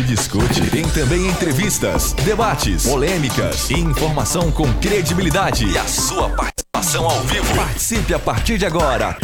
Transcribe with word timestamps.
se 0.00 0.02
discute. 0.02 0.70
Tem 0.70 0.88
também 0.88 1.26
entrevistas, 1.26 2.12
debates, 2.12 2.86
polêmicas 2.86 3.70
e 3.70 3.74
informação 3.74 4.50
com 4.50 4.72
credibilidade. 4.74 5.66
E 5.66 5.78
a 5.78 5.84
sua 5.84 6.30
participação 6.30 7.04
ao 7.04 7.20
vivo. 7.22 7.54
Participe 7.54 8.14
a 8.14 8.18
partir 8.18 8.58
de 8.58 8.66
agora. 8.66 9.16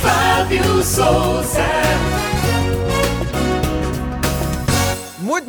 Fábio 0.00 0.82
Souza. 0.82 1.71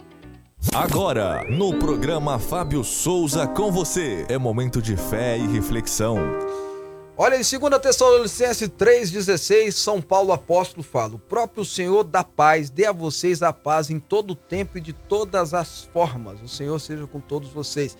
Agora, 0.75 1.45
no 1.49 1.79
programa 1.79 2.39
Fábio 2.39 2.83
Souza 2.83 3.47
com 3.47 3.71
você. 3.71 4.27
É 4.29 4.37
momento 4.37 4.83
de 4.83 4.97
fé 4.97 5.39
e 5.39 5.47
reflexão. 5.47 6.19
Olha, 7.17 7.37
em 7.37 7.43
2 7.43 7.83
Tessalonicenses 7.83 8.69
3,16, 8.69 9.73
São 9.73 10.03
Paulo 10.03 10.33
apóstolo 10.33 10.83
fala: 10.83 11.15
O 11.15 11.19
próprio 11.19 11.65
Senhor 11.65 12.03
da 12.03 12.25
paz 12.25 12.69
dê 12.69 12.87
a 12.87 12.93
vocês 12.93 13.43
a 13.43 13.53
paz 13.53 13.91
em 13.91 14.01
todo 14.01 14.33
o 14.33 14.35
tempo 14.35 14.77
e 14.77 14.81
de 14.81 14.93
todas 14.93 15.55
as 15.55 15.85
formas. 15.85 16.43
O 16.43 16.49
Senhor 16.49 16.79
seja 16.81 17.07
com 17.07 17.21
todos 17.21 17.51
vocês. 17.51 17.97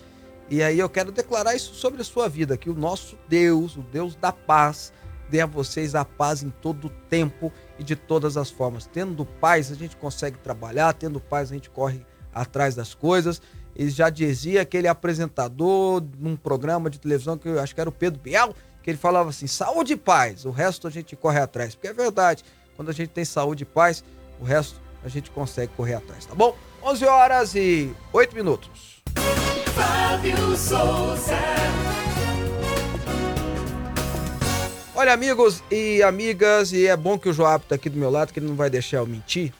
E 0.49 0.61
aí 0.61 0.77
eu 0.77 0.89
quero 0.89 1.11
declarar 1.11 1.55
isso 1.55 1.73
sobre 1.73 2.01
a 2.01 2.05
sua 2.05 2.27
vida: 2.27 2.57
que 2.57 2.69
o 2.69 2.75
nosso 2.75 3.17
Deus, 3.29 3.77
o 3.77 3.81
Deus 3.81 4.15
da 4.15 4.31
paz, 4.31 4.91
dê 5.31 5.39
a 5.39 5.45
vocês 5.45 5.95
a 5.95 6.03
paz 6.03 6.43
em 6.43 6.49
todo 6.49 6.87
o 6.87 6.89
tempo 6.89 7.51
e 7.79 7.83
de 7.83 7.95
todas 7.95 8.35
as 8.35 8.51
formas. 8.51 8.85
Tendo 8.85 9.25
paz, 9.25 9.71
a 9.71 9.75
gente 9.75 9.95
consegue 9.95 10.37
trabalhar, 10.37 10.93
tendo 10.93 11.21
paz, 11.21 11.49
a 11.49 11.53
gente 11.53 11.69
corre 11.69 12.05
atrás 12.33 12.75
das 12.75 12.93
coisas. 12.93 13.41
Ele 13.73 13.89
já 13.89 14.09
dizia 14.09 14.61
aquele 14.61 14.89
apresentador 14.89 16.03
num 16.19 16.35
programa 16.35 16.89
de 16.89 16.99
televisão 16.99 17.37
que 17.37 17.47
eu 17.47 17.59
acho 17.61 17.73
que 17.73 17.79
era 17.79 17.89
o 17.89 17.93
Pedro 17.93 18.19
Biel, 18.19 18.53
que 18.83 18.89
ele 18.89 18.97
falava 18.97 19.29
assim: 19.29 19.47
saúde 19.47 19.93
e 19.93 19.97
paz, 19.97 20.43
o 20.43 20.51
resto 20.51 20.85
a 20.85 20.91
gente 20.91 21.15
corre 21.15 21.39
atrás. 21.39 21.73
Porque 21.73 21.87
é 21.87 21.93
verdade, 21.93 22.43
quando 22.75 22.89
a 22.89 22.93
gente 22.93 23.09
tem 23.09 23.23
saúde 23.23 23.63
e 23.63 23.65
paz, 23.65 24.03
o 24.39 24.43
resto 24.43 24.81
a 25.01 25.07
gente 25.07 25.31
consegue 25.31 25.71
correr 25.77 25.93
atrás, 25.93 26.25
tá 26.25 26.35
bom? 26.35 26.55
11 26.83 27.05
horas 27.05 27.55
e 27.55 27.95
8 28.11 28.35
minutos. 28.35 29.01
Fábio 29.73 30.57
Souza. 30.57 31.90
Olha, 34.93 35.13
amigos 35.13 35.63
e 35.71 36.03
amigas, 36.03 36.73
e 36.73 36.85
é 36.85 36.97
bom 36.97 37.17
que 37.17 37.29
o 37.29 37.33
Joab 37.33 37.63
tá 37.65 37.75
aqui 37.75 37.89
do 37.89 37.97
meu 37.97 38.09
lado, 38.09 38.33
que 38.33 38.39
ele 38.39 38.47
não 38.47 38.57
vai 38.57 38.69
deixar 38.69 38.97
eu 38.97 39.07
mentir. 39.07 39.53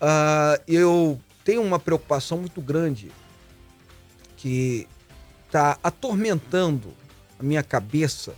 Ah, 0.00 0.58
eu 0.66 1.20
tenho 1.44 1.60
uma 1.60 1.78
preocupação 1.78 2.38
muito 2.38 2.58
grande 2.62 3.12
que 4.38 4.88
tá 5.50 5.78
atormentando 5.82 6.94
a 7.38 7.42
minha 7.42 7.62
cabeça 7.62 8.34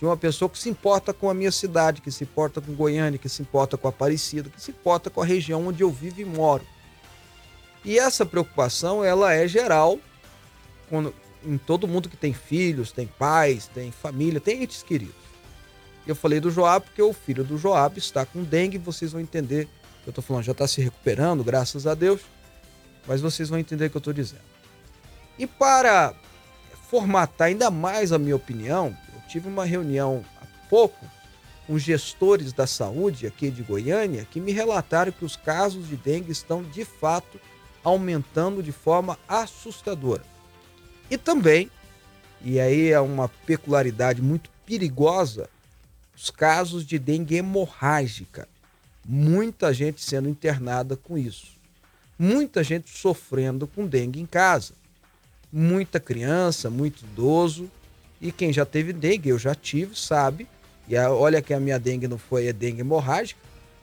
de 0.00 0.04
uma 0.04 0.16
pessoa 0.16 0.48
que 0.48 0.58
se 0.58 0.68
importa 0.68 1.12
com 1.12 1.30
a 1.30 1.34
minha 1.34 1.52
cidade, 1.52 2.00
que 2.00 2.10
se 2.10 2.24
importa 2.24 2.60
com 2.60 2.74
Goiânia, 2.74 3.16
que 3.16 3.28
se 3.28 3.40
importa 3.40 3.76
com 3.76 3.86
Aparecida, 3.86 4.50
que 4.50 4.60
se 4.60 4.72
importa 4.72 5.10
com 5.10 5.22
a 5.22 5.24
região 5.24 5.68
onde 5.68 5.84
eu 5.84 5.92
vivo 5.92 6.20
e 6.20 6.24
moro. 6.24 6.66
E 7.84 8.00
essa 8.00 8.26
preocupação, 8.26 9.04
ela 9.04 9.32
é 9.32 9.46
geral 9.46 10.00
quando, 10.88 11.14
em 11.44 11.56
todo 11.56 11.86
mundo 11.86 12.08
que 12.08 12.16
tem 12.16 12.32
filhos, 12.32 12.90
tem 12.90 13.06
pais, 13.06 13.68
tem 13.68 13.92
família, 13.92 14.40
tem 14.40 14.64
entes 14.64 14.82
queridos. 14.82 15.21
Eu 16.06 16.16
falei 16.16 16.40
do 16.40 16.50
Joab 16.50 16.84
porque 16.86 17.02
o 17.02 17.12
filho 17.12 17.44
do 17.44 17.56
Joab 17.56 17.98
está 17.98 18.26
com 18.26 18.42
dengue, 18.42 18.78
vocês 18.78 19.12
vão 19.12 19.20
entender. 19.20 19.68
Eu 20.04 20.10
estou 20.10 20.22
falando, 20.22 20.44
já 20.44 20.52
está 20.52 20.66
se 20.66 20.80
recuperando, 20.80 21.44
graças 21.44 21.86
a 21.86 21.94
Deus, 21.94 22.20
mas 23.06 23.20
vocês 23.20 23.48
vão 23.48 23.58
entender 23.58 23.86
o 23.86 23.90
que 23.90 23.96
eu 23.96 24.00
estou 24.00 24.12
dizendo. 24.12 24.42
E 25.38 25.46
para 25.46 26.14
formatar 26.90 27.48
ainda 27.48 27.70
mais 27.70 28.12
a 28.12 28.18
minha 28.18 28.36
opinião, 28.36 28.96
eu 29.14 29.20
tive 29.28 29.48
uma 29.48 29.64
reunião 29.64 30.24
há 30.40 30.68
pouco 30.68 31.06
com 31.66 31.78
gestores 31.78 32.52
da 32.52 32.66
saúde 32.66 33.26
aqui 33.26 33.50
de 33.50 33.62
Goiânia 33.62 34.26
que 34.28 34.40
me 34.40 34.52
relataram 34.52 35.12
que 35.12 35.24
os 35.24 35.36
casos 35.36 35.88
de 35.88 35.96
dengue 35.96 36.32
estão 36.32 36.62
de 36.62 36.84
fato 36.84 37.40
aumentando 37.84 38.62
de 38.62 38.72
forma 38.72 39.18
assustadora. 39.28 40.22
E 41.10 41.16
também, 41.16 41.70
e 42.40 42.58
aí 42.58 42.90
é 42.90 43.00
uma 43.00 43.28
peculiaridade 43.28 44.20
muito 44.20 44.50
perigosa, 44.66 45.48
os 46.22 46.30
casos 46.30 46.86
de 46.86 47.00
dengue 47.00 47.34
hemorrágica. 47.34 48.48
Muita 49.04 49.74
gente 49.74 50.00
sendo 50.00 50.28
internada 50.28 50.96
com 50.96 51.18
isso. 51.18 51.48
Muita 52.16 52.62
gente 52.62 52.96
sofrendo 52.96 53.66
com 53.66 53.84
dengue 53.84 54.20
em 54.20 54.26
casa. 54.26 54.72
Muita 55.52 55.98
criança, 55.98 56.70
muito 56.70 57.02
idoso. 57.02 57.68
E 58.20 58.30
quem 58.30 58.52
já 58.52 58.64
teve 58.64 58.92
dengue, 58.92 59.30
eu 59.30 59.38
já 59.38 59.52
tive, 59.52 59.98
sabe 59.98 60.46
E 60.88 60.96
a, 60.96 61.10
olha 61.10 61.42
que 61.42 61.52
a 61.52 61.58
minha 61.58 61.76
dengue 61.76 62.06
não 62.06 62.18
foi 62.18 62.48
a 62.48 62.52
dengue 62.52 62.82
hemorrágica, 62.82 63.40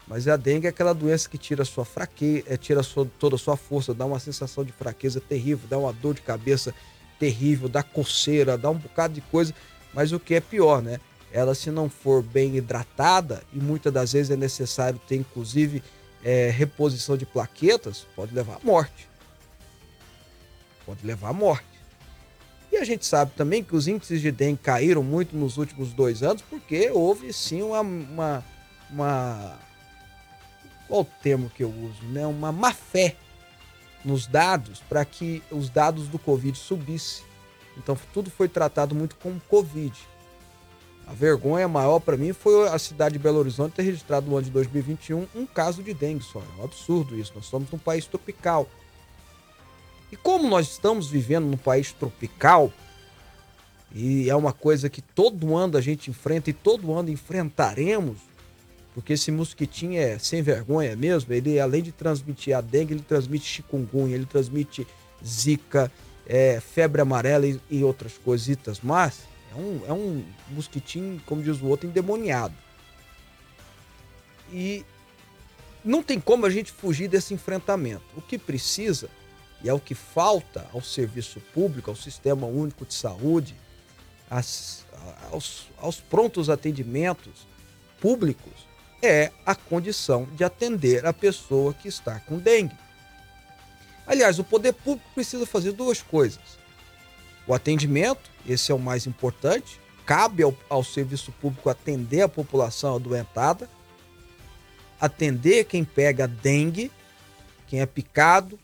mas 0.08 0.26
a 0.26 0.38
dengue 0.38 0.66
é 0.66 0.70
aquela 0.70 0.94
doença 0.94 1.28
que 1.28 1.38
tira 1.38 1.66
sua 1.66 1.84
fraqueza, 1.84 2.46
é, 2.48 2.56
tira 2.56 2.82
sua, 2.82 3.06
toda 3.20 3.36
a 3.36 3.40
sua 3.40 3.58
força, 3.58 3.94
dá 3.94 4.06
uma 4.06 4.18
sensação 4.18 4.64
de 4.64 4.72
fraqueza 4.72 5.20
terrível, 5.20 5.68
dá 5.70 5.78
uma 5.78 5.92
dor 5.92 6.14
de 6.14 6.22
cabeça 6.22 6.74
terrível, 7.20 7.68
dá 7.68 7.84
coceira, 7.84 8.58
dá 8.58 8.70
um 8.70 8.78
bocado 8.78 9.14
de 9.14 9.22
coisa. 9.22 9.54
Mas 9.94 10.14
o 10.14 10.20
que 10.22 10.36
é 10.36 10.40
pior, 10.40 10.82
né? 10.82 11.02
Ela, 11.32 11.54
se 11.54 11.70
não 11.70 11.90
for 11.90 12.24
bem 12.24 12.56
hidratada, 12.56 13.44
e 13.54 13.60
muitas 13.60 13.94
das 13.94 14.14
vezes 14.14 14.32
é 14.32 14.36
necessário 14.36 15.00
ter, 15.08 15.16
inclusive, 15.16 15.84
é, 16.24 16.50
reposição 16.50 17.16
de 17.16 17.26
plaquetas, 17.26 18.08
pode 18.16 18.34
levar 18.34 18.56
à 18.56 18.60
morte. 18.64 19.08
Pode 20.86 21.06
levar 21.06 21.30
à 21.30 21.34
morte. 21.34 21.66
E 22.72 22.78
a 22.78 22.84
gente 22.84 23.06
sabe 23.06 23.32
também 23.36 23.64
que 23.64 23.76
os 23.76 23.88
índices 23.88 24.22
de 24.22 24.32
dengue 24.32 24.60
caíram 24.62 25.04
muito 25.04 25.36
nos 25.36 25.58
últimos 25.58 25.94
dois 25.94 26.22
anos, 26.22 26.42
porque 26.42 26.90
houve 26.92 27.34
sim 27.34 27.62
uma. 27.62 27.82
uma, 27.82 28.46
uma 28.90 29.60
qual 30.88 31.02
o 31.02 31.06
termo 31.06 31.50
que 31.50 31.64
eu 31.64 31.70
uso? 31.70 32.04
Né? 32.06 32.26
Uma 32.26 32.52
má 32.52 32.74
fé 32.74 33.16
nos 34.04 34.26
dados 34.28 34.82
para 34.88 35.04
que 35.04 35.42
os 35.52 35.70
dados 35.70 36.08
do 36.08 36.18
Covid 36.18 36.58
subissem. 36.58 37.26
Então 37.78 37.98
tudo 38.14 38.30
foi 38.30 38.48
tratado 38.48 38.94
muito 38.94 39.16
como 39.16 39.40
Covid. 39.48 39.94
A 41.10 41.14
vergonha 41.14 41.68
maior 41.68 42.00
para 42.00 42.16
mim 42.16 42.34
foi 42.34 42.68
a 42.68 42.78
cidade 42.78 43.14
de 43.14 43.20
Belo 43.20 43.40
Horizonte 43.40 43.74
ter 43.74 43.82
registrado 43.82 44.30
no 44.30 44.36
ano 44.36 44.46
de 44.46 44.52
2021 44.52 45.26
um 45.36 45.44
caso 45.44 45.82
de 45.82 45.92
dengue 45.92 46.24
só. 46.24 46.40
É 46.40 46.62
um 46.62 46.66
absurdo 46.66 47.18
isso. 47.18 47.32
Nós 47.36 47.48
somos 47.48 47.74
um 47.74 47.80
país 47.80 48.06
tropical. 48.06 48.70
E 50.12 50.16
como 50.16 50.48
nós 50.48 50.70
estamos 50.70 51.10
vivendo 51.10 51.46
num 51.46 51.58
país 51.58 51.92
tropical, 51.92 52.72
e 53.92 54.30
é 54.30 54.36
uma 54.36 54.54
coisa 54.54 54.88
que 54.88 55.02
todo 55.02 55.56
ano 55.56 55.78
a 55.78 55.82
gente 55.82 56.12
enfrenta 56.12 56.52
e 56.52 56.54
todo 56.54 56.94
ano 56.94 57.10
enfrentaremos, 57.10 58.20
porque 58.94 59.14
esse 59.14 59.32
mosquitinho 59.32 60.00
é 60.00 60.20
sem 60.20 60.44
vergonha 60.44 60.96
mesmo, 60.96 61.34
ele 61.34 61.60
além 61.60 61.82
de 61.82 61.92
transmitir 61.92 62.56
a 62.56 62.62
dengue, 62.62 62.94
ele 62.94 63.02
transmite 63.02 63.46
chikungunya, 63.46 64.14
ele 64.14 64.28
transmite 64.28 64.86
zika, 65.26 65.92
é, 66.28 66.60
febre 66.60 67.02
amarela 67.02 67.48
e, 67.48 67.60
e 67.68 67.84
outras 67.84 68.16
coisitas 68.16 68.80
mas 68.84 69.29
É 69.52 69.56
um, 69.56 69.82
é 69.88 69.94
um 69.94 70.26
mosquitinho, 70.50 71.22
como 71.26 71.42
diz 71.42 71.62
o 71.62 71.68
outro, 71.68 71.88
endemoniado. 71.88 72.56
E 74.52 74.86
não 75.84 76.04
tem 76.04 76.20
como 76.20 76.46
a 76.46 76.50
gente 76.50 76.72
fugir 76.72 77.08
desse 77.08 77.34
enfrentamento. 77.34 78.04
O 78.16 78.22
que 78.22 78.38
precisa, 78.38 79.10
e 79.64 79.70
é 79.70 79.74
o 79.74 79.80
que 79.80 79.96
falta 79.96 80.68
ao 80.74 80.82
serviço 80.82 81.40
público, 81.54 81.90
ao 81.90 81.96
sistema 81.96 82.46
único 82.46 82.86
de 82.86 82.94
saúde, 82.94 83.56
aos, 84.30 84.86
aos 85.78 86.00
prontos 86.00 86.50
atendimentos 86.50 87.48
públicos, 88.00 88.68
é 89.02 89.32
a 89.46 89.56
condição 89.56 90.26
de 90.36 90.44
atender 90.44 91.06
a 91.06 91.14
pessoa 91.14 91.74
que 91.74 91.88
está 91.88 92.20
com 92.20 92.38
dengue. 92.38 92.78
Aliás, 94.06 94.40
o 94.40 94.44
poder 94.44 94.74
público 94.74 95.08
precisa 95.14 95.46
fazer 95.46 95.72
duas 95.72 96.02
coisas: 96.02 96.59
o 97.50 97.54
atendimento, 97.56 98.30
esse 98.48 98.72
é 98.72 98.76
o 98.76 98.80
mais 98.80 99.08
importante, 99.08 99.82
cabe 100.06 100.44
ao, 100.44 100.56
ao 100.70 100.84
serviço 100.84 101.32
público 101.32 101.68
atender 101.68 102.22
a 102.22 102.30
população 102.30 102.96
adoentada, 102.96 103.68
atender 105.02 105.64
quem 105.64 105.84
pega 105.84 106.28
dengue, 106.28 106.92
quem 107.66 107.82
é 107.82 107.88
picado, 107.88 108.60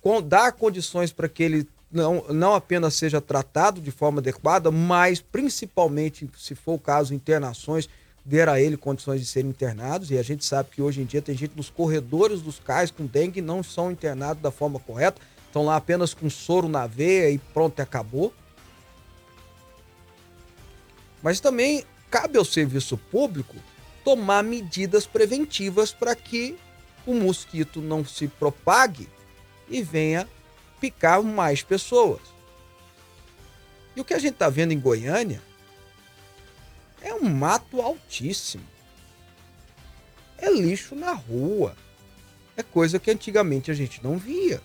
com, 0.00 0.22
dar 0.22 0.52
condições 0.52 1.12
para 1.12 1.28
que 1.28 1.42
ele 1.42 1.68
não, 1.92 2.24
não 2.30 2.54
apenas 2.54 2.94
seja 2.94 3.20
tratado 3.20 3.78
de 3.78 3.90
forma 3.90 4.20
adequada, 4.20 4.70
mas 4.70 5.20
principalmente, 5.20 6.30
se 6.38 6.54
for 6.54 6.74
o 6.74 6.78
caso, 6.78 7.12
internações 7.12 7.90
der 8.24 8.48
a 8.48 8.58
ele 8.58 8.78
condições 8.78 9.20
de 9.20 9.26
serem 9.26 9.50
internados, 9.50 10.10
e 10.10 10.16
a 10.16 10.22
gente 10.22 10.46
sabe 10.46 10.70
que 10.72 10.80
hoje 10.80 11.02
em 11.02 11.04
dia 11.04 11.20
tem 11.20 11.36
gente 11.36 11.54
nos 11.54 11.68
corredores 11.68 12.40
dos 12.40 12.58
cais 12.58 12.90
com 12.90 13.04
dengue 13.04 13.42
não 13.42 13.62
são 13.62 13.90
internados 13.90 14.42
da 14.42 14.50
forma 14.50 14.78
correta, 14.80 15.20
estão 15.58 15.64
lá 15.64 15.76
apenas 15.76 16.14
com 16.14 16.30
soro 16.30 16.68
na 16.68 16.86
veia 16.86 17.30
e 17.30 17.38
pronto, 17.38 17.80
acabou. 17.80 18.32
Mas 21.20 21.40
também 21.40 21.84
cabe 22.08 22.38
ao 22.38 22.44
serviço 22.44 22.96
público 22.96 23.56
tomar 24.04 24.44
medidas 24.44 25.04
preventivas 25.04 25.92
para 25.92 26.14
que 26.14 26.56
o 27.04 27.12
mosquito 27.12 27.80
não 27.80 28.04
se 28.04 28.28
propague 28.28 29.08
e 29.68 29.82
venha 29.82 30.28
picar 30.80 31.22
mais 31.22 31.62
pessoas. 31.62 32.20
E 33.96 34.00
o 34.00 34.04
que 34.04 34.14
a 34.14 34.18
gente 34.18 34.34
está 34.34 34.48
vendo 34.48 34.72
em 34.72 34.78
Goiânia 34.78 35.42
é 37.02 37.12
um 37.12 37.28
mato 37.28 37.82
altíssimo. 37.82 38.64
É 40.36 40.48
lixo 40.52 40.94
na 40.94 41.12
rua. 41.12 41.76
É 42.56 42.62
coisa 42.62 43.00
que 43.00 43.10
antigamente 43.10 43.72
a 43.72 43.74
gente 43.74 44.02
não 44.04 44.16
via. 44.16 44.62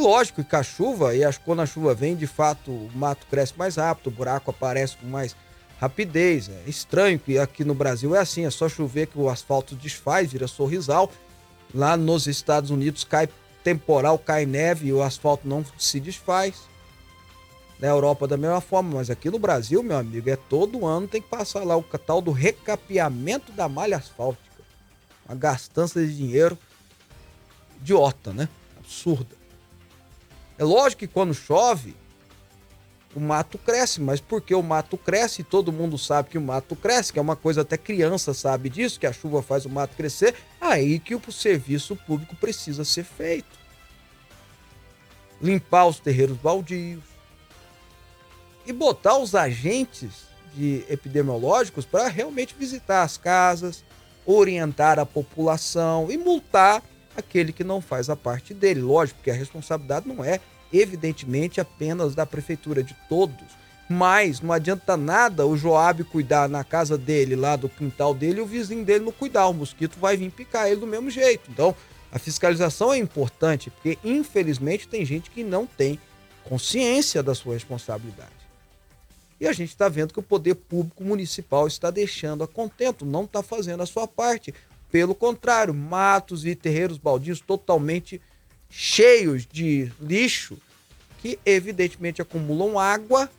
Lógico 0.00 0.42
que 0.42 0.56
a 0.56 0.62
chuva, 0.62 1.14
e 1.14 1.20
quando 1.44 1.60
a 1.60 1.66
chuva 1.66 1.94
vem, 1.94 2.16
de 2.16 2.26
fato, 2.26 2.70
o 2.70 2.90
mato 2.94 3.26
cresce 3.26 3.52
mais 3.54 3.76
rápido, 3.76 4.06
o 4.06 4.10
buraco 4.10 4.50
aparece 4.50 4.96
com 4.96 5.06
mais 5.06 5.36
rapidez. 5.78 6.48
É 6.48 6.62
estranho 6.66 7.18
que 7.18 7.38
aqui 7.38 7.64
no 7.64 7.74
Brasil 7.74 8.16
é 8.16 8.18
assim, 8.18 8.46
é 8.46 8.50
só 8.50 8.66
chover 8.66 9.08
que 9.08 9.18
o 9.18 9.28
asfalto 9.28 9.74
desfaz, 9.74 10.32
vira 10.32 10.48
sorrisal. 10.48 11.12
Lá 11.74 11.98
nos 11.98 12.26
Estados 12.26 12.70
Unidos 12.70 13.04
cai 13.04 13.28
temporal, 13.62 14.18
cai 14.18 14.46
neve 14.46 14.88
e 14.88 14.92
o 14.92 15.02
asfalto 15.02 15.46
não 15.46 15.62
se 15.76 16.00
desfaz 16.00 16.54
na 17.78 17.88
Europa 17.88 18.26
da 18.26 18.38
mesma 18.38 18.62
forma, 18.62 18.96
mas 18.96 19.10
aqui 19.10 19.30
no 19.30 19.38
Brasil, 19.38 19.82
meu 19.82 19.98
amigo, 19.98 20.30
é 20.30 20.36
todo 20.36 20.86
ano 20.86 21.08
tem 21.08 21.20
que 21.20 21.28
passar 21.28 21.62
lá 21.62 21.76
o 21.76 21.82
tal 21.82 22.22
do 22.22 22.30
recapeamento 22.30 23.52
da 23.52 23.68
malha 23.68 23.98
asfáltica. 23.98 24.62
Uma 25.28 25.36
gastança 25.36 26.00
de 26.00 26.16
dinheiro 26.16 26.56
idiota, 27.82 28.32
né? 28.32 28.48
Absurda. 28.78 29.40
É 30.60 30.64
lógico 30.64 31.00
que 31.00 31.06
quando 31.06 31.32
chove, 31.32 31.96
o 33.16 33.18
mato 33.18 33.56
cresce, 33.56 33.98
mas 33.98 34.20
porque 34.20 34.54
o 34.54 34.62
mato 34.62 34.98
cresce, 34.98 35.42
todo 35.42 35.72
mundo 35.72 35.96
sabe 35.96 36.28
que 36.28 36.36
o 36.36 36.42
mato 36.42 36.76
cresce, 36.76 37.14
que 37.14 37.18
é 37.18 37.22
uma 37.22 37.34
coisa 37.34 37.62
até 37.62 37.78
criança 37.78 38.34
sabe 38.34 38.68
disso, 38.68 39.00
que 39.00 39.06
a 39.06 39.12
chuva 39.12 39.40
faz 39.40 39.64
o 39.64 39.70
mato 39.70 39.96
crescer, 39.96 40.34
aí 40.60 40.98
que 40.98 41.14
o 41.14 41.32
serviço 41.32 41.96
público 41.96 42.36
precisa 42.36 42.84
ser 42.84 43.04
feito. 43.04 43.58
Limpar 45.40 45.86
os 45.86 45.98
terreiros 45.98 46.36
baldios, 46.36 47.04
e 48.66 48.72
botar 48.74 49.16
os 49.16 49.34
agentes 49.34 50.26
de 50.54 50.84
epidemiológicos 50.90 51.86
para 51.86 52.06
realmente 52.06 52.54
visitar 52.54 53.02
as 53.02 53.16
casas, 53.16 53.82
orientar 54.26 54.98
a 54.98 55.06
população 55.06 56.10
e 56.10 56.18
multar 56.18 56.82
aquele 57.16 57.52
que 57.52 57.64
não 57.64 57.80
faz 57.80 58.08
a 58.08 58.16
parte 58.16 58.54
dele. 58.54 58.80
Lógico 58.80 59.22
que 59.22 59.30
a 59.30 59.34
responsabilidade 59.34 60.08
não 60.08 60.24
é, 60.24 60.40
evidentemente, 60.72 61.60
apenas 61.60 62.14
da 62.14 62.24
prefeitura, 62.24 62.82
de 62.82 62.96
todos. 63.08 63.58
Mas 63.88 64.40
não 64.40 64.52
adianta 64.52 64.96
nada 64.96 65.46
o 65.46 65.56
Joab 65.56 66.04
cuidar 66.04 66.48
na 66.48 66.62
casa 66.62 66.96
dele, 66.96 67.34
lá 67.34 67.56
do 67.56 67.68
quintal 67.68 68.14
dele, 68.14 68.38
e 68.38 68.42
o 68.42 68.46
vizinho 68.46 68.84
dele 68.84 69.04
não 69.04 69.12
cuidar. 69.12 69.48
O 69.48 69.52
mosquito 69.52 69.98
vai 69.98 70.16
vir 70.16 70.30
picar 70.30 70.68
ele 70.68 70.80
do 70.80 70.86
mesmo 70.86 71.10
jeito. 71.10 71.50
Então, 71.50 71.74
a 72.12 72.18
fiscalização 72.18 72.92
é 72.92 72.98
importante, 72.98 73.70
porque 73.70 73.98
infelizmente 74.04 74.86
tem 74.86 75.04
gente 75.04 75.30
que 75.30 75.42
não 75.42 75.66
tem 75.66 75.98
consciência 76.44 77.22
da 77.22 77.34
sua 77.34 77.54
responsabilidade. 77.54 78.40
E 79.40 79.46
a 79.46 79.52
gente 79.52 79.70
está 79.70 79.88
vendo 79.88 80.12
que 80.12 80.20
o 80.20 80.22
poder 80.22 80.54
público 80.54 81.02
municipal 81.02 81.66
está 81.66 81.90
deixando 81.90 82.44
a 82.44 82.48
contento, 82.48 83.06
não 83.06 83.24
está 83.24 83.42
fazendo 83.42 83.82
a 83.82 83.86
sua 83.86 84.06
parte. 84.06 84.54
Pelo 84.90 85.14
contrário, 85.14 85.72
matos 85.72 86.44
e 86.44 86.54
terreiros 86.54 86.98
baldios 86.98 87.40
totalmente 87.40 88.20
cheios 88.68 89.46
de 89.46 89.90
lixo 90.00 90.58
que 91.18 91.38
evidentemente 91.44 92.22
acumulam 92.22 92.78
água, 92.78 93.30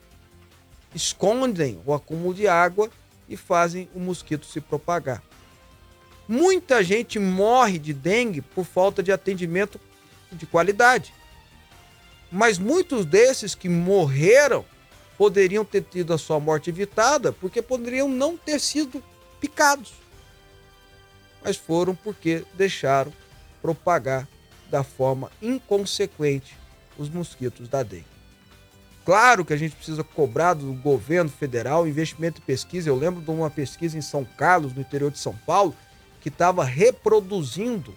escondem 0.93 1.79
o 1.85 1.93
acúmulo 1.93 2.33
de 2.33 2.47
água 2.47 2.89
e 3.27 3.35
fazem 3.35 3.89
o 3.95 3.99
mosquito 3.99 4.45
se 4.45 4.61
propagar. 4.61 5.23
Muita 6.27 6.83
gente 6.83 7.17
morre 7.17 7.79
de 7.79 7.93
dengue 7.93 8.41
por 8.41 8.65
falta 8.65 9.01
de 9.01 9.11
atendimento 9.11 9.79
de 10.31 10.45
qualidade. 10.45 11.13
Mas 12.31 12.57
muitos 12.57 13.05
desses 13.05 13.55
que 13.55 13.67
morreram 13.67 14.63
poderiam 15.17 15.65
ter 15.65 15.81
tido 15.83 16.13
a 16.13 16.17
sua 16.17 16.39
morte 16.39 16.69
evitada 16.69 17.33
porque 17.33 17.61
poderiam 17.61 18.07
não 18.07 18.37
ter 18.37 18.59
sido 18.59 19.03
picados. 19.39 19.93
Mas 21.43 21.57
foram 21.57 21.95
porque 21.95 22.43
deixaram 22.53 23.11
propagar 23.61 24.27
da 24.69 24.83
forma 24.83 25.31
inconsequente 25.41 26.57
os 26.97 27.09
mosquitos 27.09 27.67
da 27.67 27.83
dengue. 27.83 28.05
Claro 29.03 29.43
que 29.43 29.53
a 29.53 29.57
gente 29.57 29.75
precisa 29.75 30.03
cobrar 30.03 30.53
do 30.53 30.73
governo 30.73 31.29
federal 31.29 31.87
investimento 31.87 32.39
em 32.39 32.45
pesquisa. 32.45 32.89
Eu 32.89 32.95
lembro 32.95 33.21
de 33.21 33.31
uma 33.31 33.49
pesquisa 33.49 33.97
em 33.97 34.01
São 34.01 34.23
Carlos, 34.23 34.73
no 34.73 34.81
interior 34.81 35.09
de 35.09 35.17
São 35.17 35.35
Paulo, 35.45 35.75
que 36.21 36.29
estava 36.29 36.63
reproduzindo, 36.63 37.95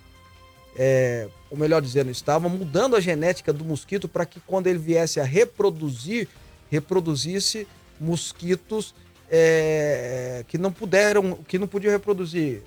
é, 0.76 1.28
ou 1.50 1.58
melhor 1.58 1.82
dizendo, 1.82 2.10
estava 2.10 2.48
mudando 2.48 2.96
a 2.96 3.00
genética 3.00 3.52
do 3.52 3.64
mosquito 3.64 4.08
para 4.08 4.24
que 4.24 4.40
quando 4.40 4.66
ele 4.66 4.78
viesse 4.78 5.20
a 5.20 5.24
reproduzir 5.24 6.28
reproduzisse 6.70 7.68
mosquitos 8.00 8.94
é, 9.30 10.44
que 10.48 10.58
não 10.58 10.72
puderam, 10.72 11.34
que 11.46 11.58
não 11.58 11.68
podiam 11.68 11.92
reproduzir. 11.92 12.62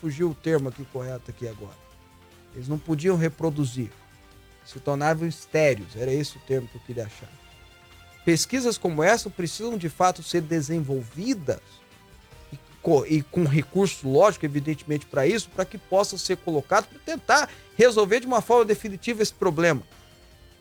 Fugiu 0.00 0.30
o 0.30 0.34
termo 0.34 0.68
aqui 0.68 0.84
correto 0.92 1.30
aqui 1.30 1.46
agora. 1.46 1.76
Eles 2.54 2.68
não 2.68 2.78
podiam 2.78 3.16
reproduzir. 3.16 3.90
Se 4.64 4.78
tornavam 4.80 5.28
estéreos. 5.28 5.94
Era 5.96 6.12
esse 6.12 6.36
o 6.36 6.40
termo 6.40 6.68
que 6.68 6.76
eu 6.76 6.80
queria 6.82 7.04
achar. 7.06 7.28
Pesquisas 8.24 8.78
como 8.78 9.02
essa 9.02 9.28
precisam 9.28 9.76
de 9.76 9.88
fato 9.88 10.22
ser 10.22 10.42
desenvolvidas 10.42 11.60
e 12.52 12.58
co- 12.82 13.06
e 13.06 13.22
com 13.22 13.44
recurso 13.44 14.08
lógico, 14.08 14.44
evidentemente, 14.44 15.06
para 15.06 15.26
isso, 15.26 15.48
para 15.50 15.64
que 15.64 15.78
possa 15.78 16.16
ser 16.18 16.36
colocado 16.38 16.86
para 16.86 16.98
tentar 17.00 17.48
resolver 17.76 18.20
de 18.20 18.26
uma 18.26 18.40
forma 18.40 18.64
definitiva 18.64 19.22
esse 19.22 19.32
problema. 19.34 19.82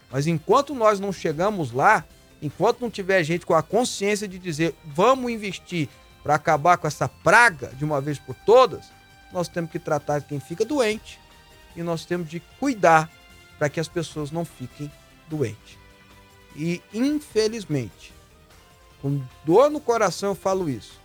Mas 0.10 0.25
enquanto 0.25 0.74
nós 0.74 1.00
não 1.00 1.12
chegamos 1.13 1.72
lá, 1.72 2.05
enquanto 2.41 2.79
não 2.79 2.89
tiver 2.89 3.22
gente 3.24 3.46
com 3.46 3.53
a 3.53 3.62
consciência 3.62 4.27
de 4.27 4.39
dizer 4.39 4.74
vamos 4.86 5.31
investir 5.31 5.88
para 6.24 6.36
acabar 6.36 6.77
com 6.77 6.88
essa 6.88 7.08
praga 7.08 7.67
de 7.75 7.84
uma 7.86 8.00
vez 8.01 8.17
por 8.17 8.36
todas, 8.46 8.86
nós 9.31 9.48
temos 9.48 9.71
que 9.71 9.79
tratar 9.79 10.21
quem 10.21 10.39
fica 10.39 10.65
doente 10.65 11.19
e 11.75 11.83
nós 11.83 12.05
temos 12.05 12.29
de 12.29 12.39
cuidar 12.59 13.09
para 13.57 13.69
que 13.69 13.79
as 13.79 13.88
pessoas 13.88 14.31
não 14.31 14.45
fiquem 14.45 14.91
doentes. 15.27 15.77
E 16.55 16.81
infelizmente, 16.93 18.13
com 19.01 19.21
dor 19.45 19.69
no 19.69 19.79
coração 19.79 20.29
eu 20.29 20.36
falo 20.36 20.69
isso. 20.69 21.00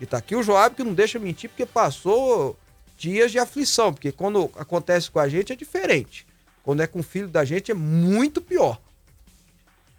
E 0.00 0.06
tá 0.06 0.18
aqui 0.18 0.36
o 0.36 0.42
Joab 0.42 0.74
que 0.74 0.84
não 0.84 0.94
deixa 0.94 1.18
mentir 1.18 1.50
porque 1.50 1.66
passou 1.66 2.56
dias 2.96 3.32
de 3.32 3.38
aflição, 3.38 3.92
porque 3.92 4.12
quando 4.12 4.50
acontece 4.56 5.10
com 5.10 5.18
a 5.18 5.28
gente 5.28 5.52
é 5.52 5.56
diferente. 5.56 6.26
Quando 6.62 6.82
é 6.82 6.86
com 6.86 7.00
o 7.00 7.02
filho 7.02 7.28
da 7.28 7.44
gente 7.44 7.70
é 7.70 7.74
muito 7.74 8.40
pior. 8.40 8.80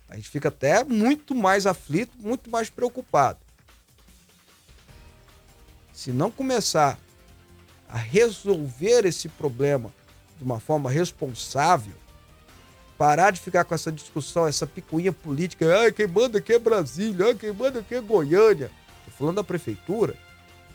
A 0.10 0.16
gente 0.16 0.30
fica 0.30 0.50
até 0.50 0.84
muito 0.84 1.36
mais 1.36 1.66
aflito, 1.66 2.12
muito 2.18 2.50
mais 2.50 2.70
preocupado. 2.70 3.40
Se 5.94 6.12
não 6.12 6.30
começar 6.30 6.98
a 7.90 7.98
resolver 7.98 9.06
esse 9.06 9.30
problema 9.30 9.94
de 10.38 10.44
uma 10.44 10.60
forma 10.60 10.90
responsável, 10.90 11.94
parar 12.98 13.32
de 13.32 13.40
ficar 13.40 13.64
com 13.64 13.74
essa 13.74 13.92
discussão, 13.92 14.48
essa 14.48 14.68
picuinha 14.68 15.14
política, 15.14 15.66
ah, 15.86 15.92
quem 15.92 16.08
manda 16.08 16.40
aqui 16.40 16.54
é 16.54 16.60
Brasília, 16.60 17.32
ah, 17.32 17.36
quem 17.36 17.52
manda 17.52 17.80
aqui 17.80 17.96
é 17.96 18.02
Goiânia. 18.02 18.72
Tô 19.06 19.12
falando 19.12 19.36
da 19.36 19.44
prefeitura, 19.44 20.16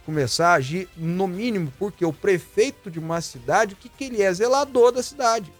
começar 0.07 0.50
a 0.50 0.54
agir 0.54 0.88
no 0.97 1.26
mínimo, 1.26 1.73
porque 1.78 2.04
o 2.04 2.12
prefeito 2.12 2.90
de 2.90 2.99
uma 2.99 3.21
cidade, 3.21 3.75
o 3.75 3.76
que, 3.76 3.88
que 3.88 4.04
ele 4.04 4.23
é? 4.23 4.33
Zelador 4.33 4.92
da 4.92 5.02
cidade. 5.02 5.52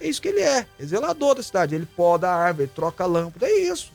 É 0.00 0.08
isso 0.08 0.22
que 0.22 0.28
ele 0.28 0.40
é, 0.40 0.66
é 0.78 0.86
zelador 0.86 1.34
da 1.34 1.42
cidade. 1.42 1.74
Ele 1.74 1.86
poda 1.86 2.28
a 2.28 2.36
árvore, 2.36 2.64
ele 2.64 2.72
troca 2.74 3.04
a 3.04 3.06
lâmpada, 3.06 3.46
é 3.46 3.52
isso. 3.52 3.92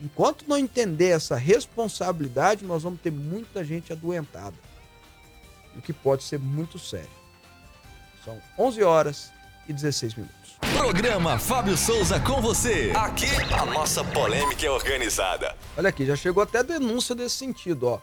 Enquanto 0.00 0.44
não 0.48 0.58
entender 0.58 1.10
essa 1.10 1.36
responsabilidade, 1.36 2.64
nós 2.64 2.82
vamos 2.82 3.00
ter 3.00 3.12
muita 3.12 3.64
gente 3.64 3.92
adoentada. 3.92 4.54
O 5.76 5.80
que 5.80 5.92
pode 5.92 6.22
ser 6.24 6.38
muito 6.38 6.78
sério. 6.78 7.08
São 8.24 8.40
11 8.58 8.82
horas 8.82 9.32
e 9.68 9.72
16 9.72 10.14
minutos. 10.14 10.56
Programa 10.76 11.38
Fábio 11.38 11.76
Souza 11.76 12.20
com 12.20 12.40
você. 12.40 12.92
Aqui 12.94 13.26
a 13.52 13.66
nossa 13.66 14.04
polêmica 14.04 14.66
é 14.66 14.70
organizada. 14.70 15.56
Olha 15.76 15.88
aqui, 15.88 16.06
já 16.06 16.16
chegou 16.16 16.42
até 16.42 16.62
denúncia 16.62 17.14
desse 17.14 17.36
sentido, 17.36 17.88
ó. 17.88 18.00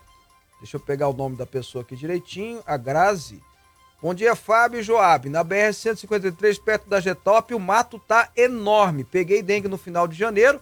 Deixa 0.59 0.75
eu 0.75 0.81
pegar 0.81 1.07
o 1.07 1.13
nome 1.13 1.37
da 1.37 1.45
pessoa 1.45 1.83
aqui 1.83 1.95
direitinho. 1.95 2.61
A 2.65 2.75
Grazi. 2.75 3.41
Bom 4.01 4.13
dia, 4.13 4.35
Fábio 4.35 4.79
e 4.79 4.83
Joab. 4.83 5.29
Na 5.29 5.43
BR-153, 5.43 6.61
perto 6.61 6.89
da 6.89 6.99
Getop, 6.99 7.53
o 7.53 7.59
mato 7.59 7.99
tá 7.99 8.29
enorme. 8.35 9.03
Peguei 9.03 9.41
dengue 9.41 9.67
no 9.67 9.77
final 9.77 10.07
de 10.07 10.17
janeiro 10.17 10.59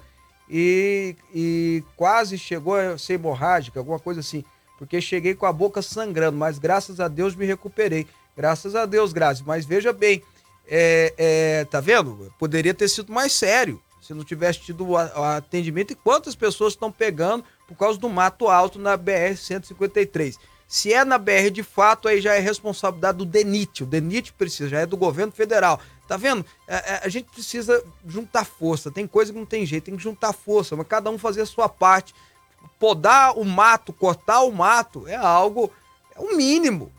e, 0.50 1.16
e 1.34 1.84
quase 1.96 2.38
chegou 2.38 2.76
a 2.76 2.98
ser 2.98 3.14
hemorrágica, 3.14 3.80
alguma 3.80 4.00
coisa 4.00 4.20
assim. 4.20 4.44
Porque 4.78 5.02
cheguei 5.02 5.34
com 5.34 5.46
a 5.46 5.54
boca 5.54 5.82
sangrando, 5.82 6.38
mas 6.38 6.60
graças 6.60 7.00
a 7.00 7.08
Deus 7.08 7.36
me 7.36 7.46
recuperei. 7.46 8.08
Graças 8.36 8.76
a 8.76 8.86
Deus, 8.86 9.12
Grazi. 9.12 9.44
Mas 9.46 9.66
veja 9.66 9.92
bem, 9.92 10.22
é, 10.68 11.14
é, 11.18 11.66
tá 11.66 11.80
vendo? 11.80 12.32
Poderia 12.38 12.74
ter 12.74 12.88
sido 12.88 13.12
mais 13.12 13.34
sério 13.34 13.82
se 14.02 14.14
não 14.14 14.24
tivesse 14.24 14.60
tido 14.60 14.88
o 14.88 14.96
atendimento. 14.96 15.92
E 15.92 15.96
quantas 15.96 16.36
pessoas 16.36 16.74
estão 16.74 16.92
pegando 16.92 17.44
por 17.68 17.76
causa 17.76 18.00
do 18.00 18.08
mato 18.08 18.48
alto 18.48 18.80
na 18.80 18.98
BR-153? 18.98 20.38
Se 20.68 20.94
é 20.94 21.04
na 21.04 21.18
BR 21.18 21.50
de 21.52 21.64
fato, 21.64 22.08
aí 22.08 22.22
já 22.22 22.36
é 22.36 22.40
responsabilidade 22.40 23.18
do 23.18 23.26
DENIT. 23.26 23.84
O 23.84 23.86
DENIT 23.86 24.34
precisa, 24.34 24.70
já 24.70 24.80
é 24.80 24.86
do 24.86 24.98
governo 24.98 25.32
federal. 25.32 25.80
Tá 26.08 26.16
vendo? 26.16 26.46
É, 26.68 26.76
é, 26.76 27.02
a 27.04 27.10
gente 27.10 27.30
precisa 27.30 27.84
juntar 28.06 28.46
força. 28.46 28.92
Tem 28.92 29.08
coisa 29.08 29.34
que 29.34 29.40
não 29.40 29.46
tem 29.46 29.66
jeito, 29.66 29.86
tem 29.86 29.98
que 29.98 30.04
juntar 30.04 30.32
força, 30.32 30.76
mas 30.76 30.88
cada 30.88 31.10
um 31.10 31.18
fazer 31.18 31.42
a 31.42 31.46
sua 31.46 31.68
parte. 31.68 32.14
Podar 32.80 33.38
o 33.38 33.44
mato, 33.44 33.92
cortar 33.92 34.42
o 34.42 34.52
mato 34.52 35.08
é 35.08 35.16
algo, 35.16 35.72
é 36.16 36.20
o 36.20 36.36
mínimo 36.36 36.92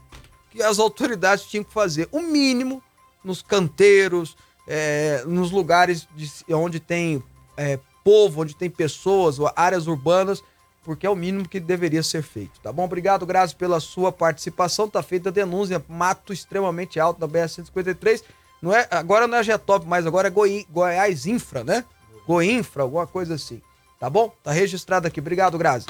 que 0.50 0.62
as 0.62 0.78
autoridades 0.78 1.44
tinham 1.44 1.62
que 1.64 1.72
fazer. 1.72 2.08
O 2.10 2.20
mínimo 2.20 2.82
nos 3.22 3.42
canteiros, 3.42 4.36
é, 4.66 5.22
nos 5.26 5.50
lugares 5.50 6.08
de- 6.16 6.54
onde 6.54 6.80
tem 6.80 7.22
é, 7.56 7.78
povo, 8.04 8.42
onde 8.42 8.54
tem 8.54 8.70
pessoas, 8.70 9.36
áreas 9.56 9.86
urbanas, 9.88 10.42
porque 10.84 11.06
é 11.06 11.10
o 11.10 11.16
mínimo 11.16 11.46
que 11.48 11.58
deveria 11.60 12.02
ser 12.02 12.22
feito. 12.22 12.58
Tá 12.60 12.72
bom? 12.72 12.84
Obrigado, 12.84 13.26
Grazi, 13.26 13.54
pela 13.54 13.80
sua 13.80 14.10
participação. 14.12 14.88
Tá 14.88 15.02
feita 15.02 15.28
a 15.28 15.32
denúncia, 15.32 15.84
mato 15.88 16.32
extremamente 16.32 16.98
alto 17.00 17.18
da 17.20 17.26
BR-153. 17.28 18.22
Não 18.62 18.72
é, 18.72 18.86
agora 18.90 19.26
não 19.26 19.36
é 19.38 19.42
Getop 19.42 19.86
mais, 19.86 20.06
agora 20.06 20.28
é 20.28 20.30
Goi- 20.30 20.66
Goiás 20.70 21.26
Infra, 21.26 21.62
né? 21.64 21.84
Goinfra, 22.26 22.84
alguma 22.84 23.06
coisa 23.06 23.34
assim. 23.34 23.60
Tá 23.98 24.08
bom? 24.08 24.32
Tá 24.42 24.52
registrado 24.52 25.06
aqui. 25.06 25.20
Obrigado, 25.20 25.58
Grazi. 25.58 25.86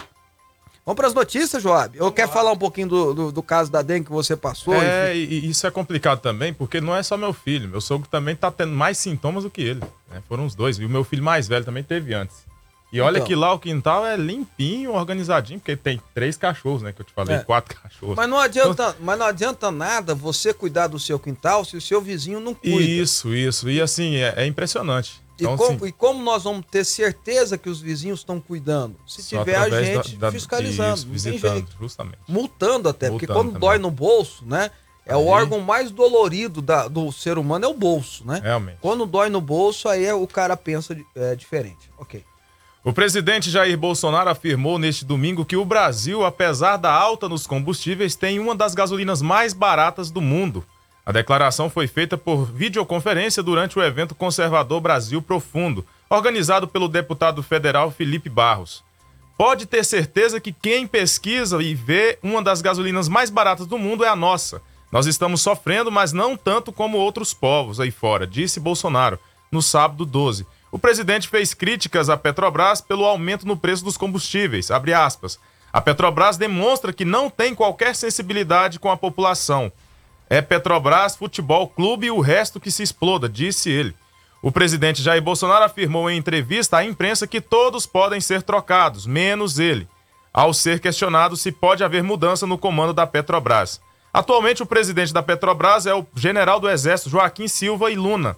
Vamos 0.85 0.97
para 0.97 1.07
as 1.09 1.13
notícias, 1.15 1.63
Joab? 1.63 2.01
Ou 2.01 2.11
quer 2.11 2.27
falar 2.29 2.51
um 2.51 2.57
pouquinho 2.57 2.89
do, 2.89 3.13
do, 3.15 3.33
do 3.33 3.43
caso 3.43 3.71
da 3.71 3.83
dengue 3.83 4.07
que 4.07 4.11
você 4.13 4.35
passou? 4.35 4.75
É, 4.75 5.15
enfim? 5.15 5.35
e, 5.35 5.51
isso 5.51 5.67
é 5.67 5.71
complicado 5.71 6.21
também, 6.21 6.55
porque 6.55 6.81
não 6.81 6.97
é 6.97 7.03
só 7.03 7.15
meu 7.15 7.35
filho. 7.35 7.69
Meu 7.69 7.81
sogro 7.83 8.09
também 8.09 8.35
tá 8.35 8.51
tendo 8.51 8.73
mais 8.73 8.97
sintomas 8.97 9.45
do 9.45 9.51
que 9.51 9.61
ele. 9.61 9.81
né? 10.11 10.23
Foram 10.27 10.47
os 10.47 10.55
dois. 10.55 10.79
E 10.79 10.87
o 10.87 10.89
meu 10.89 11.05
filho 11.05 11.23
mais 11.23 11.47
velho 11.47 11.63
também 11.65 11.83
teve 11.83 12.15
antes. 12.15 12.37
E 12.91 13.03
olha 13.03 13.19
Então. 13.19 13.27
que 13.27 13.35
lá 13.35 13.53
o 13.53 13.59
quintal 13.59 14.07
é 14.07 14.17
limpinho, 14.17 14.95
organizadinho, 14.95 15.61
porque 15.61 15.77
tem 15.77 16.01
três 16.15 16.39
cachorros, 16.39 16.81
né? 16.81 16.91
Que 16.91 17.03
eu 17.03 17.05
te 17.05 17.13
falei, 17.13 17.37
É. 17.37 17.41
quatro 17.41 17.79
cachorros. 17.79 18.17
Mas 18.17 18.27
não, 18.31 18.39
adianta, 18.39 18.97
mas 18.99 19.19
não 19.19 19.27
adianta 19.27 19.71
nada 19.71 20.15
você 20.15 20.55
cuidar 20.55 20.87
do 20.87 20.99
seu 20.99 21.19
quintal 21.19 21.67
se 21.67 21.77
o 21.77 21.83
seu 21.83 22.01
vizinho 22.01 22.41
não 22.41 22.55
cuida. 22.55 22.81
Isso, 22.81 23.35
isso. 23.35 23.69
E 23.69 23.79
assim, 23.79 24.17
é, 24.17 24.33
é 24.39 24.47
impressionante. 24.47 25.21
E, 25.39 25.45
Então, 25.45 25.57
como, 25.57 25.77
assim, 25.77 25.87
e 25.87 25.93
como 25.93 26.23
nós 26.23 26.43
vamos 26.45 26.65
ter 26.69 26.85
certeza 26.85 27.57
que 27.57 27.69
os 27.71 27.81
vizinhos 27.81 28.21
estão 28.21 28.41
cuidando? 28.41 28.97
Se 29.07 29.23
só 29.23 29.39
tiver 29.39 29.55
a 29.57 29.71
gente 29.85 30.17
da- 30.17 30.27
da- 30.27 30.33
fiscalizando, 30.33 30.97
isso, 30.97 31.07
visitando, 31.09 31.67
justamente. 31.81 32.19
Multando 32.27 32.89
até, 32.89 33.09
porque 33.09 33.27
Multando 33.27 33.39
quando 33.45 33.53
também. 33.55 33.61
dói 33.69 33.79
no 33.79 33.91
bolso, 33.91 34.45
né? 34.45 34.71
É 35.07 35.17
o 35.17 35.21
Aí- 35.21 35.27
órgão 35.29 35.61
mais 35.61 35.91
dolorido 35.91 36.61
da- 36.61 36.89
do 36.89 37.11
ser 37.13 37.39
humano, 37.39 37.65
é 37.65 37.69
o 37.69 37.73
bolso, 37.75 38.27
né? 38.27 38.41
Realmente. 38.43 38.79
Quando 38.81 39.07
dói 39.07 39.29
no 39.31 39.41
bolso, 39.41 39.89
aí 39.89 40.05
é- 40.05 40.13
o 40.15 40.27
cara 40.27 40.57
pensa 40.57 40.97
é, 41.15 41.35
diferente. 41.37 41.89
Ok. 41.97 42.23
O 42.85 42.93
presidente 42.93 43.51
Jair 43.51 43.77
Bolsonaro 43.79 44.31
afirmou 44.31 44.79
neste 44.79 45.05
domingo 45.05 45.45
que 45.45 45.57
o 45.57 45.65
Brasil, 45.65 46.25
apesar 46.25 46.77
da 46.77 46.91
alta 46.93 47.29
nos 47.29 47.47
combustíveis, 47.47 48.15
tem 48.17 48.39
uma 48.39 48.55
das 48.55 48.75
gasolinas 48.75 49.23
mais 49.23 49.53
baratas 49.53 50.11
do 50.11 50.21
mundo. 50.21 50.65
A 51.09 51.13
declaração 51.13 51.71
foi 51.71 51.87
feita 51.87 52.19
por 52.19 52.45
videoconferência 52.45 53.43
durante 53.43 53.79
o 53.79 53.83
evento 53.83 54.15
Conservador 54.15 54.79
Brasil 54.79 55.23
Profundo, 55.23 55.83
organizado 56.11 56.69
pelo 56.69 56.87
deputado 56.87 57.43
federal 57.43 57.91
Felipe 57.91 58.29
Barros. 58.29 58.85
Pode 59.39 59.65
ter 59.65 59.87
certeza 59.87 60.39
que 60.39 60.53
quem 60.53 60.87
pesquisa 60.87 61.63
e 61.63 61.75
vê 61.75 62.19
uma 62.23 62.43
das 62.43 62.61
gasolinas 62.61 63.09
mais 63.09 63.31
baratas 63.31 63.67
do 63.67 63.79
mundo 63.79 64.05
é 64.05 64.09
a 64.09 64.15
nossa. 64.15 64.61
Nós 64.93 65.07
estamos 65.07 65.41
sofrendo, 65.41 65.91
mas 65.91 66.13
não 66.13 66.37
tanto 66.37 66.71
como 66.75 66.99
outros 66.99 67.33
povos 67.33 67.81
aí 67.81 67.91
fora, 67.91 68.27
disse 68.27 68.61
Bolsonaro 68.61 69.19
no 69.51 69.63
sábado 69.63 70.05
12. 70.05 70.47
O 70.71 70.79
presidente 70.79 71.27
fez 71.27 71.55
críticas 71.55 72.11
à 72.11 72.19
Petrobras 72.19 72.83
pelo 72.83 73.07
aumento 73.07 73.47
no 73.47 73.57
preço 73.57 73.83
dos 73.83 73.97
combustíveis. 73.97 74.69
A 74.71 75.81
Petrobras 75.81 76.37
demonstra 76.37 76.93
que 76.93 77.07
não 77.07 77.31
tem 77.31 77.55
qualquer 77.55 77.97
sensibilidade 77.97 78.79
com 78.79 78.91
a 78.91 78.97
população. 78.97 79.73
É 80.31 80.43
Petrobras, 80.43 81.17
Futebol 81.17 81.69
Clube 81.69 82.07
e 82.07 82.11
o 82.11 82.21
resto 82.21 82.61
que 82.61 82.71
se 82.71 82.83
exploda, 82.83 83.29
disse 83.29 83.71
ele. 83.71 83.95
O 84.43 84.53
presidente 84.53 85.03
Jair 85.03 85.23
Bolsonaro 85.23 85.65
afirmou 85.65 86.09
em 86.11 86.19
entrevista 86.19 86.77
à 86.77 86.85
imprensa 86.85 87.27
que 87.27 87.41
todos 87.41 87.87
podem 87.87 88.21
ser 88.21 88.43
trocados, 88.43 89.07
menos 89.07 89.59
ele, 89.59 89.89
ao 90.33 90.53
ser 90.53 90.81
questionado 90.81 91.37
se 91.37 91.51
pode 91.51 91.83
haver 91.83 92.03
mudança 92.03 92.47
no 92.47 92.59
comando 92.59 92.93
da 92.93 93.07
Petrobras. 93.07 93.81
Atualmente, 94.13 94.63
o 94.63 94.67
presidente 94.67 95.13
da 95.13 95.23
Petrobras 95.23 95.87
é 95.87 95.95
o 95.95 96.07
general 96.15 96.61
do 96.61 96.69
Exército 96.69 97.11
Joaquim 97.11 97.49
Silva 97.49 97.91
e 97.91 97.97
Luna. 97.97 98.37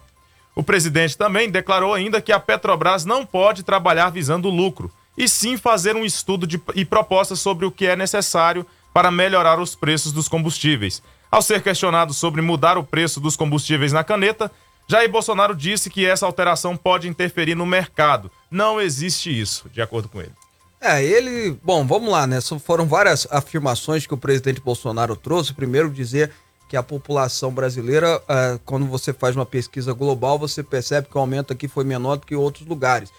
O 0.54 0.62
presidente 0.62 1.16
também 1.16 1.50
declarou 1.50 1.92
ainda 1.92 2.20
que 2.20 2.32
a 2.32 2.40
Petrobras 2.40 3.04
não 3.04 3.26
pode 3.26 3.62
trabalhar 3.62 4.10
visando 4.10 4.48
lucro, 4.48 4.90
e 5.18 5.28
sim 5.28 5.56
fazer 5.56 5.96
um 5.96 6.04
estudo 6.04 6.46
de- 6.46 6.60
e 6.74 6.84
propostas 6.84 7.40
sobre 7.40 7.66
o 7.66 7.70
que 7.70 7.86
é 7.86 7.94
necessário 7.94 8.64
para 8.92 9.10
melhorar 9.10 9.60
os 9.60 9.74
preços 9.74 10.12
dos 10.12 10.28
combustíveis. 10.28 11.02
Ao 11.30 11.40
ser 11.40 11.62
questionado 11.62 12.12
sobre 12.12 12.42
mudar 12.42 12.76
o 12.76 12.84
preço 12.84 13.20
dos 13.20 13.36
combustíveis 13.36 13.92
na 13.92 14.02
caneta, 14.02 14.50
Jair 14.88 15.08
Bolsonaro 15.08 15.54
disse 15.54 15.88
que 15.88 16.04
essa 16.04 16.26
alteração 16.26 16.76
pode 16.76 17.06
interferir 17.06 17.54
no 17.54 17.64
mercado. 17.64 18.30
Não 18.50 18.80
existe 18.80 19.30
isso, 19.30 19.68
de 19.72 19.80
acordo 19.80 20.08
com 20.08 20.20
ele. 20.20 20.32
É, 20.80 21.04
ele. 21.04 21.56
Bom, 21.62 21.86
vamos 21.86 22.10
lá, 22.10 22.26
né? 22.26 22.40
Foram 22.64 22.86
várias 22.86 23.28
afirmações 23.30 24.06
que 24.06 24.14
o 24.14 24.16
presidente 24.16 24.60
Bolsonaro 24.60 25.14
trouxe. 25.14 25.54
Primeiro, 25.54 25.90
dizer 25.90 26.32
que 26.68 26.76
a 26.76 26.82
população 26.82 27.52
brasileira, 27.52 28.20
é, 28.28 28.58
quando 28.64 28.86
você 28.86 29.12
faz 29.12 29.36
uma 29.36 29.46
pesquisa 29.46 29.92
global, 29.92 30.38
você 30.38 30.62
percebe 30.62 31.08
que 31.08 31.16
o 31.16 31.20
aumento 31.20 31.52
aqui 31.52 31.68
foi 31.68 31.84
menor 31.84 32.16
do 32.16 32.26
que 32.26 32.34
em 32.34 32.38
outros 32.38 32.66
lugares. 32.66 33.12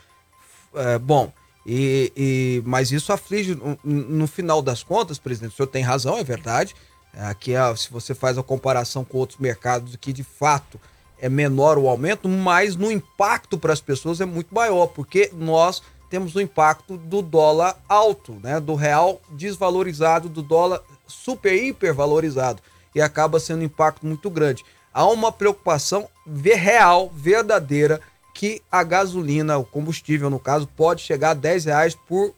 É, 0.73 0.97
bom, 0.97 1.31
e, 1.65 2.11
e, 2.15 2.63
mas 2.65 2.91
isso 2.91 3.13
aflige, 3.13 3.55
no, 3.55 3.77
no, 3.83 4.27
final 4.27 4.61
das 4.61 4.83
contas, 4.83 5.19
presidente, 5.19 5.53
o 5.53 5.55
senhor 5.55 5.67
tem 5.67 5.83
razão, 5.83 6.17
é 6.17 6.23
verdade. 6.23 6.75
Aqui, 7.13 7.51
se 7.77 7.91
você 7.91 8.15
faz 8.15 8.37
a 8.37 8.43
comparação 8.43 9.03
com 9.03 9.17
outros 9.17 9.39
mercados, 9.39 9.95
que 9.95 10.13
de 10.13 10.23
fato 10.23 10.79
é 11.19 11.29
menor 11.29 11.77
o 11.77 11.87
aumento, 11.87 12.27
mas 12.27 12.75
no 12.75 12.91
impacto 12.91 13.57
para 13.57 13.73
as 13.73 13.81
pessoas 13.81 14.21
é 14.21 14.25
muito 14.25 14.53
maior, 14.53 14.87
porque 14.87 15.29
nós 15.33 15.83
temos 16.09 16.35
o 16.35 16.41
impacto 16.41 16.97
do 16.97 17.21
dólar 17.21 17.77
alto, 17.87 18.33
né? 18.43 18.59
Do 18.59 18.75
real 18.75 19.21
desvalorizado, 19.29 20.27
do 20.27 20.41
dólar 20.41 20.81
super 21.07 21.53
hiper 21.53 21.93
valorizado 21.93 22.61
e 22.93 23.01
acaba 23.01 23.39
sendo 23.39 23.61
um 23.61 23.65
impacto 23.65 24.05
muito 24.05 24.29
grande. 24.29 24.65
Há 24.93 25.05
uma 25.05 25.31
preocupação 25.31 26.09
real, 26.43 27.09
verdadeira, 27.15 28.01
que 28.33 28.61
a 28.71 28.83
gasolina, 28.83 29.57
o 29.57 29.63
combustível 29.63 30.29
no 30.29 30.39
caso, 30.39 30.67
pode 30.67 31.01
chegar 31.01 31.31
a 31.31 31.35
10 31.35 31.65
reais 31.65 31.95
por, 31.95 32.33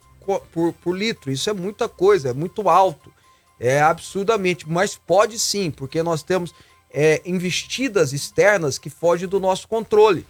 por, 0.51 0.73
por 0.73 0.95
litro. 0.95 1.31
Isso 1.31 1.49
é 1.49 1.53
muita 1.53 1.87
coisa, 1.89 2.29
é 2.29 2.33
muito 2.33 2.69
alto. 2.69 3.11
É 3.59 3.81
absurdamente, 3.81 4.69
mas 4.69 4.95
pode 4.95 5.39
sim, 5.39 5.71
porque 5.71 6.03
nós 6.03 6.23
temos 6.23 6.53
é, 6.91 7.21
investidas 7.25 8.13
externas 8.13 8.77
que 8.77 8.89
fogem 8.89 9.27
do 9.27 9.39
nosso 9.39 9.67
controle 9.67 10.25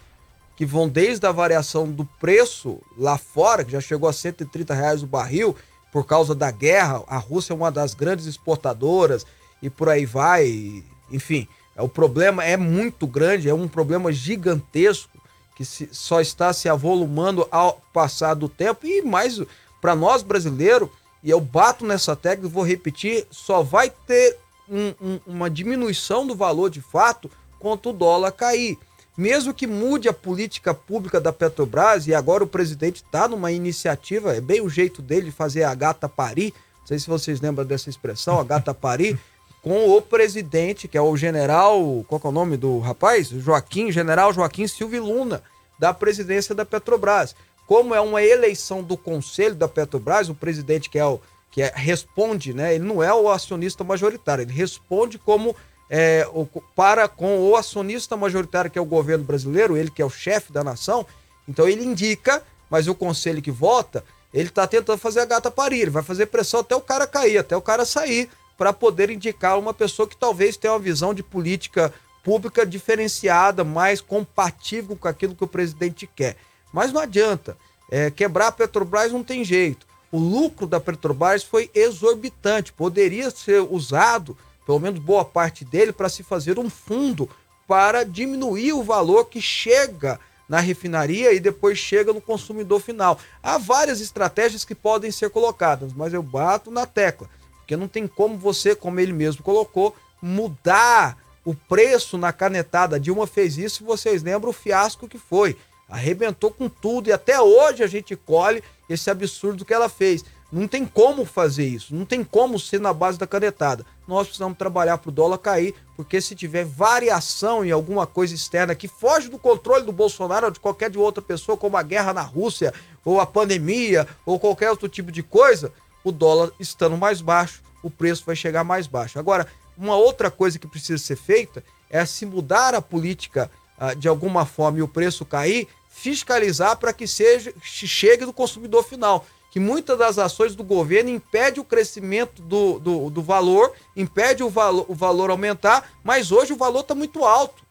que 0.56 0.64
vão 0.64 0.88
desde 0.88 1.26
a 1.26 1.32
variação 1.32 1.90
do 1.90 2.04
preço 2.04 2.80
lá 2.96 3.18
fora, 3.18 3.64
que 3.64 3.72
já 3.72 3.80
chegou 3.80 4.08
a 4.08 4.12
130 4.12 4.74
reais 4.74 5.02
o 5.02 5.06
barril, 5.06 5.56
por 5.92 6.06
causa 6.06 6.34
da 6.34 6.50
guerra. 6.50 7.02
A 7.06 7.18
Rússia 7.18 7.52
é 7.52 7.56
uma 7.56 7.70
das 7.70 7.94
grandes 7.94 8.26
exportadoras 8.26 9.26
e 9.60 9.68
por 9.68 9.88
aí 9.88 10.06
vai. 10.06 10.84
Enfim, 11.10 11.48
é, 11.76 11.82
o 11.82 11.88
problema 11.88 12.44
é 12.44 12.56
muito 12.56 13.06
grande, 13.06 13.48
é 13.48 13.54
um 13.54 13.68
problema 13.68 14.12
gigantesco 14.12 15.10
que 15.56 15.64
se, 15.64 15.88
só 15.92 16.20
está 16.20 16.52
se 16.52 16.68
avolumando 16.68 17.46
ao 17.50 17.80
passar 17.92 18.34
do 18.34 18.48
tempo 18.48 18.86
e 18.86 19.02
mais 19.02 19.40
para 19.80 19.94
nós 19.94 20.22
brasileiros, 20.22 20.88
e 21.24 21.30
eu 21.30 21.40
bato 21.40 21.84
nessa 21.84 22.14
tecla 22.14 22.46
e 22.46 22.50
vou 22.50 22.62
repetir, 22.62 23.26
só 23.30 23.62
vai 23.62 23.90
ter 23.90 24.36
um, 24.68 24.94
um, 25.00 25.20
uma 25.26 25.50
diminuição 25.50 26.26
do 26.26 26.36
valor 26.36 26.70
de 26.70 26.80
fato 26.80 27.30
quanto 27.58 27.90
o 27.90 27.92
dólar 27.92 28.30
cair 28.30 28.78
mesmo 29.16 29.54
que 29.54 29.66
mude 29.66 30.08
a 30.08 30.12
política 30.12 30.74
pública 30.74 31.20
da 31.20 31.32
Petrobras, 31.32 32.06
e 32.06 32.14
agora 32.14 32.42
o 32.42 32.48
presidente 32.48 32.96
está 32.96 33.28
numa 33.28 33.52
iniciativa, 33.52 34.34
é 34.34 34.40
bem 34.40 34.60
o 34.60 34.68
jeito 34.68 35.00
dele 35.00 35.26
de 35.26 35.32
fazer 35.32 35.62
a 35.64 35.74
gata 35.74 36.08
parir, 36.08 36.52
não 36.80 36.86
sei 36.86 36.98
se 36.98 37.06
vocês 37.06 37.40
lembram 37.40 37.64
dessa 37.64 37.88
expressão, 37.88 38.38
a 38.40 38.44
gata 38.44 38.74
parir, 38.74 39.18
com 39.62 39.96
o 39.96 40.02
presidente, 40.02 40.86
que 40.86 40.98
é 40.98 41.00
o 41.00 41.16
general, 41.16 42.04
qual 42.06 42.20
é 42.22 42.28
o 42.28 42.32
nome 42.32 42.56
do 42.56 42.80
rapaz? 42.80 43.28
Joaquim, 43.28 43.90
general 43.90 44.30
Joaquim 44.30 44.66
Silvio 44.66 45.02
Luna, 45.02 45.42
da 45.78 45.94
presidência 45.94 46.54
da 46.54 46.66
Petrobras. 46.66 47.34
Como 47.66 47.94
é 47.94 48.00
uma 48.00 48.22
eleição 48.22 48.82
do 48.82 48.96
conselho 48.96 49.54
da 49.54 49.68
Petrobras, 49.68 50.28
o 50.28 50.34
presidente 50.34 50.90
que 50.90 50.98
é 50.98 51.04
o 51.04 51.20
que 51.50 51.62
é, 51.62 51.72
responde, 51.74 52.52
né? 52.52 52.74
Ele 52.74 52.84
não 52.84 53.00
é 53.00 53.14
o 53.14 53.30
acionista 53.30 53.84
majoritário, 53.84 54.42
ele 54.42 54.52
responde 54.52 55.18
como 55.18 55.54
é, 55.88 56.26
para 56.74 57.06
com 57.06 57.38
o 57.48 57.54
acionista 57.54 58.16
majoritário, 58.16 58.70
que 58.70 58.78
é 58.78 58.82
o 58.82 58.84
governo 58.84 59.24
brasileiro, 59.24 59.76
ele 59.76 59.90
que 59.90 60.02
é 60.02 60.04
o 60.04 60.10
chefe 60.10 60.52
da 60.52 60.64
nação, 60.64 61.06
então 61.48 61.68
ele 61.68 61.84
indica, 61.84 62.42
mas 62.68 62.88
o 62.88 62.94
conselho 62.94 63.40
que 63.40 63.52
vota, 63.52 64.04
ele 64.32 64.48
está 64.48 64.66
tentando 64.66 64.98
fazer 64.98 65.20
a 65.20 65.24
gata 65.24 65.48
parir, 65.48 65.82
ele 65.82 65.90
vai 65.90 66.02
fazer 66.02 66.26
pressão 66.26 66.58
até 66.58 66.74
o 66.74 66.80
cara 66.80 67.06
cair, 67.06 67.38
até 67.38 67.56
o 67.56 67.62
cara 67.62 67.84
sair, 67.84 68.28
para 68.58 68.72
poder 68.72 69.08
indicar 69.08 69.56
uma 69.56 69.72
pessoa 69.72 70.08
que 70.08 70.16
talvez 70.16 70.56
tenha 70.56 70.72
uma 70.72 70.80
visão 70.80 71.14
de 71.14 71.22
política 71.22 71.94
pública 72.24 72.66
diferenciada, 72.66 73.62
mais 73.62 74.00
compatível 74.00 74.96
com 74.96 75.06
aquilo 75.06 75.36
que 75.36 75.44
o 75.44 75.48
presidente 75.48 76.04
quer. 76.04 76.36
Mas 76.74 76.92
não 76.92 77.00
adianta. 77.00 77.56
É, 77.90 78.10
quebrar 78.10 78.48
a 78.48 78.52
Petrobras 78.52 79.10
não 79.12 79.24
tem 79.24 79.44
jeito. 79.44 79.86
O 80.12 80.18
lucro 80.18 80.66
da 80.66 80.78
Petrobras 80.78 81.42
foi 81.42 81.70
exorbitante, 81.74 82.72
poderia 82.72 83.30
ser 83.30 83.60
usado 83.60 84.36
pelo 84.64 84.80
menos 84.80 84.98
boa 85.00 85.24
parte 85.24 85.64
dele, 85.64 85.92
para 85.92 86.08
se 86.08 86.22
fazer 86.22 86.58
um 86.58 86.70
fundo 86.70 87.28
para 87.66 88.04
diminuir 88.04 88.72
o 88.72 88.82
valor 88.82 89.26
que 89.26 89.40
chega 89.40 90.18
na 90.48 90.60
refinaria 90.60 91.32
e 91.32 91.40
depois 91.40 91.78
chega 91.78 92.12
no 92.12 92.20
consumidor 92.20 92.80
final. 92.80 93.18
Há 93.42 93.56
várias 93.58 94.00
estratégias 94.00 94.64
que 94.64 94.74
podem 94.74 95.10
ser 95.10 95.30
colocadas, 95.30 95.92
mas 95.92 96.12
eu 96.12 96.22
bato 96.22 96.70
na 96.70 96.86
tecla, 96.86 97.28
porque 97.58 97.76
não 97.76 97.88
tem 97.88 98.06
como 98.06 98.36
você, 98.36 98.74
como 98.74 99.00
ele 99.00 99.12
mesmo 99.12 99.42
colocou, 99.42 99.94
mudar 100.20 101.18
o 101.44 101.54
preço 101.54 102.16
na 102.18 102.32
canetada. 102.32 103.00
Dilma 103.00 103.26
fez 103.26 103.56
isso, 103.58 103.84
vocês 103.84 104.22
lembram 104.22 104.50
o 104.50 104.54
fiasco 104.54 105.08
que 105.08 105.18
foi. 105.18 105.56
Arrebentou 105.94 106.50
com 106.50 106.68
tudo 106.68 107.08
e 107.08 107.12
até 107.12 107.40
hoje 107.40 107.84
a 107.84 107.86
gente 107.86 108.16
colhe 108.16 108.64
esse 108.90 109.08
absurdo 109.08 109.64
que 109.64 109.72
ela 109.72 109.88
fez. 109.88 110.24
Não 110.50 110.66
tem 110.66 110.84
como 110.84 111.24
fazer 111.24 111.68
isso, 111.68 111.94
não 111.94 112.04
tem 112.04 112.24
como 112.24 112.58
ser 112.58 112.80
na 112.80 112.92
base 112.92 113.16
da 113.16 113.28
canetada. 113.28 113.86
Nós 114.06 114.26
precisamos 114.26 114.58
trabalhar 114.58 114.98
para 114.98 115.10
o 115.10 115.12
dólar 115.12 115.38
cair, 115.38 115.72
porque 115.96 116.20
se 116.20 116.34
tiver 116.34 116.64
variação 116.64 117.64
em 117.64 117.70
alguma 117.70 118.08
coisa 118.08 118.34
externa 118.34 118.74
que 118.74 118.88
foge 118.88 119.28
do 119.28 119.38
controle 119.38 119.84
do 119.84 119.92
Bolsonaro 119.92 120.46
ou 120.46 120.50
de 120.50 120.58
qualquer 120.58 120.90
de 120.90 120.98
outra 120.98 121.22
pessoa, 121.22 121.56
como 121.56 121.76
a 121.76 121.82
guerra 121.84 122.12
na 122.12 122.22
Rússia, 122.22 122.74
ou 123.04 123.20
a 123.20 123.26
pandemia, 123.26 124.04
ou 124.26 124.40
qualquer 124.40 124.70
outro 124.70 124.88
tipo 124.88 125.12
de 125.12 125.22
coisa, 125.22 125.72
o 126.02 126.10
dólar 126.10 126.50
estando 126.58 126.96
mais 126.96 127.20
baixo, 127.20 127.62
o 127.84 127.88
preço 127.88 128.24
vai 128.26 128.34
chegar 128.34 128.64
mais 128.64 128.88
baixo. 128.88 129.16
Agora, 129.16 129.46
uma 129.78 129.94
outra 129.94 130.28
coisa 130.28 130.58
que 130.58 130.66
precisa 130.66 130.98
ser 130.98 131.16
feita 131.16 131.62
é 131.88 132.04
se 132.04 132.26
mudar 132.26 132.74
a 132.74 132.82
política 132.82 133.48
ah, 133.78 133.94
de 133.94 134.08
alguma 134.08 134.46
forma 134.46 134.78
e 134.78 134.82
o 134.82 134.88
preço 134.88 135.24
cair, 135.24 135.66
fiscalizar 135.94 136.76
para 136.76 136.92
que 136.92 137.06
seja 137.06 137.54
chegue 137.62 138.26
do 138.26 138.32
consumidor 138.32 138.82
final 138.82 139.24
que 139.54 139.60
muitas 139.60 139.96
das 139.96 140.18
ações 140.18 140.56
do 140.56 140.64
governo 140.64 141.10
impede 141.10 141.60
o 141.60 141.64
crescimento 141.64 142.42
do, 142.42 142.80
do, 142.80 143.08
do 143.08 143.22
valor, 143.22 143.72
impede 143.94 144.42
o, 144.42 144.50
valo, 144.50 144.84
o 144.88 144.96
valor 144.96 145.30
aumentar, 145.30 145.92
mas 146.02 146.32
hoje 146.32 146.52
o 146.52 146.56
valor 146.56 146.80
está 146.80 146.92
muito 146.92 147.24
alto. 147.24 147.62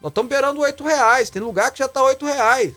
Nós 0.00 0.10
estamos 0.10 0.30
beirando 0.30 0.62
oito 0.62 0.82
reais, 0.82 1.28
tem 1.28 1.42
lugar 1.42 1.70
que 1.70 1.80
já 1.80 1.84
está 1.84 2.02
oito 2.04 2.24
reais. 2.24 2.72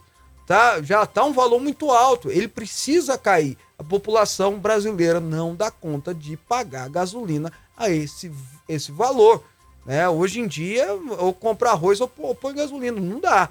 Tá, 0.46 0.82
já 0.82 1.04
está 1.04 1.24
um 1.24 1.32
valor 1.32 1.62
muito 1.62 1.90
alto. 1.90 2.30
Ele 2.30 2.50
precisa 2.50 3.18
cair. 3.18 3.58
A 3.80 3.84
população 3.84 4.60
brasileira 4.60 5.22
não 5.22 5.56
dá 5.56 5.72
conta 5.72 6.14
de 6.14 6.36
pagar 6.36 6.90
gasolina 6.90 7.50
a 7.78 7.90
esse, 7.90 8.30
esse 8.68 8.92
valor. 8.92 9.42
Né? 9.86 10.08
Hoje 10.10 10.42
em 10.42 10.48
dia, 10.48 10.92
ou 11.18 11.34
compra 11.34 11.72
arroz 11.72 12.02
ou, 12.02 12.12
ou 12.18 12.36
põe 12.36 12.54
gasolina. 12.54 13.00
Não 13.00 13.22
dá. 13.22 13.50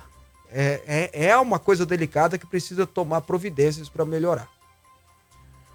É, 0.53 1.11
é, 1.13 1.27
é 1.29 1.37
uma 1.37 1.59
coisa 1.59 1.85
delicada 1.85 2.39
que 2.39 2.47
precisa 2.47 2.87
tomar 2.87 3.23
providências 3.23 3.89
para 3.89 4.05
melhorar. 4.05 4.49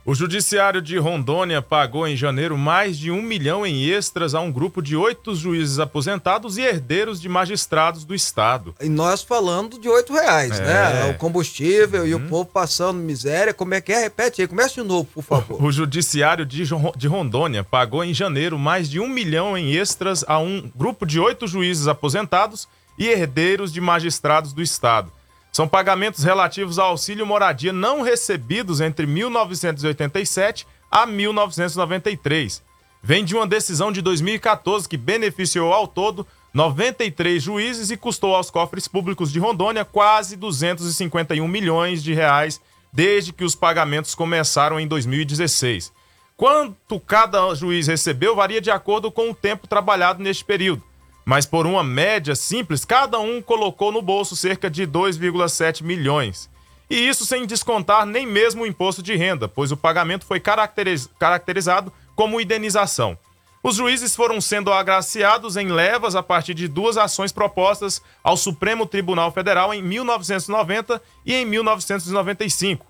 O 0.03 0.15
Judiciário 0.15 0.81
de 0.81 0.97
Rondônia 0.97 1.62
pagou 1.62 2.07
em 2.07 2.15
janeiro 2.15 2.57
mais 2.57 2.97
de 2.97 3.12
um 3.12 3.21
milhão 3.21 3.63
em 3.63 3.88
extras 3.88 4.34
a 4.34 4.41
um 4.41 4.51
grupo 4.51 4.81
de 4.81 4.95
oito 4.95 5.36
juízes 5.36 5.77
aposentados 5.77 6.57
e 6.57 6.62
herdeiros 6.62 7.21
de 7.21 7.29
magistrados 7.29 8.03
do 8.03 8.15
Estado. 8.15 8.73
E 8.81 8.89
nós 8.89 9.21
falando 9.21 9.79
de 9.79 9.88
oito 9.88 10.12
reais, 10.12 10.60
é. 10.60 10.63
né? 10.63 11.12
O 11.12 11.19
combustível 11.19 12.01
uhum. 12.01 12.07
e 12.07 12.15
o 12.15 12.17
uhum. 12.17 12.27
povo 12.27 12.49
passando 12.51 12.97
miséria. 12.97 13.53
Como 13.53 13.75
é 13.75 13.81
que 13.81 13.93
é? 13.93 13.99
Repete 13.99 14.41
aí, 14.41 14.47
comece 14.47 14.73
de 14.73 14.81
novo, 14.81 15.07
por 15.13 15.23
favor. 15.23 15.63
O 15.63 15.71
Judiciário 15.71 16.47
de, 16.47 16.63
de 16.97 17.07
Rondônia 17.07 17.63
pagou 17.63 18.03
em 18.03 18.13
janeiro 18.13 18.57
mais 18.57 18.89
de 18.89 18.99
um 18.99 19.07
milhão 19.07 19.55
em 19.55 19.71
extras 19.75 20.25
a 20.27 20.39
um 20.39 20.67
grupo 20.75 21.05
de 21.05 21.19
oito 21.19 21.47
juízes 21.47 21.88
aposentados 21.88 22.67
e 23.01 23.09
herdeiros 23.09 23.73
de 23.73 23.81
magistrados 23.81 24.53
do 24.53 24.61
Estado. 24.61 25.11
São 25.51 25.67
pagamentos 25.67 26.23
relativos 26.23 26.77
ao 26.77 26.91
auxílio 26.91 27.25
moradia 27.25 27.73
não 27.73 28.03
recebidos 28.03 28.79
entre 28.79 29.07
1987 29.07 30.67
a 30.91 31.07
1993. 31.07 32.61
Vem 33.01 33.25
de 33.25 33.35
uma 33.35 33.47
decisão 33.47 33.91
de 33.91 34.03
2014 34.03 34.87
que 34.87 34.97
beneficiou 34.97 35.73
ao 35.73 35.87
todo 35.87 36.27
93 36.53 37.41
juízes 37.41 37.89
e 37.89 37.97
custou 37.97 38.35
aos 38.35 38.51
cofres 38.51 38.87
públicos 38.87 39.31
de 39.31 39.39
Rondônia 39.39 39.83
quase 39.83 40.35
251 40.35 41.47
milhões 41.47 42.03
de 42.03 42.13
reais 42.13 42.61
desde 42.93 43.33
que 43.33 43.43
os 43.43 43.55
pagamentos 43.55 44.13
começaram 44.13 44.79
em 44.79 44.87
2016. 44.87 45.91
Quanto 46.37 46.99
cada 46.99 47.51
juiz 47.55 47.87
recebeu 47.87 48.35
varia 48.35 48.61
de 48.61 48.69
acordo 48.69 49.11
com 49.11 49.31
o 49.31 49.35
tempo 49.35 49.67
trabalhado 49.67 50.21
neste 50.21 50.45
período 50.45 50.90
mas 51.31 51.45
por 51.45 51.65
uma 51.65 51.81
média 51.81 52.35
simples, 52.35 52.83
cada 52.83 53.17
um 53.17 53.41
colocou 53.41 53.89
no 53.89 54.01
bolso 54.01 54.35
cerca 54.35 54.69
de 54.69 54.85
2,7 54.85 55.81
milhões. 55.81 56.49
E 56.89 57.07
isso 57.07 57.25
sem 57.25 57.45
descontar 57.45 58.05
nem 58.05 58.27
mesmo 58.27 58.63
o 58.63 58.67
imposto 58.67 59.01
de 59.01 59.15
renda, 59.15 59.47
pois 59.47 59.71
o 59.71 59.77
pagamento 59.77 60.25
foi 60.25 60.41
caracteriz 60.41 61.09
caracterizado 61.17 61.89
como 62.17 62.41
indenização. 62.41 63.17
Os 63.63 63.77
juízes 63.77 64.13
foram 64.13 64.41
sendo 64.41 64.73
agraciados 64.73 65.55
em 65.55 65.69
levas 65.69 66.17
a 66.17 66.21
partir 66.21 66.53
de 66.53 66.67
duas 66.67 66.97
ações 66.97 67.31
propostas 67.31 68.01
ao 68.21 68.35
Supremo 68.35 68.85
Tribunal 68.85 69.31
Federal 69.31 69.73
em 69.73 69.81
1990 69.81 71.01
e 71.25 71.33
em 71.33 71.45
1995. 71.45 72.85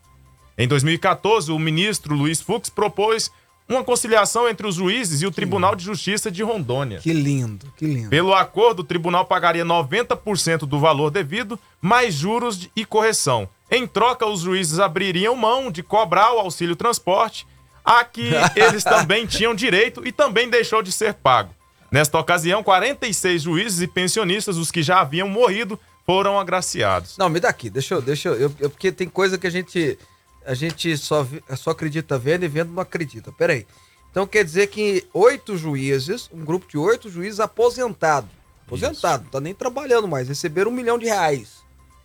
Em 0.58 0.68
2014, 0.68 1.52
o 1.52 1.60
ministro 1.60 2.16
Luiz 2.16 2.42
Fux 2.42 2.72
propôs 2.72 3.32
uma 3.74 3.84
conciliação 3.84 4.48
entre 4.50 4.66
os 4.68 4.76
juízes 4.76 5.22
e 5.22 5.26
o 5.28 5.32
Tribunal 5.32 5.76
de 5.76 5.84
Justiça 5.84 6.30
de 6.32 6.44
Rondônia. 6.44 7.00
Que 7.00 7.14
lindo, 7.14 7.72
que 7.78 7.86
lindo. 7.86 8.10
Pelo 8.10 8.34
acordo, 8.34 8.80
o 8.82 8.84
tribunal 8.84 9.26
pagaria 9.26 9.66
90% 9.66 10.60
do 10.60 10.80
valor 10.80 11.10
devido, 11.12 11.60
mais 11.82 12.14
juros 12.14 12.70
e 12.76 12.86
correção. 12.86 13.48
Em 13.70 13.88
troca, 13.88 14.26
os 14.26 14.42
juízes 14.42 14.80
abririam 14.80 15.36
mão 15.36 15.72
de 15.72 15.82
cobrar 15.82 16.34
o 16.34 16.40
auxílio 16.40 16.76
transporte, 16.76 17.48
a 17.84 18.04
que 18.04 18.32
eles 18.56 18.84
também 18.84 19.26
tinham 19.26 19.56
direito 19.56 20.06
e 20.06 20.12
também 20.12 20.50
deixou 20.50 20.82
de 20.82 20.92
ser 20.92 21.14
pago. 21.14 21.54
Nesta 21.92 22.18
ocasião, 22.20 22.64
46 22.64 23.42
juízes 23.42 23.82
e 23.82 23.88
pensionistas, 23.88 24.58
os 24.58 24.72
que 24.72 24.82
já 24.84 25.02
haviam 25.02 25.28
morrido, 25.28 25.78
foram 26.06 26.40
agraciados. 26.40 27.18
Não, 27.18 27.30
me 27.30 27.40
dá 27.40 27.50
aqui, 27.50 27.70
deixa 27.70 27.94
eu, 27.96 28.02
deixa 28.02 28.30
eu, 28.30 28.36
eu, 28.36 28.54
eu- 28.60 28.70
porque 28.70 28.92
tem 28.92 29.08
coisa 29.08 29.38
que 29.38 29.46
a 29.46 29.50
gente, 29.50 29.98
a 30.46 30.54
gente 30.54 30.98
só, 30.98 31.26
só 31.58 31.72
acredita 31.72 32.18
vendo 32.18 32.44
e 32.44 32.48
vendo 32.48 32.72
não 32.72 32.82
acredita. 32.82 33.32
Peraí. 33.32 33.66
Então 34.10 34.28
quer 34.28 34.44
dizer 34.44 34.68
que 34.68 35.08
oito 35.14 35.56
juízes, 35.58 36.30
um 36.34 36.44
grupo 36.44 36.68
de 36.68 36.78
oito 36.78 37.10
juízes 37.10 37.40
aposentados, 37.40 38.30
aposentado, 38.66 39.24
não 39.24 39.32
tá 39.32 39.40
nem 39.40 39.54
trabalhando 39.54 40.08
mais, 40.08 40.28
receberam 40.28 40.70
um 40.72 40.74
milhão 40.74 40.98
de 40.98 41.06
reais 41.06 41.62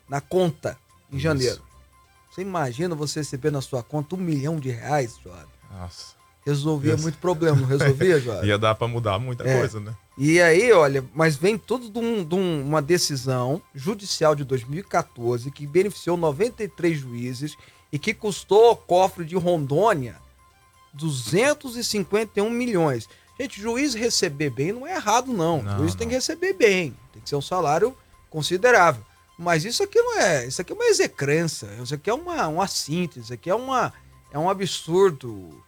na 0.08 0.20
conta 0.20 0.78
em 1.10 1.16
Isso. 1.16 1.22
janeiro. 1.24 1.62
Você 2.30 2.42
imagina 2.42 2.94
você 2.94 3.20
receber 3.20 3.50
na 3.50 3.60
sua 3.60 3.82
conta 3.82 4.14
um 4.14 4.18
milhão 4.18 4.60
de 4.60 4.70
reais, 4.70 5.16
Joab? 5.24 5.46
Nossa, 5.72 6.14
Resolvia 6.44 6.94
Isso. 6.94 7.02
muito 7.02 7.18
problema, 7.18 7.56
não 7.56 7.66
resolvia, 7.66 8.20
Joab? 8.20 8.46
ia 8.46 8.56
dar 8.56 8.76
pra 8.76 8.86
mudar 8.86 9.18
muita 9.18 9.42
É. 9.48 9.58
coisa, 9.58 9.80
né? 9.80 9.92
E 10.16 10.40
aí, 10.40 10.70
olha, 10.72 11.04
mas 11.12 11.34
vem 11.34 11.58
tudo 11.58 11.90
de, 11.90 11.98
um- 11.98 12.24
de 12.24 12.34
um- 12.36 12.62
uma 12.62 12.80
decisão 12.80 13.60
judicial 13.74 14.34
de 14.36 14.44
2014 14.44 15.50
que 15.50 15.66
beneficiou 15.66 16.16
93 16.16 16.98
juízes 17.00 17.56
e 17.96 17.98
que 17.98 18.12
custou 18.12 18.66
ao 18.66 18.76
cofre 18.76 19.24
de 19.24 19.34
Rondônia 19.36 20.16
251 20.92 22.50
milhões. 22.50 23.08
Gente, 23.40 23.58
juiz 23.58 23.94
receber 23.94 24.50
bem 24.50 24.70
não 24.70 24.86
é 24.86 24.96
errado, 24.96 25.32
não. 25.32 25.62
Não, 25.62 25.78
juiz 25.78 25.94
tem 25.94 26.06
não. 26.06 26.10
que 26.10 26.16
receber 26.16 26.52
bem, 26.52 26.94
tem 27.10 27.22
que 27.22 27.28
ser 27.28 27.36
um 27.36 27.40
salário 27.40 27.96
considerável. 28.28 29.02
Mas 29.38 29.64
isso 29.64 29.82
aqui 29.82 29.98
não 29.98 30.20
é, 30.20 30.46
isso 30.46 30.60
aqui 30.60 30.72
é 30.72 30.74
uma 30.74 30.84
execrância, 30.84 31.66
isso 31.82 31.94
aqui 31.94 32.10
é 32.10 32.12
uma, 32.12 32.48
uma 32.48 32.66
síntese, 32.66 33.20
isso 33.20 33.32
aqui 33.32 33.48
é, 33.48 33.54
uma, 33.54 33.94
é 34.30 34.38
um 34.38 34.50
absurdo. 34.50 35.64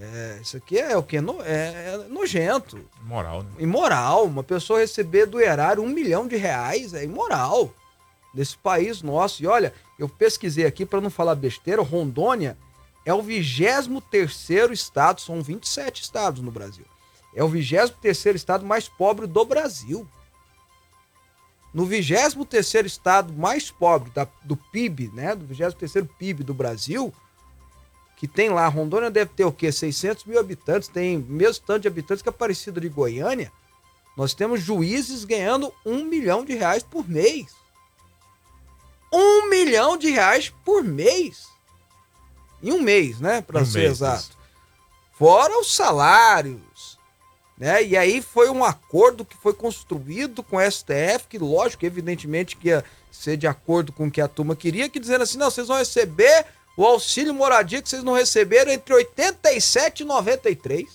É, 0.00 0.38
isso 0.40 0.56
aqui 0.56 0.78
é 0.78 0.96
o 0.96 1.02
que? 1.02 1.18
É, 1.18 1.20
é 1.20 2.06
nojento 2.08 2.78
Moral, 3.02 3.42
né? 3.42 3.50
imoral. 3.58 4.24
Uma 4.24 4.42
pessoa 4.42 4.80
receber 4.80 5.26
do 5.26 5.38
erário 5.38 5.82
um 5.82 5.88
milhão 5.88 6.26
de 6.26 6.36
reais 6.36 6.94
é 6.94 7.04
imoral 7.04 7.70
nesse 8.32 8.56
país 8.56 9.02
nosso. 9.02 9.42
E 9.42 9.46
olha, 9.46 9.74
eu 9.98 10.08
pesquisei 10.08 10.64
aqui 10.64 10.86
para 10.86 11.00
não 11.00 11.10
falar 11.10 11.34
besteira, 11.34 11.82
Rondônia 11.82 12.56
é 13.04 13.12
o 13.12 13.22
23º 13.22 14.72
estado, 14.72 15.20
são 15.20 15.42
27 15.42 16.02
estados 16.02 16.42
no 16.42 16.50
Brasil. 16.50 16.84
É 17.34 17.42
o 17.42 17.48
23º 17.48 18.34
estado 18.34 18.64
mais 18.66 18.88
pobre 18.88 19.26
do 19.26 19.44
Brasil. 19.44 20.06
No 21.72 21.86
23º 21.86 22.86
estado 22.86 23.32
mais 23.32 23.70
pobre 23.70 24.10
da- 24.10 24.26
do 24.42 24.56
PIB, 24.56 25.10
né, 25.12 25.34
do 25.34 25.46
23º 25.46 26.08
PIB 26.18 26.42
do 26.42 26.54
Brasil, 26.54 27.12
que 28.16 28.26
tem 28.26 28.48
lá, 28.50 28.66
Rondônia 28.66 29.10
deve 29.10 29.30
ter 29.34 29.44
o 29.44 29.52
quê? 29.52 29.70
600 29.70 30.24
mil 30.24 30.40
habitantes, 30.40 30.88
tem 30.88 31.18
mesmo 31.18 31.64
tanto 31.66 31.82
de 31.82 31.88
habitantes 31.88 32.22
que 32.22 32.28
a 32.28 32.30
Aparecida 32.30 32.80
de 32.80 32.88
Goiânia. 32.88 33.52
Nós 34.16 34.34
temos 34.34 34.60
juízes 34.60 35.24
ganhando 35.24 35.72
um 35.86 36.04
milhão 36.04 36.44
de 36.44 36.54
reais 36.54 36.82
por 36.82 37.08
mês. 37.08 37.46
Um 39.12 39.48
milhão 39.48 39.96
de 39.96 40.10
reais 40.10 40.52
por 40.64 40.84
mês. 40.84 41.46
Em 42.62 42.72
um 42.72 42.80
mês, 42.80 43.20
né? 43.20 43.40
Para 43.40 43.60
Um 43.60 43.66
ser 43.66 43.78
mês, 43.80 43.90
exato. 43.92 44.36
Fora 45.12 45.58
os 45.58 45.74
salários. 45.74 46.98
Né? 47.56 47.84
E 47.84 47.96
aí 47.96 48.22
foi 48.22 48.48
um 48.50 48.62
acordo 48.64 49.24
que 49.24 49.36
foi 49.36 49.52
construído 49.52 50.42
com 50.42 50.56
o 50.56 50.70
STF, 50.70 51.26
que 51.28 51.38
lógico, 51.38 51.84
evidentemente 51.84 52.56
que 52.56 52.68
ia 52.68 52.84
ser 53.10 53.36
de 53.36 53.46
acordo 53.46 53.92
com 53.92 54.06
o 54.06 54.10
que 54.10 54.20
a 54.20 54.28
turma 54.28 54.54
queria, 54.54 54.88
que 54.88 55.00
dizendo 55.00 55.22
assim, 55.22 55.38
não, 55.38 55.50
vocês 55.50 55.66
vão 55.66 55.76
receber 55.76 56.46
o 56.76 56.84
auxílio 56.84 57.34
moradia 57.34 57.82
que 57.82 57.88
vocês 57.88 58.04
não 58.04 58.12
receberam 58.12 58.70
entre 58.70 58.94
87 58.94 60.04
e 60.04 60.06
93. 60.06 60.86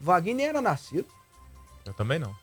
Vaguinho 0.00 0.36
nem 0.36 0.46
era 0.46 0.62
nascido. 0.62 1.06
Eu 1.84 1.92
também 1.92 2.18
não. 2.18 2.34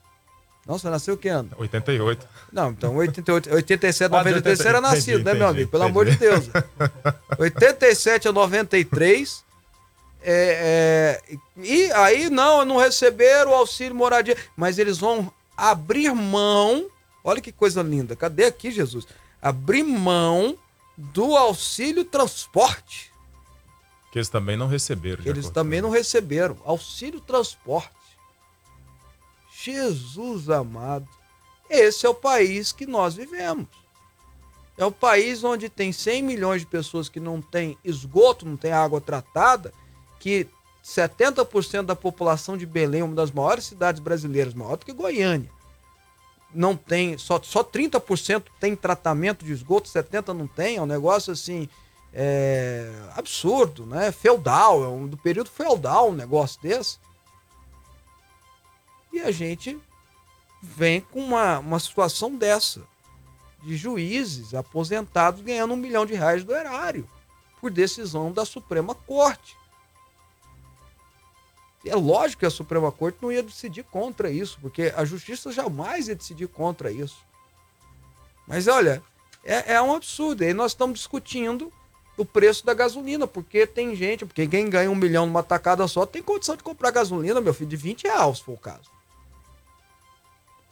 Não, 0.69 0.77
você 0.77 0.87
nasceu 0.87 1.17
que 1.17 1.27
ano? 1.27 1.49
88. 1.57 2.27
Não, 2.53 2.69
então 2.69 2.95
88, 2.95 3.51
87 3.51 4.03
Ah, 4.13 4.19
a 4.19 4.23
93 4.23 4.55
você 4.55 4.67
era 4.67 4.77
entendi, 4.77 4.93
nascido, 4.93 5.23
né, 5.23 5.33
meu 5.33 5.33
entendi, 5.33 5.49
amigo? 5.49 5.71
Pelo 5.71 5.83
entendi. 5.83 5.99
amor 5.99 6.05
de 6.05 6.17
Deus. 6.17 6.49
87 7.39 8.27
a 8.27 8.31
93. 8.31 9.43
É, 10.21 11.19
é, 11.31 11.37
e 11.57 11.91
aí, 11.93 12.29
não, 12.29 12.63
não 12.65 12.77
receberam 12.77 13.49
o 13.49 13.55
auxílio 13.55 13.95
moradia. 13.95 14.37
Mas 14.55 14.77
eles 14.77 14.99
vão 14.99 15.33
abrir 15.57 16.13
mão. 16.13 16.85
Olha 17.23 17.41
que 17.41 17.51
coisa 17.51 17.81
linda. 17.81 18.15
Cadê 18.15 18.45
aqui, 18.45 18.69
Jesus? 18.69 19.07
Abrir 19.41 19.81
mão 19.81 20.55
do 20.95 21.35
auxílio 21.35 22.05
transporte. 22.05 23.11
Que 24.11 24.19
eles 24.19 24.29
também 24.29 24.55
não 24.55 24.67
receberam. 24.67 25.23
Eles 25.25 25.49
também 25.49 25.81
não 25.81 25.89
receberam. 25.89 26.57
Auxílio 26.63 27.19
transporte. 27.19 27.89
Jesus 29.63 30.49
amado. 30.49 31.07
Esse 31.69 32.05
é 32.05 32.09
o 32.09 32.15
país 32.15 32.71
que 32.71 32.85
nós 32.85 33.15
vivemos. 33.15 33.67
É 34.77 34.85
o 34.85 34.91
país 34.91 35.43
onde 35.43 35.67
tem 35.67 35.91
100 35.91 36.23
milhões 36.23 36.61
de 36.61 36.67
pessoas 36.67 37.09
que 37.09 37.19
não 37.19 37.41
tem 37.41 37.77
esgoto, 37.83 38.45
não 38.45 38.55
tem 38.55 38.71
água 38.71 39.01
tratada, 39.01 39.73
que 40.19 40.47
70% 40.83 41.83
da 41.83 41.95
população 41.95 42.57
de 42.57 42.65
Belém, 42.65 43.03
uma 43.03 43.13
das 43.13 43.29
maiores 43.29 43.65
cidades 43.65 44.01
brasileiras, 44.01 44.53
maior 44.53 44.77
do 44.77 44.85
que 44.85 44.93
Goiânia, 44.93 45.51
não 46.53 46.75
tem, 46.75 47.17
só, 47.17 47.39
só 47.43 47.63
30% 47.63 48.43
tem 48.59 48.75
tratamento 48.75 49.45
de 49.45 49.51
esgoto, 49.51 49.89
70% 49.89 50.33
não 50.33 50.47
tem, 50.47 50.77
é 50.77 50.81
um 50.81 50.85
negócio 50.85 51.33
assim, 51.33 51.69
é, 52.13 52.89
absurdo, 53.15 53.85
né? 53.85 54.11
Feudal, 54.11 54.83
é 54.83 54.87
um 54.87 55.07
do 55.07 55.17
período 55.17 55.49
feudal 55.49 56.09
um 56.09 56.15
negócio 56.15 56.59
desse. 56.61 56.97
E 59.11 59.19
a 59.21 59.31
gente 59.31 59.79
vem 60.61 61.01
com 61.01 61.19
uma, 61.19 61.59
uma 61.59 61.79
situação 61.79 62.35
dessa, 62.35 62.81
de 63.63 63.75
juízes 63.75 64.53
aposentados 64.53 65.41
ganhando 65.41 65.73
um 65.73 65.77
milhão 65.77 66.05
de 66.05 66.13
reais 66.13 66.43
do 66.43 66.53
erário, 66.53 67.09
por 67.59 67.71
decisão 67.71 68.31
da 68.31 68.45
Suprema 68.45 68.93
Corte. 68.93 69.57
É 71.85 71.95
lógico 71.95 72.41
que 72.41 72.45
a 72.45 72.51
Suprema 72.51 72.91
Corte 72.91 73.19
não 73.21 73.31
ia 73.31 73.41
decidir 73.41 73.83
contra 73.83 74.29
isso, 74.29 74.57
porque 74.61 74.93
a 74.95 75.05
justiça 75.05 75.51
jamais 75.51 76.07
ia 76.07 76.15
decidir 76.15 76.47
contra 76.47 76.91
isso. 76.91 77.17
Mas 78.45 78.67
olha, 78.67 79.01
é, 79.43 79.75
é 79.75 79.81
um 79.81 79.95
absurdo. 79.95 80.43
E 80.43 80.53
nós 80.53 80.71
estamos 80.71 80.99
discutindo 80.99 81.71
o 82.17 82.25
preço 82.25 82.65
da 82.65 82.73
gasolina, 82.73 83.25
porque 83.25 83.65
tem 83.65 83.95
gente, 83.95 84.25
porque 84.25 84.45
quem 84.45 84.69
ganha 84.69 84.91
um 84.91 84.95
milhão 84.95 85.25
numa 85.25 85.41
tacada 85.41 85.87
só 85.87 86.05
tem 86.05 86.21
condição 86.21 86.57
de 86.57 86.63
comprar 86.63 86.91
gasolina, 86.91 87.39
meu 87.39 87.53
filho, 87.53 87.69
de 87.69 87.77
20 87.77 88.03
reais, 88.03 88.37
se 88.37 88.43
for 88.43 88.53
o 88.53 88.57
caso. 88.57 88.98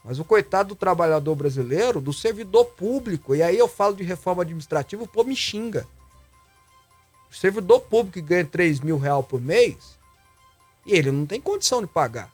Mas 0.08 0.20
o 0.20 0.24
coitado 0.24 0.70
do 0.70 0.76
trabalhador 0.76 1.36
brasileiro, 1.36 2.00
do 2.00 2.14
servidor 2.14 2.64
público, 2.64 3.36
e 3.36 3.44
aí 3.44 3.58
eu 3.58 3.68
falo 3.68 3.94
de 3.94 4.04
reforma 4.04 4.42
administrativa, 4.42 5.04
o 5.04 5.08
povo 5.08 5.28
me 5.28 5.36
xinga. 5.36 5.86
O 7.30 7.36
servidor 7.36 7.82
público 7.82 8.14
que 8.14 8.22
ganha 8.22 8.46
3 8.46 8.80
mil 8.80 8.98
reais 8.98 9.26
por 9.26 9.42
mês, 9.42 9.98
e 10.86 10.94
ele 10.94 11.12
não 11.12 11.26
tem 11.26 11.42
condição 11.42 11.82
de 11.82 11.88
pagar. 11.88 12.32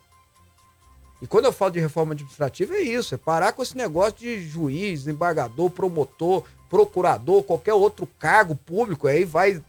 E 1.20 1.26
quando 1.26 1.46
eu 1.46 1.52
falo 1.52 1.72
de 1.72 1.80
reforma 1.80 2.12
administrativa, 2.12 2.74
é 2.76 2.82
isso: 2.82 3.16
é 3.16 3.18
parar 3.18 3.52
com 3.52 3.62
esse 3.62 3.76
negócio 3.76 4.20
de 4.20 4.48
juiz, 4.48 5.08
embargador, 5.08 5.68
promotor, 5.68 6.44
procurador, 6.70 7.42
qualquer 7.42 7.74
outro 7.74 8.06
cargo 8.20 8.54
público. 8.54 9.08
Aí 9.08 9.24
vai 9.24 9.60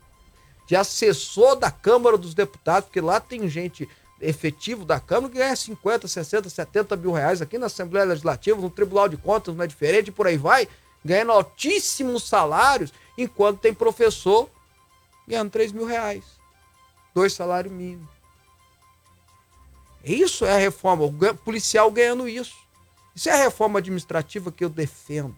de 0.68 0.76
assessor 0.76 1.56
da 1.56 1.72
Câmara 1.72 2.20
dos 2.20 2.36
Deputados, 2.36 2.86
porque 2.86 3.02
lá 3.02 3.20
tem 3.20 3.50
gente 3.50 3.89
efetivo 4.21 4.86
da 4.86 4.99
Câmara 4.99 5.32
que 5.32 5.39
ganha 5.39 5.56
50, 5.56 6.08
60, 6.08 6.49
70 6.49 6.95
mil 6.95 7.12
reais 7.12 7.41
aqui 7.41 7.58
na 7.58 7.67
Assembleia 7.67 8.06
Legislativa, 8.06 8.60
no 8.60 8.69
Tribunal 8.69 9.10
de 9.10 9.17
Contas, 9.17 9.56
não 9.56 9.63
é 9.63 9.67
diferente, 9.67 10.12
por 10.12 10.28
aí 10.28 10.38
vai, 10.38 10.67
ganhando 11.04 11.32
altíssimos 11.32 12.28
salários, 12.28 12.93
enquanto 13.17 13.60
tem 13.60 13.73
professor 13.73 14.49
ganhando 15.28 15.51
3 15.51 15.71
mil 15.71 15.86
reais. 15.86 16.23
Dois 17.13 17.34
salários 17.34 17.73
mínimos. 17.73 18.10
Isso 20.04 20.45
é 20.45 20.54
a 20.54 20.58
reforma, 20.58 21.06
o 21.06 21.36
policial 21.38 21.89
ganhando 21.89 22.28
isso. 22.28 22.56
Isso 23.15 23.30
é 23.30 23.32
a 23.32 23.43
reforma 23.43 23.80
administrativa 23.80 24.51
que 24.51 24.63
eu 24.63 24.69
defendo. 24.69 25.36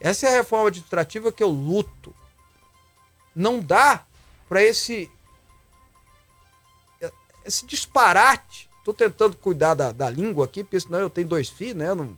Essa 0.00 0.26
é 0.26 0.30
a 0.30 0.36
reforma 0.36 0.68
administrativa 0.68 1.30
que 1.30 1.42
eu 1.42 1.48
luto. 1.48 2.14
Não 3.34 3.60
dá 3.60 4.04
para 4.48 4.62
esse 4.62 5.10
esse 7.44 7.66
disparate. 7.66 8.68
Tô 8.84 8.92
tentando 8.92 9.36
cuidar 9.36 9.74
da, 9.74 9.92
da 9.92 10.10
língua 10.10 10.44
aqui, 10.44 10.64
porque 10.64 10.80
senão 10.80 10.98
eu 10.98 11.10
tenho 11.10 11.28
dois 11.28 11.48
filhos, 11.48 11.76
né? 11.76 11.94
Não... 11.94 12.16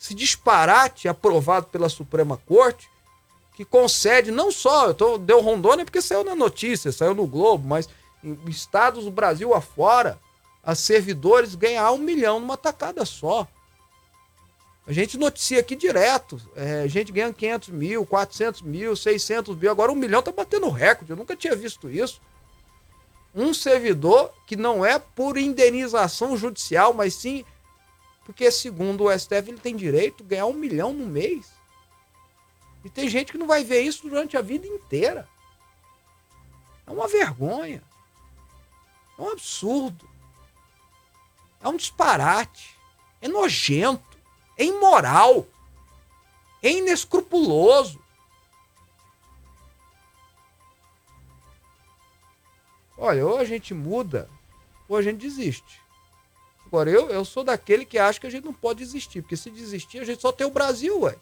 Esse 0.00 0.14
disparate 0.14 1.08
aprovado 1.08 1.66
pela 1.66 1.88
Suprema 1.88 2.36
Corte 2.36 2.88
que 3.58 3.64
concede, 3.64 4.30
não 4.30 4.52
só, 4.52 4.86
eu 4.86 4.94
tô, 4.94 5.18
deu 5.18 5.40
Rondônia 5.40 5.84
porque 5.84 6.00
saiu 6.00 6.22
na 6.22 6.36
notícia, 6.36 6.92
saiu 6.92 7.12
no 7.12 7.26
Globo, 7.26 7.66
mas 7.66 7.88
em 8.22 8.38
estados 8.46 9.04
do 9.04 9.10
Brasil 9.10 9.52
afora, 9.52 10.16
a 10.62 10.76
servidores 10.76 11.56
ganhar 11.56 11.90
um 11.90 11.98
milhão 11.98 12.38
numa 12.38 12.56
tacada 12.56 13.04
só. 13.04 13.48
A 14.86 14.92
gente 14.92 15.18
noticia 15.18 15.58
aqui 15.58 15.74
direto. 15.74 16.40
É, 16.54 16.82
a 16.82 16.86
gente 16.86 17.10
ganha 17.10 17.32
500 17.32 17.68
mil, 17.70 18.06
400 18.06 18.62
mil, 18.62 18.94
600 18.94 19.56
mil. 19.56 19.70
Agora 19.70 19.90
um 19.90 19.96
milhão 19.96 20.22
tá 20.22 20.30
batendo 20.30 20.70
recorde. 20.70 21.10
Eu 21.10 21.16
nunca 21.16 21.36
tinha 21.36 21.56
visto 21.56 21.90
isso. 21.90 22.20
Um 23.38 23.54
servidor 23.54 24.34
que 24.46 24.56
não 24.56 24.84
é 24.84 24.98
por 24.98 25.38
indenização 25.38 26.36
judicial, 26.36 26.92
mas 26.92 27.14
sim 27.14 27.44
porque, 28.28 28.50
segundo 28.50 29.04
o 29.04 29.18
STF, 29.18 29.48
ele 29.48 29.58
tem 29.58 29.74
direito 29.74 30.22
a 30.22 30.26
ganhar 30.26 30.44
um 30.44 30.52
milhão 30.52 30.92
no 30.92 31.06
mês. 31.06 31.50
E 32.84 32.90
tem 32.90 33.08
gente 33.08 33.32
que 33.32 33.38
não 33.38 33.46
vai 33.46 33.64
ver 33.64 33.80
isso 33.80 34.06
durante 34.06 34.36
a 34.36 34.42
vida 34.42 34.66
inteira. 34.66 35.26
É 36.86 36.90
uma 36.90 37.08
vergonha. 37.08 37.82
É 39.18 39.22
um 39.22 39.30
absurdo. 39.30 40.06
É 41.62 41.68
um 41.68 41.76
disparate. 41.78 42.76
É 43.22 43.28
nojento. 43.28 44.18
É 44.58 44.64
imoral. 44.64 45.46
É 46.62 46.70
inescrupuloso. 46.70 47.98
Olha, 52.98 53.24
ou 53.24 53.38
a 53.38 53.44
gente 53.44 53.72
muda, 53.72 54.28
ou 54.88 54.96
a 54.96 55.02
gente 55.02 55.20
desiste. 55.20 55.80
Agora, 56.66 56.90
eu, 56.90 57.08
eu 57.08 57.24
sou 57.24 57.44
daquele 57.44 57.84
que 57.84 57.96
acha 57.96 58.18
que 58.20 58.26
a 58.26 58.30
gente 58.30 58.44
não 58.44 58.52
pode 58.52 58.80
desistir, 58.80 59.22
porque 59.22 59.36
se 59.36 59.50
desistir, 59.50 60.00
a 60.00 60.04
gente 60.04 60.20
só 60.20 60.32
tem 60.32 60.44
o 60.46 60.50
Brasil, 60.50 61.02
ué. 61.02 61.14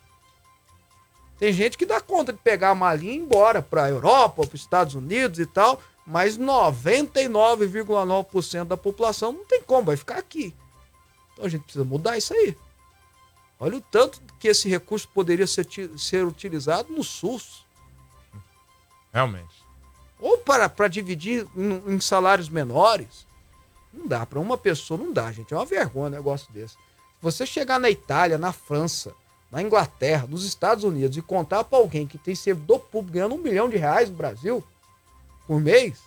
Tem 1.39 1.53
gente 1.53 1.77
que 1.77 1.85
dá 1.85 2.01
conta 2.01 2.33
de 2.33 2.39
pegar 2.39 2.71
a 2.71 2.75
malinha 2.75 3.13
e 3.13 3.17
ir 3.17 3.21
embora 3.21 3.61
para 3.61 3.85
a 3.85 3.91
Europa, 3.91 4.47
para 4.47 4.55
os 4.55 4.63
Estados 4.63 4.95
Unidos 4.95 5.39
e 5.39 5.45
tal, 5.45 5.83
mas 6.07 6.39
99,9% 6.39 8.65
da 8.65 8.77
população 8.77 9.33
não 9.33 9.45
tem 9.45 9.61
como, 9.63 9.87
vai 9.87 9.97
ficar 9.97 10.17
aqui. 10.17 10.55
Então 11.33 11.45
a 11.45 11.49
gente 11.49 11.65
precisa 11.65 11.85
mudar 11.85 12.17
isso 12.17 12.33
aí. 12.33 12.57
Olha 13.61 13.77
o 13.77 13.81
tanto 13.81 14.21
que 14.41 14.49
esse 14.49 14.69
recurso 14.69 15.09
poderia 15.09 15.47
ser, 15.47 15.67
ser 15.99 16.25
utilizado 16.25 16.93
no 16.93 17.05
SUS. 17.05 17.65
Realmente. 19.13 19.66
Ou 20.21 20.39
para, 20.39 20.69
para 20.69 20.89
dividir 20.89 21.47
em, 21.57 21.95
em 21.95 22.01
salários 22.01 22.49
menores. 22.49 23.27
Não 23.93 24.07
dá, 24.07 24.27
para 24.27 24.39
uma 24.39 24.59
pessoa 24.59 24.99
não 24.99 25.13
dá, 25.13 25.33
gente. 25.33 25.53
É 25.53 25.57
uma 25.57 25.65
vergonha 25.65 26.09
um 26.09 26.11
negócio 26.11 26.53
desse. 26.53 26.75
Se 26.75 27.23
você 27.23 27.47
chegar 27.47 27.79
na 27.79 27.91
Itália, 27.91 28.39
na 28.39 28.53
França, 28.53 29.13
na 29.51 29.63
Inglaterra, 29.63 30.27
nos 30.29 30.45
Estados 30.45 30.85
Unidos 30.85 31.17
e 31.17 31.23
contar 31.23 31.65
para 31.65 31.79
alguém 31.79 32.07
que 32.07 32.19
tem 32.19 32.35
servidor 32.35 32.81
público 32.81 33.15
ganhando 33.15 33.35
um 33.35 33.39
milhão 33.39 33.69
de 33.69 33.77
reais 33.77 34.11
no 34.11 34.17
Brasil 34.17 34.63
por 35.47 35.61
mês. 35.61 35.99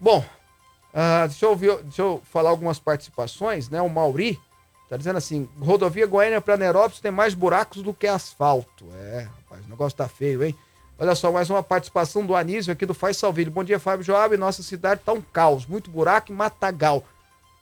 Bom, 0.00 0.20
uh, 0.20 1.28
deixa, 1.28 1.44
eu 1.44 1.50
ouvir, 1.50 1.76
deixa 1.82 2.02
eu 2.02 2.22
falar 2.30 2.50
algumas 2.50 2.78
participações, 2.78 3.68
né? 3.68 3.82
O 3.82 3.90
Mauri 3.90 4.40
tá 4.88 4.96
dizendo 4.96 5.16
assim: 5.16 5.48
rodovia 5.60 6.06
Goiânia 6.06 6.40
para 6.40 6.56
Nerópolis 6.56 7.00
tem 7.00 7.10
mais 7.10 7.34
buracos 7.34 7.82
do 7.82 7.92
que 7.92 8.06
asfalto. 8.06 8.86
É, 8.94 9.28
rapaz, 9.36 9.66
o 9.66 9.68
negócio 9.68 9.98
tá 9.98 10.08
feio, 10.08 10.44
hein? 10.44 10.56
Olha 11.00 11.14
só, 11.14 11.30
mais 11.30 11.48
uma 11.48 11.62
participação 11.62 12.26
do 12.26 12.34
Anísio 12.34 12.72
aqui 12.72 12.84
do 12.84 12.92
Faz 12.92 13.16
Salvilho. 13.16 13.52
Bom 13.52 13.62
dia, 13.62 13.78
Fábio 13.78 14.04
Joab. 14.04 14.36
Nossa 14.36 14.64
cidade 14.64 15.00
tá 15.04 15.12
um 15.12 15.20
caos, 15.20 15.64
muito 15.64 15.88
buraco 15.88 16.32
e 16.32 16.34
matagal. 16.34 17.04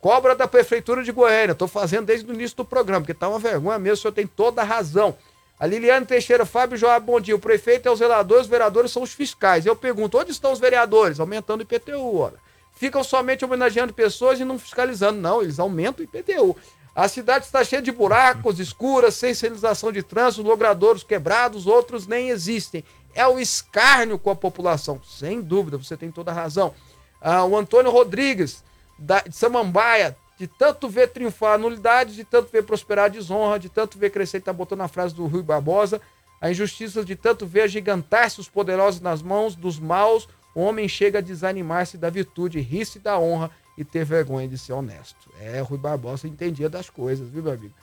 Cobra 0.00 0.34
da 0.34 0.48
Prefeitura 0.48 1.04
de 1.04 1.12
Goiânia. 1.12 1.54
Tô 1.54 1.68
fazendo 1.68 2.06
desde 2.06 2.30
o 2.30 2.32
início 2.32 2.56
do 2.56 2.64
programa, 2.64 3.02
porque 3.02 3.12
tá 3.12 3.28
uma 3.28 3.38
vergonha 3.38 3.78
mesmo, 3.78 3.92
o 3.92 3.96
senhor 3.98 4.12
tem 4.12 4.26
toda 4.26 4.62
a 4.62 4.64
razão. 4.64 5.14
A 5.60 5.66
Liliane 5.66 6.06
Teixeira, 6.06 6.46
Fábio 6.46 6.78
Joab, 6.78 7.04
bom 7.04 7.20
dia. 7.20 7.36
O 7.36 7.38
prefeito 7.38 7.86
é 7.86 7.90
o 7.90 7.96
zelador, 7.96 8.40
os 8.40 8.46
vereadores 8.46 8.90
são 8.90 9.02
os 9.02 9.12
fiscais. 9.12 9.66
Eu 9.66 9.76
pergunto, 9.76 10.16
onde 10.16 10.30
estão 10.30 10.50
os 10.50 10.58
vereadores? 10.58 11.20
Aumentando 11.20 11.60
o 11.60 11.62
IPTU, 11.62 12.16
ora. 12.16 12.36
Ficam 12.74 13.04
somente 13.04 13.44
homenageando 13.44 13.92
pessoas 13.92 14.40
e 14.40 14.46
não 14.46 14.58
fiscalizando. 14.58 15.20
Não, 15.20 15.42
eles 15.42 15.58
aumentam 15.58 16.02
o 16.02 16.08
IPTU. 16.08 16.56
A 16.94 17.06
cidade 17.06 17.44
está 17.44 17.62
cheia 17.62 17.82
de 17.82 17.92
buracos, 17.92 18.58
escuras, 18.58 19.14
sem 19.14 19.34
sinalização 19.34 19.92
de 19.92 20.02
trânsito, 20.02 20.42
logradouros 20.42 21.02
quebrados, 21.02 21.66
outros 21.66 22.06
nem 22.06 22.30
existem 22.30 22.82
é 23.16 23.26
o 23.26 23.40
escárnio 23.40 24.18
com 24.18 24.30
a 24.30 24.36
população. 24.36 25.00
Sem 25.02 25.40
dúvida, 25.40 25.78
você 25.78 25.96
tem 25.96 26.10
toda 26.10 26.30
a 26.30 26.34
razão. 26.34 26.74
Ah, 27.20 27.44
o 27.44 27.56
Antônio 27.56 27.90
Rodrigues, 27.90 28.62
da, 28.98 29.20
de 29.22 29.34
Samambaia, 29.34 30.16
de 30.38 30.46
tanto 30.46 30.88
ver 30.88 31.08
triunfar 31.08 31.54
a 31.54 31.58
nulidade, 31.58 32.14
de 32.14 32.24
tanto 32.24 32.52
ver 32.52 32.62
prosperar 32.62 33.06
a 33.06 33.08
desonra, 33.08 33.58
de 33.58 33.70
tanto 33.70 33.98
ver 33.98 34.10
crescer, 34.10 34.36
está 34.36 34.52
botando 34.52 34.82
a 34.82 34.88
frase 34.88 35.14
do 35.14 35.26
Rui 35.26 35.42
Barbosa, 35.42 36.00
a 36.40 36.50
injustiça 36.50 37.02
de 37.02 37.16
tanto 37.16 37.46
ver 37.46 37.62
agigantar-se 37.62 38.38
os 38.38 38.48
poderosos 38.48 39.00
nas 39.00 39.22
mãos 39.22 39.56
dos 39.56 39.78
maus, 39.78 40.28
o 40.54 40.60
homem 40.60 40.86
chega 40.86 41.18
a 41.18 41.22
desanimar-se 41.22 41.96
da 41.96 42.10
virtude, 42.10 42.60
rir-se 42.60 42.98
da 42.98 43.18
honra 43.18 43.50
e 43.78 43.84
ter 43.84 44.04
vergonha 44.04 44.46
de 44.46 44.58
ser 44.58 44.74
honesto. 44.74 45.30
É, 45.40 45.60
Rui 45.60 45.78
Barbosa 45.78 46.28
entendia 46.28 46.68
das 46.68 46.90
coisas, 46.90 47.28
viu, 47.28 47.42
meu 47.42 47.52
amigo? 47.52 47.74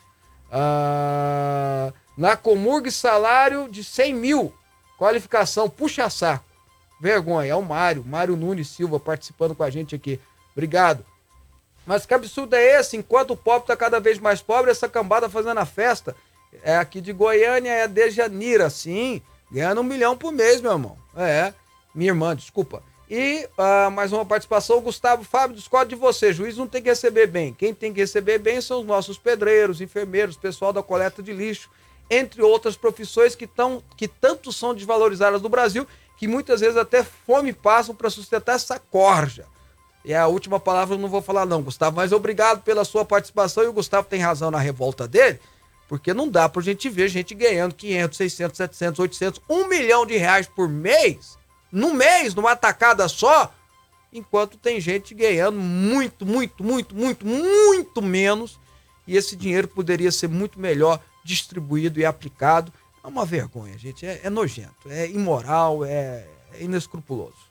Ah, 0.50 1.92
na 2.16 2.36
Comurg, 2.36 2.90
salário 2.90 3.68
de 3.68 3.82
100 3.82 4.14
mil. 4.14 4.54
Qualificação, 5.04 5.68
puxa 5.68 6.08
saco. 6.08 6.46
Vergonha. 6.98 7.50
É 7.50 7.54
o 7.54 7.60
Mário, 7.60 8.02
Mário 8.02 8.34
Nunes 8.36 8.68
Silva 8.68 8.98
participando 8.98 9.54
com 9.54 9.62
a 9.62 9.68
gente 9.68 9.94
aqui. 9.94 10.18
Obrigado. 10.52 11.04
Mas 11.84 12.06
que 12.06 12.14
absurdo 12.14 12.56
é 12.56 12.80
esse? 12.80 12.96
Enquanto 12.96 13.32
o 13.32 13.36
pobre 13.36 13.64
está 13.64 13.76
cada 13.76 14.00
vez 14.00 14.18
mais 14.18 14.40
pobre, 14.40 14.70
essa 14.70 14.88
cambada 14.88 15.28
fazendo 15.28 15.60
a 15.60 15.66
festa. 15.66 16.16
É 16.62 16.78
aqui 16.78 17.02
de 17.02 17.12
Goiânia, 17.12 17.68
é 17.68 17.86
de 17.86 18.10
Janira, 18.12 18.70
sim. 18.70 19.20
Ganhando 19.52 19.82
um 19.82 19.84
milhão 19.84 20.16
por 20.16 20.32
mês, 20.32 20.62
meu 20.62 20.72
irmão. 20.72 20.96
É. 21.14 21.52
Minha 21.94 22.12
irmã, 22.12 22.34
desculpa. 22.34 22.82
E 23.10 23.46
uh, 23.58 23.90
mais 23.90 24.10
uma 24.10 24.24
participação, 24.24 24.80
Gustavo 24.80 25.22
Fábio, 25.22 25.54
discordo 25.54 25.90
de 25.90 25.96
você. 25.96 26.32
Juiz 26.32 26.56
não 26.56 26.66
tem 26.66 26.80
que 26.80 26.88
receber 26.88 27.26
bem. 27.26 27.52
Quem 27.52 27.74
tem 27.74 27.92
que 27.92 28.00
receber 28.00 28.38
bem 28.38 28.58
são 28.62 28.80
os 28.80 28.86
nossos 28.86 29.18
pedreiros, 29.18 29.82
enfermeiros, 29.82 30.34
pessoal 30.34 30.72
da 30.72 30.82
coleta 30.82 31.22
de 31.22 31.34
lixo 31.34 31.68
entre 32.10 32.42
outras 32.42 32.76
profissões 32.76 33.34
que, 33.34 33.46
tão, 33.46 33.82
que 33.96 34.06
tanto 34.06 34.52
são 34.52 34.74
desvalorizadas 34.74 35.40
no 35.40 35.48
Brasil, 35.48 35.86
que 36.16 36.28
muitas 36.28 36.60
vezes 36.60 36.76
até 36.76 37.02
fome 37.02 37.52
passam 37.52 37.94
para 37.94 38.10
sustentar 38.10 38.56
essa 38.56 38.78
corja. 38.78 39.46
E 40.04 40.14
a 40.14 40.26
última 40.26 40.60
palavra 40.60 40.94
eu 40.94 40.98
não 40.98 41.08
vou 41.08 41.22
falar 41.22 41.46
não, 41.46 41.62
Gustavo, 41.62 41.96
mas 41.96 42.12
obrigado 42.12 42.62
pela 42.62 42.84
sua 42.84 43.04
participação 43.04 43.64
e 43.64 43.68
o 43.68 43.72
Gustavo 43.72 44.06
tem 44.06 44.20
razão 44.20 44.50
na 44.50 44.58
revolta 44.58 45.08
dele, 45.08 45.40
porque 45.88 46.12
não 46.12 46.28
dá 46.28 46.46
pra 46.48 46.62
gente 46.62 46.90
ver 46.90 47.08
gente 47.08 47.34
ganhando 47.34 47.74
500, 47.74 48.16
600, 48.16 48.56
700, 48.56 48.98
800, 49.00 49.40
1 49.48 49.68
milhão 49.68 50.04
de 50.04 50.16
reais 50.16 50.46
por 50.46 50.68
mês, 50.68 51.38
no 51.72 51.94
mês, 51.94 52.34
numa 52.34 52.54
tacada 52.54 53.08
só, 53.08 53.52
enquanto 54.12 54.58
tem 54.58 54.78
gente 54.78 55.14
ganhando 55.14 55.58
muito, 55.58 56.26
muito, 56.26 56.62
muito, 56.62 56.94
muito, 56.94 57.26
muito 57.26 58.02
menos 58.02 58.60
e 59.06 59.16
esse 59.16 59.34
dinheiro 59.34 59.68
poderia 59.68 60.12
ser 60.12 60.28
muito 60.28 60.60
melhor 60.60 61.00
distribuído 61.24 61.98
e 61.98 62.04
aplicado. 62.04 62.72
É 63.02 63.06
uma 63.08 63.24
vergonha, 63.24 63.76
gente. 63.76 64.06
É, 64.06 64.20
é 64.22 64.30
nojento, 64.30 64.88
é 64.88 65.08
imoral, 65.10 65.84
é, 65.84 66.26
é 66.52 66.62
inescrupuloso. 66.62 67.44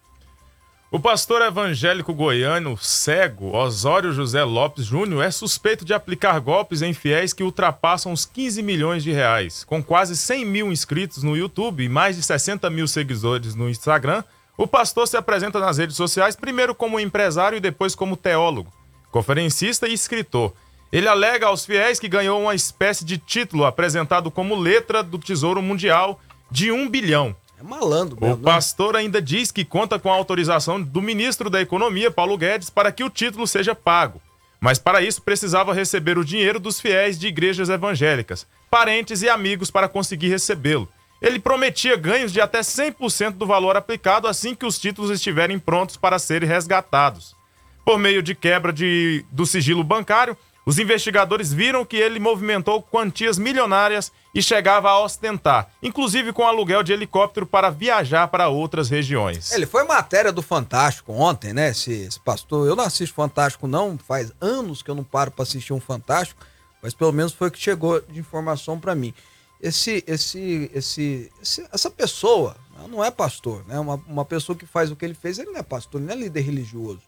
O 0.94 1.00
pastor 1.00 1.42
evangélico 1.42 2.14
goiano 2.14 2.78
cego 2.78 3.58
Osório 3.58 4.14
José 4.14 4.44
Lopes 4.44 4.86
Júnior 4.86 5.24
é 5.24 5.32
suspeito 5.32 5.84
de 5.84 5.92
aplicar 5.92 6.40
golpes 6.40 6.84
em 6.84 6.94
fiéis 6.94 7.34
que 7.34 7.42
ultrapassam 7.42 8.14
os 8.14 8.26
15 8.26 8.62
milhões 8.62 9.04
de 9.04 9.12
reais. 9.12 9.64
Com 9.64 9.82
quase 9.82 10.16
100 10.16 10.46
mil 10.46 10.72
inscritos 10.72 11.24
no 11.24 11.36
YouTube 11.36 11.84
e 11.84 11.90
mais 11.90 12.16
de 12.16 12.22
60 12.22 12.70
mil 12.70 12.88
seguidores 12.88 13.56
no 13.56 13.68
Instagram, 13.68 14.24
o 14.56 14.68
pastor 14.68 15.08
se 15.08 15.18
apresenta 15.18 15.60
nas 15.60 15.80
redes 15.80 15.96
sociais 15.96 16.36
primeiro 16.36 16.76
como 16.76 17.00
empresário 17.00 17.58
e 17.58 17.60
depois 17.60 17.96
como 17.96 18.16
teólogo, 18.16 18.72
conferencista 19.10 19.88
e 19.88 19.94
escritor. 19.94 20.54
Ele 20.94 21.08
alega 21.08 21.48
aos 21.48 21.66
fiéis 21.66 22.00
que 22.00 22.08
ganhou 22.08 22.40
uma 22.40 22.54
espécie 22.54 23.04
de 23.04 23.18
título 23.18 23.66
apresentado 23.66 24.30
como 24.30 24.56
letra 24.56 25.02
do 25.02 25.18
Tesouro 25.18 25.60
Mundial 25.60 26.22
de 26.52 26.72
um 26.72 26.88
bilhão. 26.88 27.36
É 27.60 27.64
malandro, 27.64 28.16
O 28.22 28.28
né? 28.28 28.38
pastor 28.44 28.96
ainda 28.96 29.20
diz 29.20 29.52
que 29.52 29.66
conta 29.66 29.98
com 29.98 30.14
a 30.14 30.16
autorização 30.16 30.80
do 30.80 31.02
ministro 31.02 31.50
da 31.50 31.60
Economia, 31.60 32.12
Paulo 32.12 32.38
Guedes, 32.38 32.70
para 32.70 32.92
que 32.92 33.04
o 33.04 33.10
título 33.10 33.48
seja 33.48 33.74
pago. 33.74 34.22
Mas 34.62 34.78
para 34.78 35.02
isso 35.02 35.24
precisava 35.24 35.74
receber 35.74 36.20
o 36.20 36.24
dinheiro 36.24 36.60
dos 36.60 36.80
fiéis 36.80 37.18
de 37.18 37.26
igrejas 37.26 37.70
evangélicas, 37.70 38.46
parentes 38.70 39.24
e 39.24 39.30
amigos 39.30 39.72
para 39.72 39.90
conseguir 39.90 40.30
recebê-lo. 40.30 40.88
Ele 41.20 41.40
prometia 41.40 41.98
ganhos 41.98 42.32
de 42.32 42.40
até 42.40 42.60
100% 42.60 43.32
do 43.32 43.48
valor 43.48 43.76
aplicado 43.76 44.28
assim 44.28 44.54
que 44.54 44.66
os 44.66 44.78
títulos 44.78 45.10
estiverem 45.10 45.58
prontos 45.58 45.98
para 45.98 46.20
serem 46.20 46.48
resgatados. 46.48 47.36
Por 47.84 47.98
meio 47.98 48.22
de 48.22 48.36
quebra 48.36 48.72
de, 48.72 49.26
do 49.32 49.46
sigilo 49.46 49.84
bancário, 49.84 50.38
os 50.66 50.80
investigadores 50.80 51.52
viram 51.52 51.84
que 51.86 51.98
ele 51.98 52.20
movimentou 52.20 52.82
quantias 52.82 53.38
milionárias 53.38 54.12
e 54.34 54.42
chegava 54.42 54.90
a 54.90 55.00
ostentar, 55.04 55.70
inclusive 55.82 56.32
com 56.32 56.48
aluguel 56.48 56.82
de 56.84 56.94
helicóptero 56.94 57.46
para 57.46 57.70
viajar 57.70 58.28
para 58.30 58.48
outras 58.48 58.90
regiões. 58.90 59.52
Ele 59.52 59.66
foi 59.66 59.84
matéria 59.84 60.32
do 60.32 60.42
Fantástico 60.42 61.12
ontem, 61.12 61.52
né? 61.54 61.70
Esse, 61.70 61.92
esse 61.94 62.20
pastor. 62.20 62.68
Eu 62.68 62.76
não 62.76 62.84
assisto 62.86 63.14
Fantástico, 63.14 63.68
não. 63.68 63.98
Faz 63.98 64.32
anos 64.40 64.82
que 64.82 64.90
eu 64.90 64.96
não 64.96 65.04
paro 65.04 65.32
para 65.32 65.44
assistir 65.44 65.74
um 65.74 65.80
Fantástico, 65.82 66.42
mas 66.82 66.94
pelo 66.94 67.12
menos 67.12 67.34
foi 67.34 67.50
o 67.50 67.52
que 67.52 67.60
chegou 67.60 68.00
de 68.02 68.20
informação 68.20 68.80
para 68.80 68.96
mim. 68.96 69.14
esse, 69.62 70.04
esse, 70.08 70.70
esse, 70.74 71.32
esse- 71.42 71.68
essa 71.72 71.90
pessoa 71.92 72.56
não 72.90 73.04
é 73.04 73.10
pastor, 73.12 73.64
né? 73.68 73.80
Uma, 73.80 73.96
uma 74.08 74.26
pessoa 74.26 74.58
que 74.58 74.66
faz 74.66 74.92
o 74.92 74.96
que 74.96 75.06
ele 75.06 75.14
fez, 75.14 75.40
ele 75.40 75.52
não 75.52 75.60
é 75.60 75.64
pastor, 75.64 76.00
ele 76.02 76.08
não 76.08 76.14
é 76.14 76.18
líder 76.18 76.42
religioso. 76.42 77.02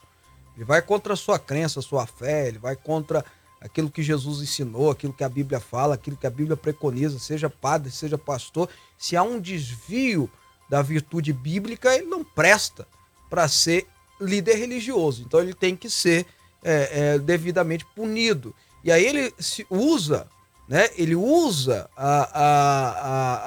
Ele 0.56 0.64
vai 0.64 0.82
contra 0.82 1.14
a 1.14 1.18
sua 1.18 1.38
crença, 1.38 1.80
a 1.80 1.84
sua 1.84 2.06
fé, 2.06 2.48
ele 2.48 2.58
vai 2.60 2.76
contra 2.78 3.26
aquilo 3.66 3.90
que 3.90 4.04
Jesus 4.04 4.42
ensinou, 4.42 4.92
aquilo 4.92 5.12
que 5.12 5.24
a 5.24 5.30
Bíblia 5.30 5.60
fala, 5.60 5.96
aquilo 5.96 6.16
que 6.16 6.28
a 6.28 6.30
Bíblia 6.30 6.56
preconiza, 6.56 7.18
seja 7.18 7.50
padre, 7.50 7.92
seja 7.92 8.18
pastor. 8.18 8.70
Se 8.98 9.18
há 9.18 9.24
um 9.24 9.40
desvio 9.40 10.30
da 10.70 10.82
virtude 10.82 11.34
bíblica, 11.34 11.96
ele 11.96 12.06
não 12.06 12.24
presta 12.24 12.88
para 13.30 13.48
ser 13.48 13.88
líder 14.22 14.56
religioso. 14.56 15.24
Então 15.24 15.40
ele 15.40 15.54
tem 15.54 15.76
que 15.76 15.90
ser 15.90 16.28
é, 16.64 17.16
é, 17.16 17.20
devidamente 17.20 17.86
punido. 17.96 18.54
E 18.84 18.92
aí 18.92 19.04
ele 19.04 19.34
se 19.40 19.66
usa, 19.70 20.28
né? 20.70 20.90
Ele 20.96 21.16
usa 21.16 21.90
a, 21.98 22.40
a, 22.40 22.90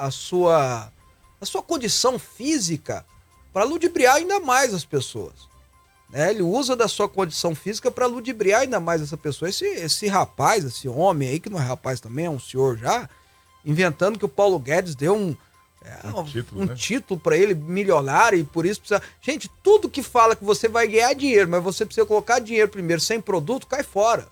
a, 0.03 0.05
a 0.05 0.11
sua 0.11 0.91
a 1.41 1.45
sua 1.45 1.63
condição 1.63 2.19
física 2.19 3.05
para 3.53 3.63
ludibriar 3.63 4.17
ainda 4.17 4.41
mais 4.41 4.73
as 4.73 4.83
pessoas. 4.83 5.48
Né? 6.09 6.31
Ele 6.31 6.41
usa 6.41 6.75
da 6.75 6.87
sua 6.87 7.07
condição 7.07 7.53
física 7.53 7.91
para 7.91 8.05
ludibriar 8.05 8.61
ainda 8.61 8.79
mais 8.79 9.01
essa 9.01 9.17
pessoa. 9.17 9.49
Esse, 9.49 9.65
esse 9.65 10.07
rapaz, 10.07 10.65
esse 10.65 10.87
homem 10.87 11.29
aí, 11.29 11.39
que 11.39 11.49
não 11.49 11.59
é 11.59 11.63
rapaz 11.63 11.99
também, 11.99 12.25
é 12.25 12.29
um 12.29 12.39
senhor 12.39 12.77
já, 12.77 13.09
inventando 13.63 14.17
que 14.17 14.25
o 14.25 14.29
Paulo 14.29 14.57
Guedes 14.59 14.95
deu 14.95 15.15
um, 15.15 15.35
é, 15.81 16.07
Um 16.07 16.23
título, 16.23 16.61
um 16.61 16.65
né? 16.65 16.75
título 16.75 17.19
para 17.19 17.37
ele 17.37 17.53
milionário 17.53 18.37
e 18.37 18.43
por 18.43 18.65
isso 18.65 18.81
precisa. 18.81 19.01
Gente, 19.21 19.49
tudo 19.63 19.89
que 19.89 20.03
fala 20.03 20.35
que 20.35 20.43
você 20.43 20.67
vai 20.67 20.87
ganhar 20.87 21.13
dinheiro, 21.13 21.49
mas 21.49 21.63
você 21.63 21.85
precisa 21.85 22.05
colocar 22.05 22.39
dinheiro 22.39 22.69
primeiro 22.69 23.01
sem 23.01 23.21
produto, 23.21 23.67
cai 23.67 23.83
fora. 23.83 24.27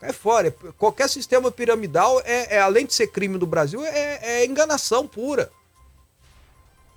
Cai 0.00 0.12
fora. 0.12 0.50
Qualquer 0.78 1.08
sistema 1.08 1.50
piramidal 1.50 2.20
é, 2.24 2.56
é, 2.56 2.60
além 2.60 2.86
de 2.86 2.94
ser 2.94 3.08
crime 3.08 3.38
do 3.38 3.46
Brasil, 3.46 3.84
é, 3.84 4.20
é 4.22 4.46
enganação 4.46 5.08
pura. 5.08 5.50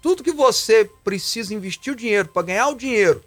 Tudo 0.01 0.23
que 0.23 0.31
você 0.31 0.89
precisa 1.03 1.53
investir 1.53 1.93
o 1.93 1.95
dinheiro 1.95 2.29
para 2.29 2.43
ganhar 2.43 2.67
o 2.67 2.75
dinheiro, 2.75 3.23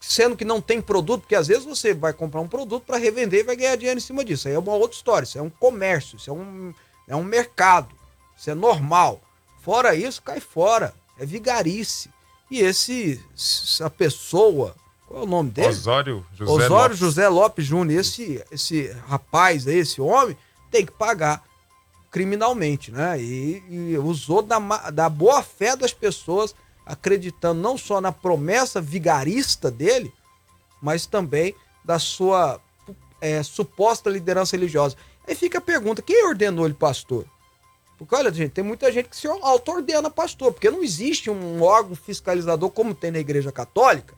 sendo 0.00 0.36
que 0.36 0.44
não 0.44 0.60
tem 0.60 0.80
produto, 0.80 1.22
porque 1.22 1.34
às 1.34 1.46
vezes 1.48 1.64
você 1.64 1.94
vai 1.94 2.12
comprar 2.12 2.40
um 2.40 2.48
produto 2.48 2.84
para 2.84 2.98
revender 2.98 3.40
e 3.40 3.44
vai 3.44 3.56
ganhar 3.56 3.76
dinheiro 3.76 3.98
em 3.98 4.02
cima 4.02 4.24
disso. 4.24 4.48
Aí 4.48 4.54
é 4.54 4.58
uma 4.58 4.74
outra 4.74 4.96
história. 4.96 5.24
Isso 5.24 5.38
é 5.38 5.42
um 5.42 5.50
comércio, 5.50 6.16
isso 6.16 6.30
é 6.30 6.32
um, 6.32 6.74
é 7.06 7.16
um 7.16 7.24
mercado, 7.24 7.94
isso 8.36 8.50
é 8.50 8.54
normal. 8.54 9.20
Fora 9.62 9.94
isso, 9.94 10.22
cai 10.22 10.40
fora. 10.40 10.94
É 11.18 11.26
vigarice. 11.26 12.10
E 12.50 12.60
esse, 12.60 13.22
essa 13.34 13.90
pessoa, 13.90 14.74
qual 15.06 15.20
é 15.20 15.24
o 15.24 15.26
nome 15.26 15.50
dele? 15.50 15.68
Osório 15.68 16.26
José 16.32 16.52
Osório 16.52 16.74
Lopes. 16.74 16.98
José 16.98 17.28
Lopes 17.28 17.66
Júnior, 17.66 18.00
esse, 18.00 18.44
esse 18.50 18.88
rapaz 19.06 19.66
aí, 19.66 19.78
esse 19.78 20.00
homem, 20.00 20.36
tem 20.70 20.86
que 20.86 20.92
pagar 20.92 21.42
criminalmente, 22.10 22.90
né? 22.90 23.20
E, 23.20 23.62
e 23.68 23.98
usou 23.98 24.40
da, 24.42 24.58
da 24.90 25.08
boa 25.08 25.42
fé 25.42 25.76
das 25.76 25.92
pessoas, 25.92 26.54
acreditando 26.88 27.60
não 27.60 27.76
só 27.76 28.00
na 28.00 28.10
promessa 28.10 28.80
vigarista 28.80 29.70
dele, 29.70 30.12
mas 30.80 31.06
também 31.06 31.54
da 31.84 31.98
sua 31.98 32.60
é, 33.20 33.42
suposta 33.42 34.08
liderança 34.08 34.56
religiosa. 34.56 34.96
Aí 35.26 35.34
fica 35.34 35.58
a 35.58 35.60
pergunta: 35.60 36.02
quem 36.02 36.26
ordenou 36.26 36.64
ele 36.64 36.74
pastor? 36.74 37.26
Porque 37.98 38.14
olha, 38.14 38.32
gente, 38.32 38.52
tem 38.52 38.64
muita 38.64 38.90
gente 38.90 39.08
que 39.08 39.16
se 39.16 39.26
auto-ordena 39.26 40.08
pastor, 40.08 40.52
porque 40.52 40.70
não 40.70 40.82
existe 40.82 41.28
um 41.28 41.62
órgão 41.62 41.96
fiscalizador 41.96 42.70
como 42.70 42.94
tem 42.94 43.10
na 43.10 43.18
Igreja 43.18 43.50
Católica, 43.50 44.14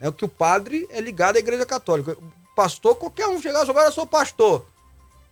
é 0.00 0.08
o 0.08 0.12
que 0.12 0.24
o 0.24 0.28
padre 0.28 0.86
é 0.90 1.00
ligado 1.00 1.36
à 1.36 1.40
Igreja 1.40 1.66
Católica. 1.66 2.16
Pastor, 2.54 2.94
qualquer 2.94 3.26
um 3.26 3.42
chegar 3.42 3.66
e 3.66 3.70
agora 3.70 3.88
eu 3.88 3.92
sou 3.92 4.06
pastor. 4.06 4.64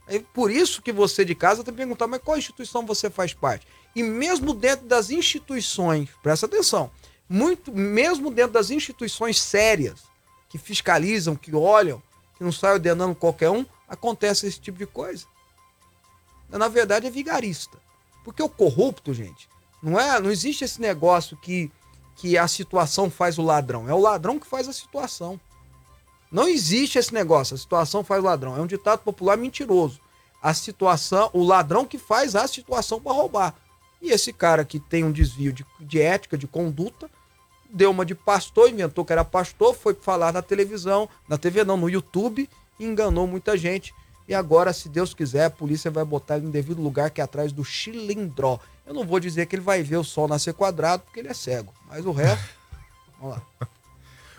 É 0.09 0.19
por 0.35 0.51
isso 0.51 0.83
que 0.83 0.93
você 0.93 1.25
de 1.25 1.35
casa 1.35 1.63
tem 1.63 1.73
que 1.73 1.79
perguntar, 1.79 2.09
mas 2.09 2.21
qual 2.21 2.37
instituição 2.37 2.85
você 2.85 3.09
faz 3.09 3.33
parte? 3.33 3.65
E 3.95 4.03
mesmo 4.03 4.55
dentro 4.55 4.87
das 4.87 5.11
instituições, 5.11 6.09
presta 6.23 6.47
atenção, 6.47 6.91
muito, 7.29 7.73
mesmo 7.73 8.31
dentro 8.31 8.53
das 8.53 8.71
instituições 8.71 9.41
sérias, 9.41 10.01
que 10.49 10.59
fiscalizam, 10.59 11.35
que 11.35 11.55
olham, 11.55 12.03
que 12.37 12.45
não 12.45 12.53
saem 12.53 12.75
ordenando 12.75 13.15
qualquer 13.15 13.51
um, 13.51 13.65
acontece 13.89 14.47
esse 14.47 14.61
tipo 14.61 14.79
de 14.79 14.87
coisa. 14.87 15.27
Na 16.49 16.69
verdade, 16.69 17.07
é 17.07 17.11
vigarista. 17.11 17.79
Porque 18.25 18.43
o 18.43 18.49
corrupto, 18.49 19.15
gente, 19.15 19.49
não 19.83 19.99
é, 19.99 20.21
não 20.21 20.31
existe 20.31 20.65
esse 20.65 20.81
negócio 20.81 21.37
que, 21.39 21.71
que 22.17 22.37
a 22.37 22.47
situação 22.47 23.11
faz 23.11 23.39
o 23.39 23.43
ladrão. 23.43 23.89
É 23.89 23.95
o 23.95 23.99
ladrão 23.99 24.39
que 24.39 24.47
faz 24.47 24.69
a 24.69 24.73
situação. 24.73 25.41
Não 26.31 26.49
existe 26.49 26.99
esse 26.99 27.13
negócio, 27.13 27.55
a 27.55 27.59
situação 27.59 28.05
faz 28.05 28.23
o 28.23 28.27
ladrão. 28.27 28.57
É 28.57 28.61
um 28.61 28.67
ditado 28.67 29.01
popular 29.01 29.37
mentiroso. 29.37 30.01
A 30.43 30.55
situação, 30.55 31.31
o 31.33 31.43
ladrão 31.43 31.85
que 31.85 31.99
faz 31.99 32.37
a 32.37 32.47
situação 32.47 33.01
para 33.01 33.13
roubar. 33.13 33.55
E 34.03 34.11
esse 34.11 34.33
cara 34.33 34.65
que 34.65 34.81
tem 34.81 35.05
um 35.05 35.13
desvio 35.13 35.53
de, 35.53 35.65
de 35.79 36.01
ética, 36.01 36.37
de 36.37 36.49
conduta, 36.49 37.09
deu 37.73 37.91
uma 37.93 38.05
de 38.05 38.17
pastor, 38.17 38.69
inventou 38.69 39.05
que 39.05 39.13
era 39.13 39.25
pastor, 39.25 39.75
foi 39.75 39.95
falar 39.95 40.33
na 40.33 40.43
televisão, 40.43 41.09
na 41.29 41.39
TV 41.39 41.63
não, 41.65 41.77
no 41.77 41.89
YouTube, 41.89 42.51
enganou 42.81 43.27
muita 43.29 43.57
gente. 43.57 43.95
E 44.29 44.35
agora, 44.35 44.73
se 44.73 44.89
Deus 44.89 45.15
quiser, 45.15 45.47
a 45.47 45.51
polícia 45.51 45.91
vai 45.91 46.05
botar 46.05 46.37
ele 46.37 46.47
no 46.47 46.53
devido 46.53 46.83
lugar, 46.83 47.11
que 47.11 47.21
é 47.21 47.25
atrás 47.25 47.53
do 47.53 47.65
Chilindró. 47.65 48.59
Eu 48.85 48.93
não 48.93 49.07
vou 49.07 49.21
dizer 49.21 49.47
que 49.47 49.55
ele 49.55 49.63
vai 49.63 49.83
ver 49.83 49.97
o 49.97 50.05
sol 50.05 50.27
nascer 50.27 50.53
quadrado, 50.53 51.05
porque 51.05 51.21
ele 51.21 51.29
é 51.29 51.35
cego. 51.35 51.73
Mas 51.89 52.05
o 52.05 52.13
resto. 52.13 52.45
Vamos 53.21 53.37
lá. 53.37 53.43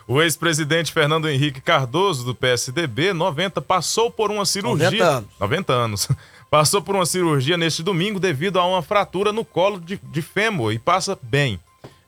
O 0.06 0.22
ex-presidente 0.22 0.92
Fernando 0.92 1.30
Henrique 1.30 1.62
Cardoso, 1.62 2.26
do 2.26 2.36
PSDB, 2.36 3.14
90, 3.14 3.62
passou 3.62 4.12
por 4.12 4.30
uma 4.30 4.46
cirurgia. 4.46 4.90
90 4.90 5.04
anos. 5.06 5.30
90 5.40 5.74
anos. 5.74 6.08
Passou 6.54 6.84
por 6.84 6.94
uma 6.94 7.04
cirurgia 7.08 7.58
neste 7.58 7.82
domingo 7.82 8.20
devido 8.20 8.60
a 8.60 8.68
uma 8.68 8.84
fratura 8.84 9.34
no 9.34 9.44
colo 9.44 9.80
de, 9.80 10.00
de 10.04 10.22
fêmur 10.22 10.72
e 10.72 10.78
passa 10.78 11.18
bem. 11.20 11.60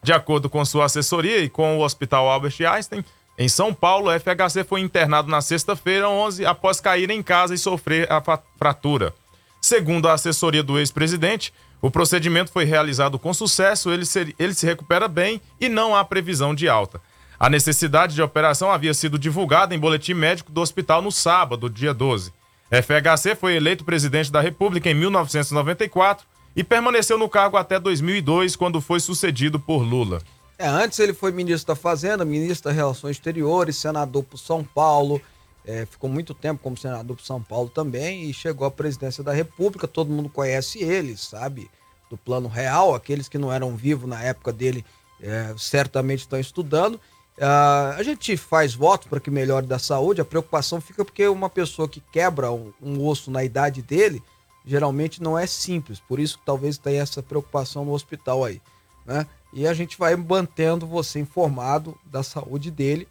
De 0.03 0.13
acordo 0.13 0.51
com 0.51 0.63
sua 0.63 0.86
assessoria 0.86 1.39
e 1.39 1.49
com 1.49 1.79
o 1.79 1.81
Hospital 1.81 2.29
Albert 2.29 2.53
Einstein, 2.62 3.03
em 3.39 3.49
São 3.49 3.73
Paulo, 3.73 4.08
o 4.08 4.19
FHC 4.19 4.63
foi 4.63 4.81
internado 4.81 5.31
na 5.31 5.41
sexta-feira, 5.41 6.08
11, 6.08 6.45
após 6.45 6.79
cair 6.79 7.10
em 7.10 7.23
casa 7.23 7.55
e 7.55 7.58
sofrer 7.58 8.08
a 8.08 8.21
fratura. 8.55 9.15
Segundo 9.60 10.08
a 10.08 10.13
assessoria 10.13 10.62
do 10.62 10.77
ex-presidente, 10.77 11.51
o 11.81 11.89
procedimento 11.89 12.51
foi 12.51 12.65
realizado 12.65 13.17
com 13.17 13.34
sucesso, 13.34 13.91
ele 13.91 14.05
se, 14.05 14.36
ele 14.38 14.53
se 14.53 14.67
recupera 14.67 15.08
bem 15.08 15.41
e 15.60 15.67
não 15.67 15.95
há 15.95 16.05
previsão 16.05 16.53
de 16.53 16.69
alta. 16.69 17.01
A 17.39 17.49
necessidade 17.49 18.13
de 18.13 18.21
operação 18.21 18.69
havia 18.69 18.93
sido 18.93 19.17
divulgada 19.17 19.73
em 19.73 19.79
boletim 19.79 20.13
médico 20.13 20.51
do 20.51 20.62
hospital 20.62 21.01
no 21.01 21.12
sábado, 21.12 21.67
dia 21.67 21.95
12. 21.95 22.31
FHC 22.69 23.36
foi 23.36 23.56
eleito 23.56 23.86
presidente 23.86 24.32
da 24.32 24.41
República 24.41 24.89
em 24.89 24.93
1994 24.93 26.25
e 26.56 26.63
permaneceu 26.63 27.17
no 27.17 27.30
cargo 27.30 27.58
até 27.58 27.80
2002, 27.80 28.56
quando 28.56 28.82
foi 28.82 28.99
sucedido 28.99 29.60
por 29.60 29.84
Lula. 29.84 30.21
É, 30.58 30.67
antes 30.67 30.99
ele 30.99 31.13
foi 31.13 31.32
ministro 31.32 31.73
da 31.73 31.75
Fazenda, 31.75 32.23
ministro 32.23 32.69
das 32.69 32.75
Relações 32.75 33.17
Exteriores, 33.17 33.75
senador 33.75 34.23
por 34.23 34.38
São 34.38 34.63
Paulo, 34.63 35.21
é, 35.67 35.86
ficou 35.86 36.10
muito 36.10 36.34
tempo 36.34 36.62
como 36.62 36.78
senador 36.78 37.15
por 37.15 37.25
São 37.25 37.41
Paulo 37.41 37.69
também 37.69 38.30
e 38.30 38.34
chegou 38.34 38.67
à 38.67 38.71
presidência 38.71 39.23
da 39.23 39.34
República. 39.34 39.88
Todo 39.88 40.12
mundo 40.12 40.30
conhece 40.30 40.84
ele, 40.84 41.17
sabe? 41.17 41.69
Do 42.10 42.15
plano 42.15 42.47
real, 42.47 42.93
aqueles 42.93 43.28
que 43.28 43.38
não 43.38 43.51
eram 43.51 43.75
vivos 43.75 44.08
na 44.08 44.21
época 44.21 44.54
dele 44.54 44.86
é, 45.19 45.54
certamente 45.58 46.19
estão 46.19 46.39
estudando. 46.39 46.99
Ah, 47.39 47.95
a 47.98 48.04
gente 48.04 48.38
faz 48.38 48.74
votos 48.74 49.08
para 49.08 49.19
que 49.19 49.30
melhore 49.30 49.65
da 49.65 49.78
saúde, 49.78 50.21
a 50.21 50.26
preocupação 50.26 50.80
fica 50.80 51.04
porque 51.04 51.28
uma 51.28 51.50
pessoa 51.50 51.88
que 51.88 52.00
quebra 52.00 52.52
um, 52.52 52.71
um 52.82 53.06
osso 53.06 53.30
na 53.30 53.43
idade 53.43 53.82
dele 53.82 54.24
geralmente 54.65 55.21
não 55.21 55.38
é 55.38 55.45
simples, 55.45 56.00
por 56.00 56.19
isso 56.19 56.39
talvez 56.45 56.78
tenha 56.78 57.02
essa 57.02 57.21
preocupação 57.21 57.86
no 57.86 57.93
hospital 57.93 58.43
aí, 58.43 58.62
né? 59.06 59.28
E 59.54 59.67
a 59.67 59.74
gente 59.74 59.98
vai 59.98 60.15
mantendo 60.15 60.88
você 60.88 61.19
informado 61.19 61.98
da 62.06 62.24
saúde 62.24 62.71
dele, 62.71 63.08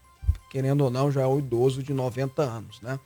querendo 0.51 0.83
ou 0.83 0.91
não, 0.91 1.11
já 1.11 1.23
é 1.23 1.27
um 1.27 1.39
idoso 1.39 1.83
de 1.83 1.95
90 1.95 2.43
anos, 2.43 2.81
né? 2.83 2.99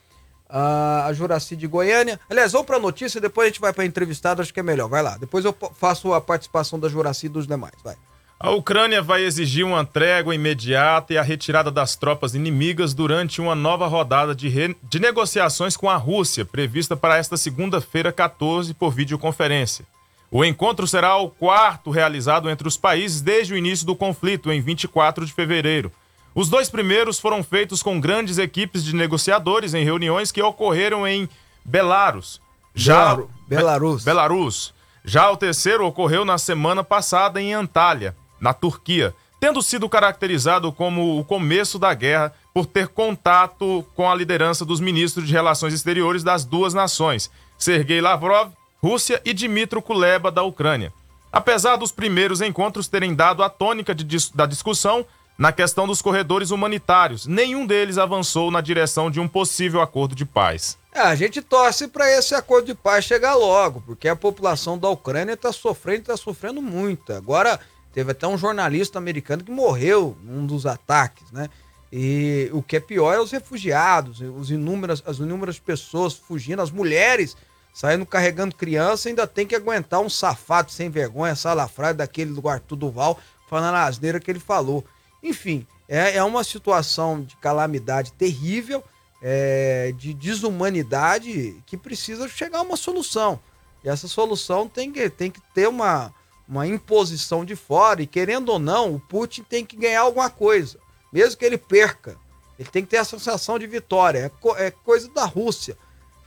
Ah, 0.49 1.05
a 1.05 1.13
Juraci 1.13 1.55
de 1.55 1.67
Goiânia. 1.67 2.19
Aliás, 2.27 2.53
vamos 2.53 2.65
para 2.65 2.77
a 2.77 2.79
notícia, 2.79 3.21
depois 3.21 3.45
a 3.45 3.49
gente 3.49 3.61
vai 3.61 3.71
para 3.71 3.85
entrevistado, 3.85 4.41
acho 4.41 4.51
que 4.51 4.59
é 4.59 4.63
melhor. 4.63 4.89
Vai 4.89 5.03
lá. 5.03 5.15
Depois 5.15 5.45
eu 5.45 5.55
faço 5.75 6.11
a 6.11 6.19
participação 6.19 6.79
da 6.79 6.89
Juraci 6.89 7.27
e 7.27 7.29
dos 7.29 7.45
demais. 7.45 7.75
Vai. 7.83 7.95
A 8.39 8.51
Ucrânia 8.51 9.01
vai 9.01 9.23
exigir 9.23 9.65
uma 9.65 9.83
trégua 9.83 10.33
imediata 10.33 11.13
e 11.13 11.17
a 11.17 11.21
retirada 11.21 11.69
das 11.69 11.97
tropas 11.97 12.35
inimigas 12.35 12.93
durante 12.93 13.41
uma 13.41 13.53
nova 13.53 13.85
rodada 13.85 14.33
de, 14.33 14.47
re- 14.47 14.77
de 14.83 14.97
negociações 14.97 15.75
com 15.75 15.89
a 15.89 15.97
Rússia, 15.97 16.45
prevista 16.45 16.95
para 16.95 17.17
esta 17.17 17.35
segunda-feira, 17.35 18.13
14, 18.13 18.73
por 18.73 18.91
videoconferência. 18.91 19.85
O 20.31 20.45
encontro 20.45 20.87
será 20.87 21.17
o 21.17 21.29
quarto 21.29 21.89
realizado 21.91 22.49
entre 22.49 22.65
os 22.65 22.77
países 22.77 23.19
desde 23.19 23.53
o 23.53 23.57
início 23.57 23.85
do 23.85 23.95
conflito, 23.95 24.51
em 24.53 24.61
24 24.61 25.25
de 25.25 25.33
fevereiro. 25.33 25.91
Os 26.33 26.47
dois 26.47 26.69
primeiros 26.69 27.19
foram 27.19 27.43
feitos 27.43 27.83
com 27.83 27.99
grandes 27.99 28.37
equipes 28.37 28.85
de 28.85 28.95
negociadores 28.95 29.73
em 29.73 29.83
reuniões 29.83 30.31
que 30.31 30.41
ocorreram 30.41 31.05
em 31.05 31.27
Belarus. 31.65 32.39
Já 32.73 32.99
Belaru- 33.15 33.29
Belarus. 33.49 34.03
Belarus. 34.05 34.73
Já 35.03 35.29
o 35.29 35.35
terceiro 35.35 35.85
ocorreu 35.85 36.23
na 36.23 36.37
semana 36.37 36.83
passada 36.85 37.41
em 37.41 37.53
Antália, 37.53 38.15
na 38.39 38.53
Turquia, 38.53 39.13
tendo 39.39 39.61
sido 39.61 39.87
caracterizado 39.87 40.71
como 40.71 41.19
o 41.19 41.23
começo 41.23 41.79
da 41.79 41.93
guerra 41.93 42.33
por 42.53 42.65
ter 42.65 42.87
contato 42.87 43.85
com 43.95 44.09
a 44.09 44.15
liderança 44.15 44.65
dos 44.65 44.79
ministros 44.79 45.27
de 45.27 45.33
Relações 45.33 45.73
Exteriores 45.73 46.23
das 46.23 46.43
duas 46.43 46.73
nações, 46.73 47.31
Sergei 47.57 48.01
Lavrov 48.01 48.51
Rússia, 48.81 49.21
e 49.25 49.33
Dmitro 49.33 49.81
Kuleba, 49.81 50.31
da 50.31 50.41
Ucrânia. 50.41 50.93
Apesar 51.31 51.75
dos 51.75 51.91
primeiros 51.91 52.41
encontros 52.41 52.87
terem 52.87 53.13
dado 53.13 53.43
a 53.43 53.49
tônica 53.49 53.95
da 54.33 54.45
discussão 54.45 55.05
na 55.37 55.51
questão 55.51 55.85
dos 55.85 56.01
corredores 56.01 56.49
humanitários, 56.49 57.25
nenhum 57.27 57.65
deles 57.65 57.97
avançou 57.97 58.49
na 58.49 58.61
direção 58.61 59.11
de 59.11 59.19
um 59.19 59.27
possível 59.27 59.81
acordo 59.81 60.15
de 60.15 60.25
paz. 60.25 60.77
É, 60.93 61.01
a 61.01 61.15
gente 61.15 61.41
torce 61.41 61.87
para 61.87 62.09
esse 62.11 62.33
acordo 62.33 62.65
de 62.65 62.73
paz 62.73 63.05
chegar 63.05 63.35
logo, 63.35 63.81
porque 63.85 64.07
a 64.07 64.15
população 64.15 64.77
da 64.77 64.89
Ucrânia 64.89 65.33
está 65.33 65.51
sofrendo, 65.53 66.01
está 66.01 66.17
sofrendo 66.17 66.61
muito. 66.61 67.13
Agora 67.13 67.59
teve 67.93 68.11
até 68.11 68.27
um 68.27 68.37
jornalista 68.37 68.97
americano 68.97 69.43
que 69.43 69.51
morreu 69.51 70.17
num 70.23 70.45
dos 70.45 70.65
ataques, 70.65 71.31
né? 71.31 71.49
E 71.91 72.49
o 72.53 72.61
que 72.61 72.75
é 72.75 72.79
pior 72.79 73.13
é 73.13 73.19
os 73.19 73.31
refugiados, 73.31 74.21
os 74.21 74.51
inúmeras, 74.51 75.01
as 75.05 75.17
inúmeras 75.17 75.57
pessoas 75.57 76.13
fugindo, 76.13 76.61
as 76.61 76.69
mulheres 76.69 77.35
saindo 77.73 78.05
carregando 78.05 78.55
criança, 78.55 79.09
ainda 79.09 79.25
tem 79.25 79.47
que 79.47 79.55
aguentar 79.55 79.99
um 80.01 80.09
safado 80.09 80.71
sem 80.71 80.89
vergonha, 80.89 81.35
salafrário 81.35 81.97
daquele 81.97 82.33
do 82.33 82.47
Arthur 82.47 82.75
Duval, 82.75 83.19
falando 83.49 83.75
a 83.75 83.85
asneira 83.85 84.19
que 84.19 84.29
ele 84.29 84.39
falou. 84.39 84.83
Enfim, 85.23 85.65
é, 85.87 86.17
é 86.17 86.23
uma 86.23 86.43
situação 86.43 87.21
de 87.21 87.35
calamidade 87.37 88.11
terrível, 88.13 88.83
é, 89.21 89.93
de 89.97 90.13
desumanidade, 90.13 91.61
que 91.65 91.77
precisa 91.77 92.27
chegar 92.27 92.59
a 92.59 92.63
uma 92.63 92.77
solução. 92.77 93.39
E 93.83 93.89
essa 93.89 94.07
solução 94.07 94.67
tem 94.67 94.91
que, 94.91 95.09
tem 95.09 95.31
que 95.31 95.41
ter 95.53 95.67
uma, 95.67 96.13
uma 96.49 96.67
imposição 96.67 97.45
de 97.45 97.55
fora, 97.55 98.01
e 98.01 98.07
querendo 98.07 98.49
ou 98.49 98.59
não, 98.59 98.95
o 98.95 98.99
Putin 98.99 99.43
tem 99.43 99.63
que 99.63 99.77
ganhar 99.77 100.01
alguma 100.01 100.29
coisa 100.29 100.79
mesmo 101.11 101.37
que 101.37 101.45
ele 101.45 101.57
perca, 101.57 102.15
ele 102.57 102.69
tem 102.69 102.83
que 102.83 102.89
ter 102.89 102.97
a 102.97 103.03
sensação 103.03 103.57
de 103.57 103.67
vitória. 103.67 104.19
É, 104.19 104.29
co 104.29 104.55
é 104.55 104.71
coisa 104.71 105.09
da 105.09 105.25
Rússia. 105.25 105.77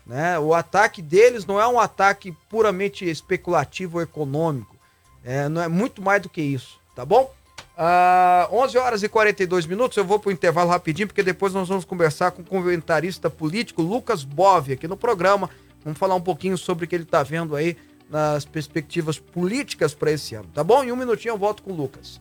Né? 0.06 0.38
O 0.38 0.52
ataque 0.52 1.00
deles 1.00 1.46
não 1.46 1.60
é 1.60 1.66
um 1.66 1.78
ataque 1.78 2.36
puramente 2.48 3.08
especulativo 3.08 3.98
ou 3.98 4.02
econômico. 4.02 4.76
É, 5.24 5.48
não 5.48 5.62
é 5.62 5.68
muito 5.68 6.02
mais 6.02 6.20
do 6.20 6.28
que 6.28 6.42
isso, 6.42 6.80
tá 6.96 7.04
bom? 7.04 7.32
Uh, 7.78 8.54
11 8.54 8.76
horas 8.76 9.02
e 9.02 9.08
42 9.08 9.66
minutos, 9.66 9.96
eu 9.96 10.04
vou 10.04 10.18
para 10.18 10.28
o 10.28 10.32
intervalo 10.32 10.68
rapidinho, 10.68 11.06
porque 11.06 11.22
depois 11.22 11.54
nós 11.54 11.68
vamos 11.68 11.84
conversar 11.84 12.32
com 12.32 12.42
o 12.42 12.44
comentarista 12.44 13.30
político 13.30 13.82
Lucas 13.82 14.24
Bove 14.24 14.72
aqui 14.72 14.88
no 14.88 14.96
programa. 14.96 15.48
Vamos 15.84 15.98
falar 15.98 16.16
um 16.16 16.20
pouquinho 16.20 16.58
sobre 16.58 16.84
o 16.84 16.88
que 16.88 16.94
ele 16.94 17.04
está 17.04 17.22
vendo 17.22 17.54
aí 17.54 17.76
nas 18.12 18.44
perspectivas 18.44 19.18
políticas 19.18 19.94
para 19.94 20.12
esse 20.12 20.34
ano, 20.34 20.48
tá 20.52 20.62
bom? 20.62 20.84
Em 20.84 20.92
um 20.92 20.96
minutinho 20.96 21.32
eu 21.32 21.38
volto 21.38 21.62
com 21.62 21.72
o 21.72 21.74
Lucas. 21.74 22.20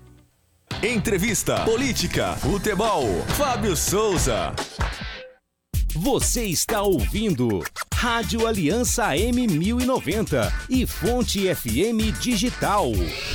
Entrevista, 0.81 1.65
política, 1.65 2.33
futebol. 2.37 3.03
Fábio 3.37 3.75
Souza. 3.75 4.53
Você 5.93 6.45
está 6.45 6.81
ouvindo 6.81 7.61
Rádio 8.01 8.47
Aliança 8.47 9.09
M1090 9.09 10.51
e 10.67 10.87
Fonte 10.87 11.53
FM 11.53 12.19
Digital. 12.19 12.87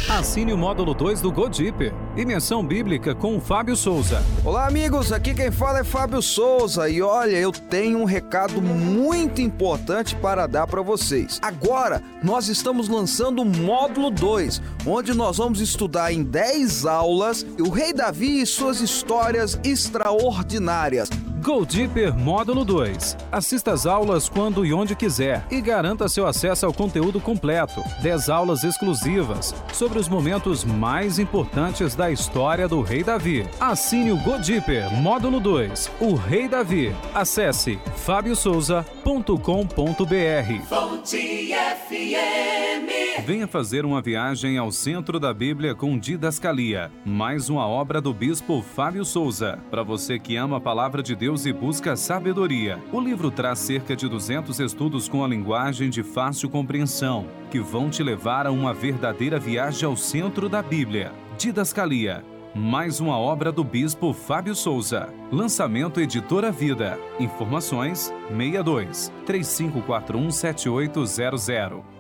Assine 0.09 0.53
o 0.53 0.59
módulo 0.59 0.93
2 0.93 1.21
do 1.21 1.31
Go 1.31 1.49
Deeper. 1.49 1.95
Dimensão 2.17 2.67
Bíblica 2.67 3.15
com 3.15 3.41
Fábio 3.41 3.77
Souza. 3.77 4.21
Olá, 4.45 4.67
amigos. 4.67 5.13
Aqui 5.13 5.35
quem 5.35 5.53
fala 5.53 5.79
é 5.79 5.85
Fábio 5.85 6.21
Souza. 6.21 6.89
E 6.89 7.01
olha, 7.01 7.37
eu 7.37 7.53
tenho 7.53 8.01
um 8.01 8.05
recado 8.05 8.61
muito 8.61 9.41
importante 9.41 10.17
para 10.17 10.49
dar 10.49 10.67
para 10.67 10.83
vocês. 10.83 11.39
Agora, 11.41 12.03
nós 12.21 12.49
estamos 12.49 12.89
lançando 12.89 13.43
o 13.43 13.45
módulo 13.45 14.11
2, 14.11 14.61
onde 14.85 15.15
nós 15.15 15.37
vamos 15.37 15.61
estudar 15.61 16.13
em 16.13 16.25
10 16.25 16.87
aulas 16.87 17.47
o 17.61 17.71
Rei 17.71 17.93
Davi 17.93 18.41
e 18.41 18.47
suas 18.47 18.81
histórias 18.81 19.61
extraordinárias. 19.63 21.09
Go 21.47 21.65
Deeper 21.65 22.13
Módulo 22.13 22.65
2. 22.65 23.17
Assista 23.31 23.71
às 23.71 23.87
aulas 23.87 24.29
quando 24.29 24.56
e 24.65 24.73
onde 24.73 24.97
quiser 24.97 25.45
e 25.51 25.61
garanta 25.61 26.09
seu 26.09 26.27
acesso 26.27 26.67
ao 26.67 26.73
conteúdo 26.73 27.21
completo. 27.21 27.83
10 28.03 28.29
aulas 28.29 28.65
exclusivas 28.65 29.55
sobre 29.73 29.99
os 29.99 30.09
momentos 30.09 30.65
mais 30.65 31.19
importantes 31.19 31.95
da 31.95 32.11
história 32.11 32.67
do 32.67 32.81
Rei 32.81 33.05
Davi. 33.05 33.47
Assine 33.61 34.13
o 34.13 34.17
Go 34.17 34.39
Deeper 34.39 34.93
Módulo 34.95 35.39
2. 35.39 35.93
O 36.01 36.15
Rei 36.15 36.49
Davi. 36.49 36.95
Acesse 37.15 37.79
fabiosouza.com.br. 37.97 40.63
Fonte 40.69 41.53
FM. 41.89 43.27
Venha 43.27 43.49
fazer 43.49 43.85
uma 43.85 44.01
viagem 44.01 44.57
ao 44.57 44.71
centro 44.71 45.19
da 45.19 45.35
Bíblia 45.35 45.75
com 45.75 45.99
Didascalia, 45.99 46.93
mais 47.05 47.49
uma 47.49 47.67
obra 47.67 48.01
do 48.01 48.15
bispo 48.15 48.63
Fábio 48.63 49.05
Souza. 49.05 49.59
Para 49.71 49.83
você 49.83 50.19
que 50.19 50.37
ama 50.37 50.59
a 50.59 50.61
palavra 50.61 51.03
de 51.03 51.17
Deus 51.17 51.27
Deus 51.27 51.45
e 51.45 51.53
busca 51.53 51.97
sabedoria. 51.97 52.79
O 52.93 53.01
livro 53.01 53.33
traz 53.33 53.59
cerca 53.59 53.97
de 53.97 54.09
200 54.09 54.46
estudos 54.51 55.09
com 55.09 55.25
a 55.25 55.29
linguagem 55.29 55.91
de 55.91 56.03
fácil 56.03 56.49
compreensão, 56.49 57.27
que 57.51 57.61
vão 57.61 57.91
te 57.91 58.03
levar 58.03 58.47
a 58.47 58.51
uma 58.51 58.73
verdadeira 58.73 59.39
viagem 59.39 59.87
ao 59.87 59.97
centro 59.97 60.49
da 60.49 60.63
Bíblia. 60.63 61.13
Didascalia. 61.37 62.25
Mais 62.55 63.01
uma 63.01 63.19
obra 63.19 63.53
do 63.53 63.63
bispo 63.63 64.15
Fábio 64.15 64.55
Souza. 64.55 65.13
Lançamento 65.31 66.01
Editora 66.01 66.51
Vida. 66.51 66.99
Informações 67.21 68.13
62 68.29 69.13
3541 69.27 70.31
7800. 70.31 71.97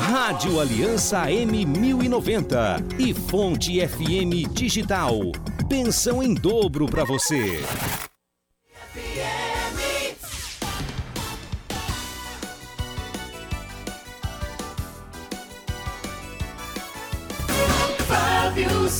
Rádio 0.00 0.60
Aliança 0.60 1.26
M1090 1.26 2.98
e 2.98 3.14
Fonte 3.14 3.86
FM 3.86 4.52
Digital. 4.52 5.14
Pensão 5.68 6.22
em 6.22 6.34
dobro 6.34 6.86
para 6.86 7.04
você. 7.04 7.60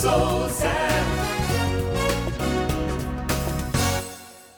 Souza. 0.02 0.68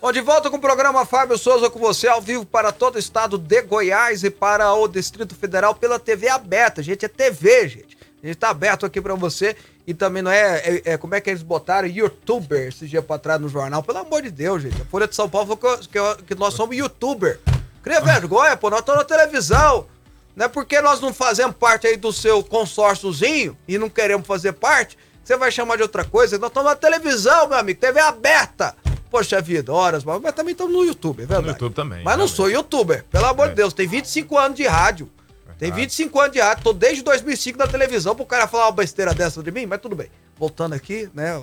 Bom, 0.01 0.11
de 0.11 0.23
volta 0.23 0.49
com 0.49 0.57
o 0.57 0.61
programa 0.61 1.05
Fábio 1.05 1.37
Souza 1.37 1.69
com 1.69 1.79
você, 1.79 2.09
ao 2.09 2.23
vivo 2.23 2.47
para 2.47 2.73
todo 2.73 2.97
o 2.97 2.99
estado 2.99 3.37
de 3.37 3.61
Goiás 3.61 4.25
e 4.25 4.31
para 4.31 4.73
o 4.73 4.89
Distrito 4.89 5.35
Federal 5.35 5.75
pela 5.75 5.99
TV 5.99 6.31
aberta. 6.31 6.83
Gente, 6.83 7.05
é 7.05 7.09
TV, 7.09 7.69
gente. 7.69 7.99
A 8.23 8.27
gente 8.27 8.37
tá 8.37 8.49
aberto 8.49 8.87
aqui 8.87 9.03
para 9.03 9.15
você 9.17 9.55
e 9.87 9.93
também 9.93 10.23
não 10.23 10.31
é, 10.31 10.61
é, 10.61 10.83
é, 10.93 10.97
Como 10.97 11.15
é 11.15 11.21
que 11.21 11.29
eles 11.29 11.43
botaram? 11.43 11.87
Youtuber 11.89 12.69
esse 12.69 12.87
dia 12.87 13.03
pra 13.03 13.19
trás 13.19 13.39
no 13.39 13.51
jornal. 13.51 13.83
Pelo 13.83 13.99
amor 13.99 14.23
de 14.23 14.31
Deus, 14.31 14.63
gente. 14.63 14.81
A 14.81 14.87
Folha 14.87 15.07
de 15.07 15.15
São 15.15 15.29
Paulo 15.29 15.55
falou 15.59 15.79
que, 15.79 15.89
que, 15.89 16.25
que 16.25 16.35
nós 16.35 16.55
somos 16.55 16.75
youtuber. 16.75 17.39
Cria 17.83 18.01
vergonha, 18.01 18.57
pô. 18.57 18.71
Nós 18.71 18.81
estamos 18.81 19.03
na 19.03 19.05
televisão. 19.07 19.87
Não 20.35 20.47
é 20.47 20.49
porque 20.49 20.81
nós 20.81 21.03
não 21.03 21.13
fazemos 21.13 21.55
parte 21.55 21.87
aí 21.87 21.99
do 21.99 22.15
seu 22.15 22.43
consórciozinho 22.43 23.55
e 23.69 23.77
não 23.77 23.91
queremos 23.91 24.27
fazer 24.27 24.55
parte, 24.55 24.97
você 25.25 25.37
vai 25.37 25.51
chamar 25.51 25.77
de 25.77 25.83
outra 25.83 26.05
coisa. 26.05 26.39
Nós 26.39 26.51
estamos 26.51 26.71
na 26.71 26.77
televisão, 26.77 27.49
meu 27.49 27.59
amigo, 27.59 27.81
TV 27.81 27.99
aberta. 28.01 28.77
Poxa 29.11 29.41
vida, 29.41 29.73
horas, 29.73 30.05
mas 30.05 30.21
também 30.35 30.53
estamos 30.53 30.73
no 30.73 30.85
YouTube, 30.85 31.23
é 31.23 31.27
verdade. 31.27 31.47
No 31.47 31.53
YouTube 31.53 31.75
também. 31.75 32.03
Mas 32.03 32.19
não 32.19 32.27
sou 32.27 32.51
youtuber, 32.51 33.05
pelo 33.11 33.27
amor 33.27 33.47
de 33.47 33.53
é. 33.53 33.57
Deus. 33.57 33.73
Tem 33.73 33.87
25 33.87 34.37
anos 34.37 34.57
de 34.57 34.67
rádio. 34.67 35.09
Tem 35.57 35.71
25 35.71 36.21
anos 36.21 36.33
de 36.33 36.41
rádio, 36.41 36.65
tô 36.65 36.73
desde 36.73 37.03
2005 37.03 37.57
na 37.57 37.67
televisão 37.67 38.15
pro 38.15 38.27
cara 38.27 38.49
falar 38.49 38.67
uma 38.67 38.73
besteira 38.73 39.15
dessa 39.15 39.41
de 39.41 39.53
mim, 39.53 39.67
mas 39.67 39.81
tudo 39.81 39.95
bem. 39.95 40.09
Voltando 40.37 40.75
aqui, 40.75 41.09
né? 41.15 41.41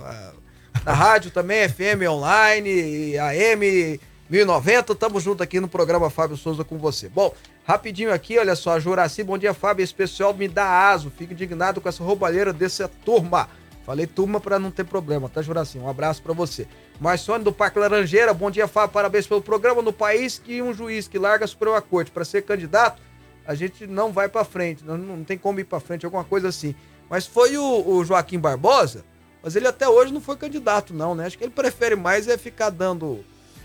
Na 0.84 0.92
rádio 0.92 1.30
também, 1.30 1.66
FM 1.68 2.06
online, 2.10 3.16
AM 3.18 3.98
1090, 4.28 4.94
tamo 4.94 5.18
junto 5.18 5.42
aqui 5.42 5.58
no 5.58 5.66
programa 5.66 6.10
Fábio 6.10 6.36
Souza 6.36 6.62
com 6.62 6.76
você. 6.76 7.08
Bom, 7.08 7.34
rapidinho 7.64 8.12
aqui, 8.12 8.38
olha 8.38 8.54
só, 8.54 8.78
Juraci, 8.78 9.24
bom 9.24 9.38
dia, 9.38 9.54
Fábio, 9.54 9.82
esse 9.82 9.94
pessoal 9.94 10.34
me 10.34 10.46
dá 10.46 10.90
aso, 10.90 11.10
fico 11.16 11.32
indignado 11.32 11.80
com 11.80 11.88
essa 11.88 12.04
roubalheira 12.04 12.52
dessa 12.52 12.86
turma. 12.86 13.48
Falei 13.84 14.06
turma 14.06 14.40
para 14.40 14.58
não 14.58 14.70
ter 14.70 14.84
problema, 14.84 15.28
tá, 15.28 15.42
Juraci? 15.42 15.78
Um 15.78 15.88
abraço 15.88 16.22
para 16.22 16.32
você. 16.32 16.68
Marcione 17.00 17.42
do 17.42 17.52
Parque 17.52 17.78
Laranjeira, 17.78 18.32
bom 18.32 18.50
dia, 18.50 18.68
Fábio, 18.68 18.92
parabéns 18.92 19.26
pelo 19.26 19.42
programa. 19.42 19.82
No 19.82 19.92
país 19.92 20.38
que 20.38 20.62
um 20.62 20.72
juiz 20.72 21.08
que 21.08 21.18
larga 21.18 21.44
a 21.44 21.48
Suprema 21.48 21.80
Corte 21.82 22.10
para 22.10 22.24
ser 22.24 22.42
candidato, 22.42 23.02
a 23.44 23.54
gente 23.56 23.86
não 23.86 24.12
vai 24.12 24.28
para 24.28 24.44
frente, 24.44 24.84
não, 24.84 24.96
não 24.96 25.24
tem 25.24 25.36
como 25.36 25.58
ir 25.58 25.64
para 25.64 25.80
frente, 25.80 26.04
alguma 26.04 26.22
coisa 26.22 26.48
assim. 26.48 26.76
Mas 27.10 27.26
foi 27.26 27.58
o, 27.58 27.88
o, 27.88 28.04
Joaquim 28.04 28.38
Barbosa, 28.38 29.04
mas 29.42 29.56
ele 29.56 29.66
até 29.66 29.88
hoje 29.88 30.12
não 30.12 30.20
foi 30.20 30.36
candidato, 30.36 30.94
não, 30.94 31.14
né? 31.14 31.26
Acho 31.26 31.36
que 31.36 31.42
ele 31.42 31.50
prefere 31.50 31.96
mais 31.96 32.28
é 32.28 32.38
ficar 32.38 32.70
dando, 32.70 33.24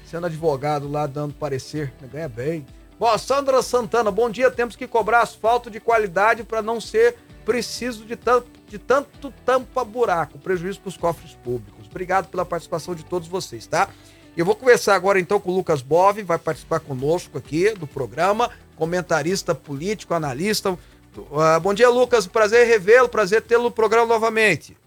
sendo 0.10 0.26
advogado 0.26 0.90
lá, 0.90 1.06
dando 1.06 1.36
parecer, 1.36 1.94
né? 2.02 2.10
ganha 2.12 2.28
bem. 2.28 2.66
Bom, 3.00 3.16
Sandra 3.20 3.62
Santana, 3.62 4.10
bom 4.10 4.28
dia. 4.28 4.50
Temos 4.50 4.76
que 4.76 4.88
cobrar 4.88 5.22
asfalto 5.22 5.70
de 5.70 5.80
qualidade 5.80 6.44
para 6.44 6.64
não 6.64 6.82
ser 6.82 7.16
preciso 7.48 8.04
de 8.04 8.18
tanto, 8.18 8.50
de 8.68 8.78
tanto 8.78 9.34
tampa-buraco, 9.46 10.38
prejuízo 10.38 10.82
para 10.82 10.90
os 10.90 10.98
cofres 10.98 11.32
públicos. 11.32 11.88
Obrigado 11.90 12.28
pela 12.28 12.46
participação 12.46 12.94
de 12.94 13.06
todos 13.06 13.30
vocês, 13.30 13.66
tá? 13.66 13.88
Eu 14.36 14.46
vou 14.46 14.54
conversar 14.54 14.96
agora 14.96 15.18
então 15.18 15.40
com 15.40 15.52
o 15.52 15.56
Lucas 15.56 15.82
Bove, 15.82 16.24
vai 16.24 16.38
participar 16.38 16.82
conosco 16.82 17.38
aqui 17.38 17.72
do 17.72 17.88
programa, 17.88 18.52
comentarista 18.76 19.56
político, 19.56 20.14
analista. 20.14 20.74
Uh, 20.74 21.60
bom 21.62 21.74
dia, 21.74 21.90
Lucas. 21.90 22.28
Prazer 22.28 22.68
revê-lo, 22.68 23.08
prazer 23.08 23.42
tê-lo 23.42 23.64
no 23.64 23.72
programa 23.72 24.06
novamente. 24.06 24.78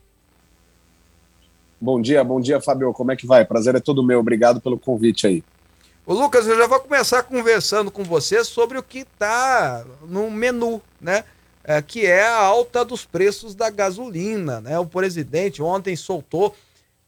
Bom 1.80 1.98
dia, 1.98 2.22
bom 2.22 2.42
dia, 2.42 2.60
Fabio. 2.60 2.92
Como 2.92 3.10
é 3.10 3.16
que 3.16 3.26
vai? 3.26 3.42
Prazer 3.42 3.74
é 3.74 3.80
todo 3.80 4.04
meu. 4.04 4.20
Obrigado 4.20 4.60
pelo 4.60 4.78
convite 4.78 5.26
aí. 5.26 5.42
Ô, 6.04 6.12
Lucas, 6.12 6.46
eu 6.46 6.58
já 6.58 6.66
vou 6.66 6.78
começar 6.78 7.22
conversando 7.22 7.90
com 7.90 8.04
você 8.04 8.44
sobre 8.44 8.76
o 8.76 8.82
que 8.82 8.98
está 8.98 9.82
no 10.06 10.30
menu, 10.30 10.82
né? 11.00 11.24
É, 11.70 11.80
que 11.80 12.04
é 12.04 12.26
a 12.26 12.36
alta 12.36 12.84
dos 12.84 13.04
preços 13.04 13.54
da 13.54 13.70
gasolina, 13.70 14.60
né? 14.60 14.76
O 14.80 14.86
presidente 14.86 15.62
ontem 15.62 15.94
soltou 15.94 16.52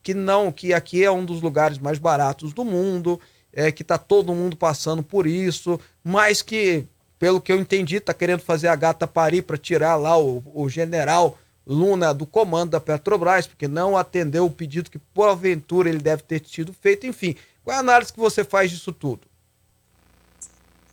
que 0.00 0.14
não, 0.14 0.52
que 0.52 0.72
aqui 0.72 1.02
é 1.02 1.10
um 1.10 1.24
dos 1.24 1.42
lugares 1.42 1.78
mais 1.78 1.98
baratos 1.98 2.52
do 2.52 2.64
mundo, 2.64 3.20
é 3.52 3.72
que 3.72 3.82
tá 3.82 3.98
todo 3.98 4.32
mundo 4.32 4.56
passando 4.56 5.02
por 5.02 5.26
isso, 5.26 5.80
mas 6.04 6.42
que, 6.42 6.86
pelo 7.18 7.40
que 7.40 7.50
eu 7.50 7.58
entendi, 7.58 7.98
tá 7.98 8.14
querendo 8.14 8.38
fazer 8.38 8.68
a 8.68 8.76
gata 8.76 9.04
parir 9.04 9.42
para 9.42 9.58
tirar 9.58 9.96
lá 9.96 10.16
o, 10.16 10.40
o 10.54 10.68
general 10.68 11.36
Luna 11.66 12.14
do 12.14 12.24
comando 12.24 12.70
da 12.70 12.80
Petrobras, 12.80 13.48
porque 13.48 13.66
não 13.66 13.96
atendeu 13.96 14.46
o 14.46 14.50
pedido 14.50 14.92
que 14.92 14.98
porventura 15.00 15.88
ele 15.88 15.98
deve 15.98 16.22
ter 16.22 16.38
tido 16.38 16.72
feito, 16.72 17.04
enfim. 17.04 17.34
Qual 17.64 17.74
é 17.74 17.78
a 17.78 17.80
análise 17.80 18.12
que 18.12 18.20
você 18.20 18.44
faz 18.44 18.70
disso 18.70 18.92
tudo? 18.92 19.22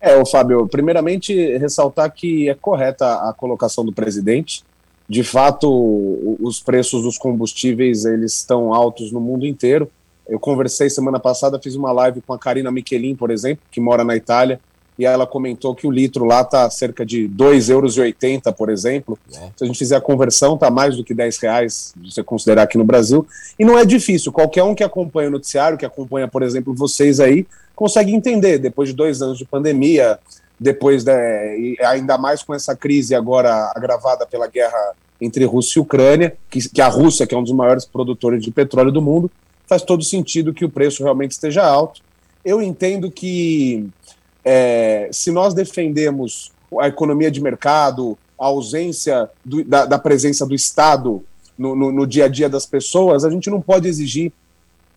É, 0.01 0.15
o 0.15 0.25
Fábio, 0.25 0.67
primeiramente 0.67 1.57
ressaltar 1.57 2.11
que 2.13 2.49
é 2.49 2.55
correta 2.55 3.29
a 3.29 3.33
colocação 3.33 3.83
do 3.83 3.91
presidente. 3.91 4.63
De 5.07 5.23
fato, 5.23 5.67
os 6.39 6.59
preços 6.59 7.03
dos 7.03 7.17
combustíveis 7.17 8.05
eles 8.05 8.35
estão 8.35 8.73
altos 8.73 9.11
no 9.11 9.19
mundo 9.19 9.45
inteiro. 9.45 9.89
Eu 10.27 10.39
conversei 10.39 10.89
semana 10.89 11.19
passada, 11.19 11.59
fiz 11.59 11.75
uma 11.75 11.91
live 11.91 12.21
com 12.21 12.33
a 12.33 12.39
Karina 12.39 12.71
Michelin, 12.71 13.15
por 13.15 13.31
exemplo, 13.31 13.63
que 13.71 13.81
mora 13.81 14.03
na 14.03 14.15
Itália, 14.15 14.59
e 14.99 15.05
ela 15.05 15.25
comentou 15.25 15.73
que 15.73 15.87
o 15.87 15.91
litro 15.91 16.25
lá 16.25 16.41
está 16.41 16.69
cerca 16.69 17.05
de 17.05 17.29
2,80 17.29 17.69
euros, 17.69 17.95
por 18.57 18.69
exemplo. 18.69 19.17
É. 19.33 19.49
Se 19.55 19.63
a 19.63 19.65
gente 19.65 19.79
fizer 19.79 19.95
a 19.95 20.01
conversão, 20.01 20.55
está 20.55 20.69
mais 20.69 20.97
do 20.97 21.05
que 21.05 21.13
10 21.13 21.37
reais, 21.37 21.93
se 22.03 22.11
você 22.11 22.21
considerar 22.21 22.63
aqui 22.63 22.77
no 22.77 22.83
Brasil. 22.83 23.25
E 23.57 23.63
não 23.63 23.77
é 23.77 23.85
difícil, 23.85 24.29
qualquer 24.29 24.63
um 24.63 24.75
que 24.75 24.83
acompanha 24.83 25.29
o 25.29 25.31
noticiário, 25.31 25.77
que 25.77 25.85
acompanha, 25.85 26.27
por 26.27 26.43
exemplo, 26.43 26.75
vocês 26.75 27.21
aí, 27.21 27.47
consegue 27.73 28.13
entender, 28.13 28.57
depois 28.57 28.89
de 28.89 28.95
dois 28.95 29.21
anos 29.21 29.37
de 29.37 29.45
pandemia, 29.45 30.19
depois 30.59 31.05
de, 31.05 31.77
ainda 31.79 32.17
mais 32.17 32.43
com 32.43 32.53
essa 32.53 32.75
crise 32.75 33.15
agora 33.15 33.71
agravada 33.73 34.25
pela 34.25 34.47
guerra 34.47 34.95
entre 35.21 35.45
Rússia 35.45 35.79
e 35.79 35.81
Ucrânia, 35.81 36.35
que, 36.49 36.67
que 36.67 36.81
a 36.81 36.89
Rússia, 36.89 37.25
que 37.25 37.33
é 37.33 37.37
um 37.37 37.43
dos 37.43 37.53
maiores 37.53 37.85
produtores 37.85 38.43
de 38.43 38.51
petróleo 38.51 38.91
do 38.91 39.01
mundo, 39.01 39.31
faz 39.65 39.81
todo 39.81 40.03
sentido 40.03 40.53
que 40.53 40.65
o 40.65 40.69
preço 40.69 41.03
realmente 41.03 41.31
esteja 41.31 41.63
alto. 41.65 42.01
Eu 42.43 42.61
entendo 42.61 43.09
que 43.09 43.87
é, 44.43 45.09
se 45.11 45.31
nós 45.31 45.53
defendemos 45.53 46.51
a 46.79 46.87
economia 46.87 47.31
de 47.31 47.41
mercado, 47.41 48.17
a 48.39 48.45
ausência 48.45 49.29
do, 49.43 49.63
da, 49.63 49.85
da, 49.85 49.99
presença 49.99 50.45
do 50.45 50.55
Estado 50.55 51.23
no, 51.57 51.75
no, 51.75 51.91
no 51.91 52.07
dia 52.07 52.25
a 52.25 52.27
dia 52.27 52.47
das 52.47 52.65
pessoas, 52.65 53.25
a 53.25 53.29
gente 53.29 53.49
não 53.49 53.61
pode 53.61 53.87
exigir 53.87 54.31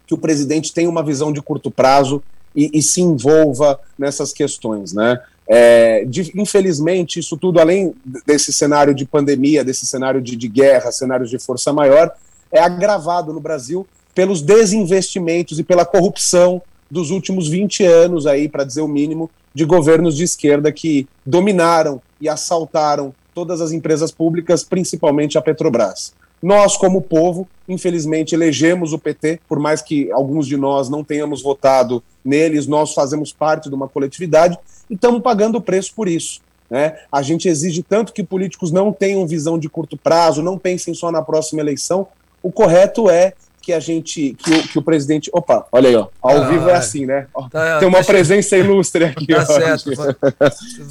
que 0.06 0.14
o 0.14 0.18
presidente 0.18 0.72
tenha 0.72 0.88
uma 0.88 1.02
visão 1.02 1.32
de 1.32 1.42
curto 1.42 1.70
prazo 1.70 2.22
e, 2.54 2.70
e 2.72 2.82
se 2.82 3.00
envolva 3.00 3.80
nessas 3.98 4.32
questões, 4.32 4.92
né? 4.92 5.20
É, 5.48 6.04
de, 6.04 6.32
infelizmente, 6.36 7.18
isso 7.18 7.36
tudo, 7.36 7.58
além 7.58 7.94
desse 8.24 8.52
cenário 8.52 8.94
de 8.94 9.04
pandemia, 9.04 9.64
desse 9.64 9.84
cenário 9.84 10.22
de, 10.22 10.36
de 10.36 10.48
guerra, 10.48 10.92
cenários 10.92 11.30
de 11.30 11.38
força 11.38 11.72
maior, 11.72 12.14
é 12.50 12.60
agravado 12.60 13.32
no 13.32 13.40
Brasil 13.40 13.86
pelos 14.14 14.40
desinvestimentos 14.40 15.58
e 15.58 15.64
pela 15.64 15.84
corrupção 15.84 16.62
dos 16.92 17.10
últimos 17.10 17.48
20 17.48 17.84
anos 17.86 18.26
aí, 18.26 18.50
para 18.50 18.64
dizer 18.64 18.82
o 18.82 18.86
mínimo, 18.86 19.30
de 19.54 19.64
governos 19.64 20.14
de 20.14 20.24
esquerda 20.24 20.70
que 20.70 21.08
dominaram 21.24 22.02
e 22.20 22.28
assaltaram 22.28 23.14
todas 23.34 23.62
as 23.62 23.72
empresas 23.72 24.12
públicas, 24.12 24.62
principalmente 24.62 25.38
a 25.38 25.42
Petrobras. 25.42 26.12
Nós, 26.42 26.76
como 26.76 27.00
povo, 27.00 27.48
infelizmente 27.66 28.34
elegemos 28.34 28.92
o 28.92 28.98
PT, 28.98 29.40
por 29.48 29.58
mais 29.58 29.80
que 29.80 30.12
alguns 30.12 30.46
de 30.46 30.58
nós 30.58 30.90
não 30.90 31.02
tenhamos 31.02 31.40
votado 31.40 32.02
neles, 32.22 32.66
nós 32.66 32.92
fazemos 32.92 33.32
parte 33.32 33.70
de 33.70 33.74
uma 33.74 33.88
coletividade 33.88 34.58
e 34.90 34.94
estamos 34.94 35.22
pagando 35.22 35.56
o 35.56 35.62
preço 35.62 35.94
por 35.94 36.06
isso. 36.06 36.42
Né? 36.68 36.98
A 37.10 37.22
gente 37.22 37.48
exige 37.48 37.82
tanto 37.82 38.12
que 38.12 38.22
políticos 38.22 38.70
não 38.70 38.92
tenham 38.92 39.26
visão 39.26 39.58
de 39.58 39.66
curto 39.66 39.96
prazo, 39.96 40.42
não 40.42 40.58
pensem 40.58 40.92
só 40.92 41.10
na 41.10 41.22
próxima 41.22 41.62
eleição. 41.62 42.06
O 42.42 42.52
correto 42.52 43.08
é 43.08 43.32
que 43.62 43.72
a 43.72 43.78
gente, 43.78 44.34
que 44.34 44.50
o, 44.50 44.62
que 44.68 44.78
o 44.78 44.82
presidente. 44.82 45.30
Opa, 45.32 45.66
olha 45.70 45.88
aí, 45.88 45.96
ó. 45.96 46.08
Ao 46.20 46.42
ah, 46.42 46.48
vivo 46.48 46.68
é 46.68 46.74
assim, 46.74 47.06
né? 47.06 47.28
Tá, 47.50 47.78
tem 47.78 47.88
uma 47.88 47.98
tá 47.98 48.04
presença 48.04 48.56
ilustre 48.56 49.04
aqui. 49.04 49.28
Tá 49.28 49.42
ó, 49.42 49.44
certo. 49.44 49.90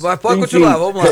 Mas 0.01 0.19
pode 0.19 0.39
Enfim. 0.39 0.41
continuar, 0.41 0.77
vamos 0.77 1.03
lá. 1.03 1.11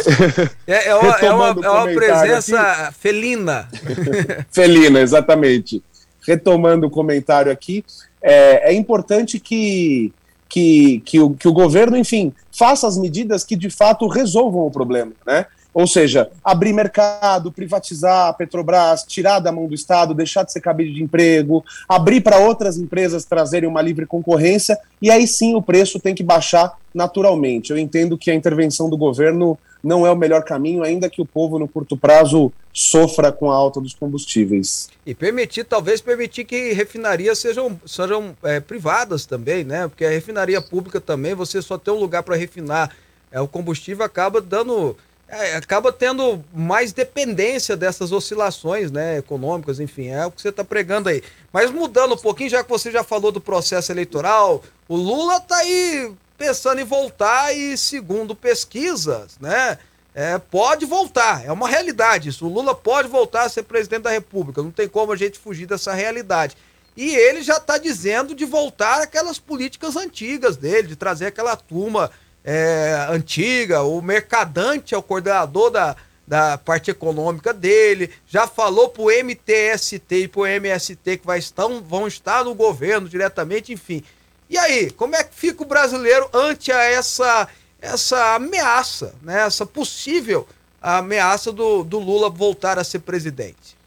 É, 0.66 0.88
é 0.88 0.96
uma, 0.96 1.16
é 1.16 1.32
uma, 1.32 1.66
é 1.66 1.70
uma 1.70 1.86
presença 1.88 2.62
aqui. 2.62 2.96
felina. 3.00 3.68
felina, 4.50 5.02
exatamente. 5.02 5.84
Retomando 6.26 6.88
o 6.88 6.90
comentário 6.90 7.52
aqui, 7.52 7.84
é, 8.22 8.72
é 8.72 8.74
importante 8.74 9.40
que, 9.40 10.14
que, 10.48 11.02
que, 11.06 11.20
o, 11.20 11.32
que 11.32 11.48
o 11.48 11.54
governo, 11.54 11.98
enfim, 11.98 12.34
faça 12.58 12.88
as 12.88 12.98
medidas 12.98 13.44
que 13.44 13.56
de 13.56 13.70
fato 13.70 14.08
resolvam 14.08 14.66
o 14.66 14.72
problema, 14.72 15.12
né? 15.26 15.46
Ou 15.74 15.86
seja, 15.86 16.30
abrir 16.44 16.74
mercado, 16.74 17.52
privatizar 17.52 18.30
a 18.30 18.34
Petrobras, 18.34 19.04
tirar 19.04 19.40
da 19.40 19.52
mão 19.52 19.68
do 19.68 19.76
Estado, 19.76 20.14
deixar 20.14 20.44
de 20.44 20.52
ser 20.52 20.62
cabide 20.62 20.94
de 20.94 21.04
emprego, 21.04 21.64
abrir 21.88 22.22
para 22.22 22.40
outras 22.40 22.78
empresas 22.78 23.26
trazerem 23.26 23.70
uma 23.70 23.82
livre 23.82 24.06
concorrência, 24.06 24.78
e 25.02 25.12
aí 25.12 25.28
sim 25.28 25.56
o 25.56 25.62
preço 25.62 26.00
tem 26.00 26.16
que 26.16 26.24
baixar 26.24 26.76
naturalmente. 26.94 27.72
Eu 27.72 27.78
entendo 27.78 28.18
que 28.18 28.32
a 28.32 28.36
intervenção 28.36 28.90
do 28.90 28.98
governo 28.98 29.58
não 29.84 30.06
é 30.06 30.12
o 30.12 30.16
melhor 30.16 30.44
caminho, 30.44 30.84
ainda 30.84 31.10
que 31.10 31.22
o 31.22 31.26
povo 31.26 31.58
no 31.58 31.68
curto 31.68 31.96
prazo 31.96 32.52
sofra 32.74 33.32
com 33.32 33.50
a 33.50 33.56
alta 33.56 33.80
dos 33.80 33.94
combustíveis. 33.94 34.90
E 35.06 35.16
permitir, 35.16 35.64
talvez 35.64 36.02
permitir 36.02 36.44
que 36.44 36.74
refinarias 36.74 37.40
sejam, 37.40 37.80
sejam 37.86 38.36
é, 38.44 38.60
privadas 38.60 39.26
também, 39.26 39.64
né? 39.64 39.88
Porque 39.88 40.06
a 40.06 40.10
refinaria 40.10 40.62
pública 40.62 41.00
também, 41.00 41.34
você 41.34 41.62
só 41.62 41.78
tem 41.78 41.94
um 41.94 42.00
lugar 42.00 42.24
para 42.24 42.36
refinar 42.36 42.92
é, 43.32 43.40
o 43.40 43.48
combustível, 43.48 44.04
acaba 44.04 44.42
dando 44.42 44.98
é, 45.32 45.56
acaba 45.56 45.92
tendo 45.92 46.44
mais 46.54 46.92
dependência 46.92 47.78
dessas 47.78 48.12
oscilações 48.12 48.92
né, 48.92 49.20
econômicas, 49.20 49.80
enfim, 49.80 50.08
é 50.08 50.26
o 50.26 50.32
que 50.32 50.42
você 50.42 50.50
está 50.50 50.64
pregando 50.64 51.08
aí. 51.08 51.22
Mas 51.54 51.70
mudando 51.70 52.16
um 52.16 52.18
pouquinho, 52.18 52.50
já 52.50 52.64
que 52.64 52.70
você 52.70 52.92
já 52.92 53.04
falou 53.04 53.32
do 53.32 53.40
processo 53.40 53.92
eleitoral, 53.92 54.64
o 54.88 54.96
Lula 54.96 55.38
está 55.38 55.58
aí 55.58 56.12
pensando 56.36 56.82
em 56.82 56.84
voltar 56.84 57.56
e, 57.56 57.78
segundo 57.78 58.36
pesquisas, 58.36 59.38
né, 59.40 59.78
é, 60.16 60.38
pode 60.40 60.86
voltar, 60.86 61.46
é 61.46 61.52
uma 61.52 61.68
realidade 61.68 62.30
isso. 62.30 62.48
O 62.48 62.52
Lula 62.52 62.74
pode 62.74 63.08
voltar 63.08 63.44
a 63.44 63.50
ser 63.50 63.64
presidente 63.64 64.04
da 64.04 64.10
República, 64.10 64.64
não 64.64 64.72
tem 64.72 64.88
como 64.88 65.12
a 65.12 65.16
gente 65.16 65.38
fugir 65.38 65.68
dessa 65.68 65.94
realidade. 65.94 66.58
E 66.98 67.16
ele 67.16 67.44
já 67.44 67.58
está 67.58 67.78
dizendo 67.78 68.34
de 68.34 68.46
voltar 68.46 69.02
aquelas 69.02 69.38
políticas 69.38 69.96
antigas 69.96 70.58
dele, 70.58 70.88
de 70.88 70.96
trazer 70.96 71.28
aquela 71.28 71.56
turma 71.56 72.10
é, 72.44 73.08
antiga, 73.10 73.84
o 73.84 74.02
Mercadante 74.02 74.96
é 74.96 74.98
o 74.98 75.04
coordenador 75.04 75.70
da, 75.70 75.96
da 76.28 76.58
parte 76.58 76.92
econômica 76.92 77.54
dele, 77.54 78.12
já 78.28 78.48
falou 78.48 78.90
para 78.90 79.02
o 79.02 79.12
MTST 79.12 80.16
e 80.16 80.28
para 80.28 80.42
o 80.42 80.48
MST 80.48 81.18
que 81.18 81.26
vai 81.26 81.40
estar, 81.40 81.68
vão 81.68 82.08
estar 82.08 82.46
no 82.46 82.54
governo 82.54 83.10
diretamente, 83.10 83.74
enfim. 83.74 84.04
E 84.50 84.58
aí, 84.58 84.92
como 84.92 85.16
é 85.16 85.24
que 85.24 85.34
fica 85.34 85.64
o 85.64 85.68
brasileiro 85.68 86.30
ante 86.34 86.72
a 86.72 86.84
essa, 86.84 87.48
essa 87.82 88.36
ameaça, 88.36 89.14
né? 89.22 89.42
essa 89.42 89.66
possível 89.66 90.48
ameaça 90.82 91.52
do, 91.52 91.84
do 91.84 92.00
Lula 92.00 92.30
voltar 92.30 92.80
a 92.80 92.84
ser 92.84 93.00
presidente? 93.00 93.78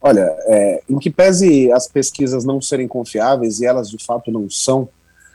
Olha, 0.00 0.36
é, 0.46 0.82
em 0.88 0.98
que 0.98 1.10
pese 1.10 1.72
as 1.72 1.88
pesquisas 1.88 2.44
não 2.44 2.60
serem 2.60 2.86
confiáveis, 2.86 3.60
e 3.60 3.66
elas 3.66 3.90
de 3.90 3.98
fato 3.98 4.30
não 4.30 4.48
são, 4.50 4.88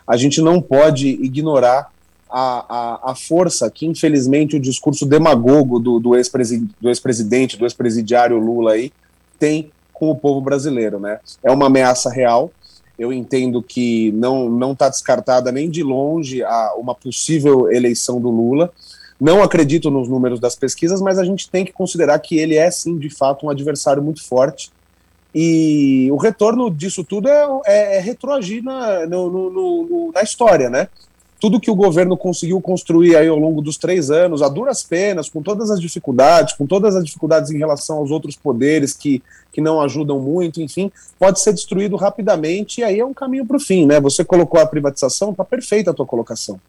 a 0.08 0.16
gente 0.16 0.42
não 0.42 0.62
pode 0.62 1.08
ignorar 1.08 1.92
a, 2.30 2.66
a, 2.70 3.12
a, 3.12 3.16
força 3.16 3.70
que, 3.72 3.86
infelizmente, 3.86 4.56
o 4.56 4.60
discurso 4.60 5.06
demagogo 5.06 5.80
do, 5.80 6.00
do 6.00 6.16
ex-presidente, 6.16 7.58
do 7.58 7.66
ex-presidiário 7.66 8.38
Lula 8.38 8.74
aí, 8.74 8.92
tem 9.40 9.72
com 9.94 10.10
o 10.10 10.16
povo 10.16 10.40
brasileiro, 10.40 11.00
né? 11.00 11.20
É 11.44 11.52
uma 11.52 11.66
ameaça 11.66 12.10
real. 12.10 12.52
Eu 12.98 13.12
entendo 13.12 13.64
que 13.64 14.12
não 14.14 14.72
está 14.74 14.90
descartada 14.90 15.52
nem 15.52 15.70
de 15.70 15.84
longe 15.84 16.44
a, 16.44 16.74
uma 16.78 16.94
possível 16.94 17.72
eleição 17.72 18.20
do 18.22 18.30
Lula. 18.30 18.72
Não 19.20 19.44
acredito 19.44 19.90
nos 19.90 20.08
números 20.08 20.40
das 20.40 20.56
pesquisas, 20.56 21.02
mas 21.02 21.18
a 21.18 21.26
gente 21.26 21.50
tem 21.50 21.66
que 21.66 21.74
considerar 21.74 22.20
que 22.20 22.38
ele 22.38 22.56
é, 22.56 22.70
sim, 22.72 22.98
de 22.98 23.10
fato, 23.10 23.46
um 23.46 23.50
adversário 23.50 24.02
muito 24.02 24.24
forte. 24.24 24.72
E 25.34 26.10
o 26.12 26.18
retorno 26.18 26.72
disso 26.72 27.04
tudo 27.04 27.28
é, 27.28 27.48
é, 27.66 27.98
é 27.98 28.00
retroagir 28.00 28.64
na, 28.64 29.06
no, 29.06 29.30
no, 29.30 29.50
no, 29.52 30.12
na 30.14 30.22
história, 30.22 30.70
né? 30.70 30.88
Tudo 31.40 31.60
que 31.60 31.72
o 31.72 31.76
governo 31.76 32.18
conseguiu 32.18 32.60
construir 32.60 33.16
aí 33.16 33.28
ao 33.28 33.38
longo 33.38 33.62
dos 33.62 33.78
três 33.78 34.12
anos, 34.12 34.42
a 34.42 34.50
duras 34.50 34.84
penas, 34.84 35.30
com 35.30 35.42
todas 35.42 35.72
as 35.72 35.80
dificuldades, 35.80 36.54
com 36.54 36.68
todas 36.68 36.96
as 36.96 37.04
dificuldades 37.04 37.50
em 37.50 37.58
relação 37.58 37.98
aos 37.98 38.12
outros 38.12 38.36
poderes 38.36 38.94
que, 38.94 39.24
que 39.52 39.62
não 39.62 39.82
ajudam 39.82 40.20
muito, 40.20 40.62
enfim, 40.62 40.92
pode 41.18 41.40
ser 41.40 41.54
destruído 41.54 41.96
rapidamente 41.96 42.82
e 42.82 42.84
aí 42.84 43.00
é 43.00 43.06
um 43.06 43.14
caminho 43.14 43.46
para 43.46 43.58
o 43.58 43.60
fim, 43.60 43.86
né? 43.86 44.00
Você 44.02 44.24
colocou 44.24 44.60
a 44.60 44.66
privatização, 44.66 45.34
tá 45.34 45.46
perfeita 45.46 45.92
a 45.92 45.94
tua 45.94 46.06
colocação. 46.06 46.60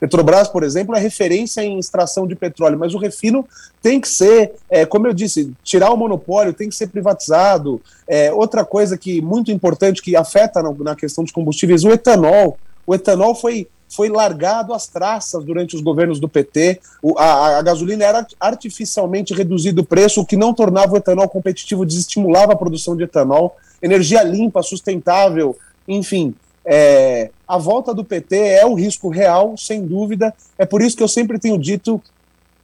Petrobras, 0.00 0.48
por 0.48 0.62
exemplo, 0.62 0.96
é 0.96 0.98
referência 0.98 1.60
em 1.62 1.78
extração 1.78 2.26
de 2.26 2.34
petróleo, 2.34 2.78
mas 2.78 2.94
o 2.94 2.98
refino 2.98 3.46
tem 3.82 4.00
que 4.00 4.08
ser, 4.08 4.52
é, 4.70 4.86
como 4.86 5.06
eu 5.06 5.12
disse, 5.12 5.52
tirar 5.62 5.92
o 5.92 5.96
monopólio, 5.96 6.54
tem 6.54 6.70
que 6.70 6.74
ser 6.74 6.86
privatizado. 6.86 7.78
É, 8.08 8.32
outra 8.32 8.64
coisa 8.64 8.96
que 8.96 9.20
muito 9.20 9.52
importante 9.52 10.00
que 10.00 10.16
afeta 10.16 10.62
na, 10.62 10.72
na 10.72 10.96
questão 10.96 11.22
dos 11.22 11.32
combustíveis, 11.32 11.84
o 11.84 11.90
etanol. 11.90 12.56
O 12.86 12.94
etanol 12.94 13.34
foi, 13.34 13.68
foi 13.90 14.08
largado 14.08 14.72
às 14.72 14.86
traças 14.86 15.44
durante 15.44 15.74
os 15.74 15.82
governos 15.82 16.20
do 16.20 16.28
PT. 16.28 16.80
O, 17.02 17.18
a, 17.18 17.58
a, 17.58 17.62
gasolina 17.62 18.04
era 18.04 18.26
artificialmente 18.38 19.34
reduzido 19.34 19.82
o 19.82 19.84
preço, 19.84 20.20
o 20.20 20.26
que 20.26 20.36
não 20.36 20.54
tornava 20.54 20.94
o 20.94 20.96
etanol 20.96 21.28
competitivo, 21.28 21.84
desestimulava 21.84 22.52
a 22.52 22.56
produção 22.56 22.96
de 22.96 23.02
etanol. 23.02 23.56
Energia 23.82 24.22
limpa, 24.22 24.62
sustentável, 24.62 25.58
enfim. 25.88 26.34
É, 26.64 27.30
a 27.48 27.58
volta 27.58 27.92
do 27.92 28.04
PT 28.04 28.36
é 28.36 28.64
um 28.64 28.74
risco 28.74 29.08
real, 29.08 29.56
sem 29.56 29.84
dúvida. 29.84 30.32
É 30.56 30.64
por 30.64 30.80
isso 30.80 30.96
que 30.96 31.02
eu 31.02 31.08
sempre 31.08 31.38
tenho 31.38 31.58
dito 31.58 32.00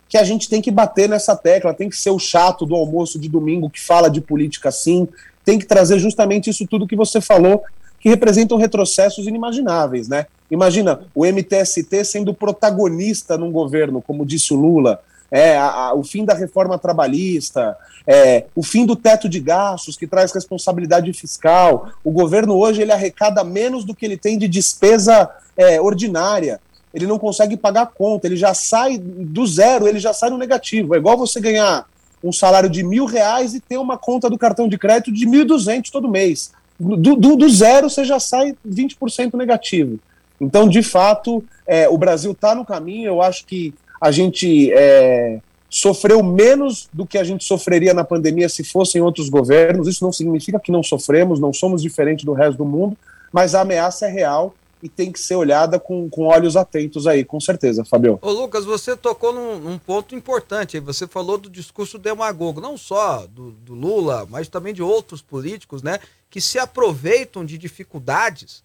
que 0.09 0.17
a 0.17 0.23
gente 0.23 0.49
tem 0.49 0.63
que 0.63 0.71
bater 0.71 1.09
nessa 1.09 1.35
tecla, 1.35 1.75
tem 1.75 1.89
que 1.89 1.97
ser 1.97 2.11
o 2.11 2.19
chato 2.19 2.65
do 2.65 2.77
almoço 2.77 3.19
de 3.19 3.29
domingo 3.29 3.69
que 3.69 3.81
fala 3.81 4.09
de 4.09 4.21
política 4.21 4.69
assim, 4.69 5.09
tem 5.45 5.59
que 5.59 5.67
trazer 5.67 5.99
justamente 5.99 6.51
isso 6.51 6.65
tudo 6.69 6.87
que 6.87 6.95
você 6.95 7.21
falou, 7.21 7.65
que 7.99 8.09
representam 8.09 8.57
retrocessos 8.57 9.27
inimagináveis, 9.27 10.07
né? 10.07 10.27
Imagina 10.51 11.01
o 11.15 11.25
MTST 11.25 12.05
sendo 12.05 12.33
protagonista 12.35 13.37
num 13.37 13.51
governo, 13.51 14.01
como 14.01 14.25
disse 14.25 14.53
o 14.53 14.57
Lula, 14.57 15.01
é, 15.31 15.57
a, 15.57 15.89
a, 15.89 15.95
o 15.95 16.05
fim 16.05 16.25
da 16.25 16.35
reforma 16.35 16.79
trabalhista, 16.79 17.77
é, 18.07 18.45
o 18.55 18.63
fim 18.63 18.87
do 18.87 18.95
teto 18.95 19.29
de 19.29 19.41
gastos, 19.41 19.97
que 19.97 20.07
traz 20.07 20.33
responsabilidade 20.33 21.13
fiscal. 21.13 21.91
O 22.05 22.11
governo 22.11 22.55
hoje 22.55 22.83
ele 22.83 22.93
arrecada 22.93 23.43
menos 23.43 23.85
do 23.85 23.95
que 23.95 24.05
ele 24.05 24.17
tem 24.17 24.39
de 24.39 24.47
despesa 24.47 25.29
é, 25.57 25.81
ordinária. 25.81 26.61
Ele 26.95 27.07
não 27.07 27.19
consegue 27.19 27.57
pagar 27.57 27.83
a 27.83 27.87
conta, 27.87 28.27
ele 28.27 28.37
já 28.37 28.55
sai 28.55 28.97
do 28.99 29.47
zero, 29.47 29.87
ele 29.87 29.99
já 29.99 30.13
sai 30.13 30.31
no 30.31 30.39
negativo. 30.39 30.95
É 30.95 30.99
igual 30.99 31.17
você 31.17 31.41
ganhar 31.41 31.87
um 32.23 32.33
salário 32.33 32.71
de 32.71 32.83
mil 32.83 33.05
reais 33.05 33.55
e 33.55 33.61
ter 33.61 33.77
uma 33.77 33.99
conta 33.99 34.31
do 34.31 34.39
cartão 34.39 34.69
de 34.69 34.79
crédito 34.79 35.13
de 35.13 35.27
mil 35.27 35.45
duzentos 35.45 35.91
todo 35.91 36.09
mês. 36.09 36.53
Do, 36.79 37.17
do, 37.17 37.37
do, 37.37 37.49
zero 37.49 37.89
você 37.89 38.05
já 38.05 38.21
sai 38.21 38.55
20% 38.67 39.35
negativo. 39.35 39.99
Então, 40.41 40.69
de 40.69 40.83
fato, 40.83 41.43
é, 41.67 41.89
o 41.89 41.97
Brasil 41.97 42.33
está 42.33 42.55
no 42.55 42.65
caminho. 42.65 43.09
Eu 43.09 43.23
acho 43.23 43.45
que 43.47 43.73
a 44.01 44.11
gente 44.11 44.73
é, 44.73 45.41
sofreu 45.69 46.23
menos 46.23 46.89
do 46.93 47.07
que 47.07 47.19
a 47.19 47.25
gente 47.25 47.45
sofreria 47.45 47.95
na 47.95 48.05
pandemia 48.05 48.49
se 48.49 48.65
fossem 48.65 49.03
outros 49.03 49.29
governos. 49.29 49.89
Isso 49.89 50.05
não 50.05 50.13
significa 50.13 50.61
que 50.61 50.73
não 50.73 50.83
sofremos, 50.83 51.41
não 51.41 51.53
somos 51.53 51.83
diferentes 51.83 52.25
do 52.25 52.33
resto 52.33 52.59
do 52.59 52.65
mundo, 52.65 52.97
mas 53.33 53.55
a 53.55 53.63
ameaça 53.63 54.07
é 54.07 54.11
real 54.11 54.55
e 54.83 54.89
tem 54.89 55.11
que 55.11 55.19
ser 55.19 55.35
olhada 55.35 55.81
com, 55.81 56.09
com 56.09 56.27
olhos 56.27 56.57
atentos 56.57 57.07
aí, 57.07 57.25
com 57.25 57.41
certeza, 57.41 57.85
Fabio. 57.85 58.19
Ô 58.21 58.31
Lucas, 58.31 58.65
você 58.65 58.97
tocou 58.97 59.33
num, 59.33 59.59
num 59.59 59.79
ponto 59.79 60.15
importante, 60.15 60.79
você 60.79 61.07
falou 61.07 61.39
do 61.39 61.49
discurso 61.49 61.99
demagogo, 61.99 62.61
não 62.61 62.77
só 62.77 63.27
do, 63.27 63.53
do, 63.53 63.75
Lula, 63.75 64.27
mas 64.31 64.49
também 64.49 64.75
de 64.75 64.83
outros 64.83 65.23
políticos, 65.23 65.83
né, 65.83 65.99
que 66.31 66.41
se 66.41 66.59
aproveitam 66.59 67.45
de 67.45 67.57
dificuldades 67.57 68.63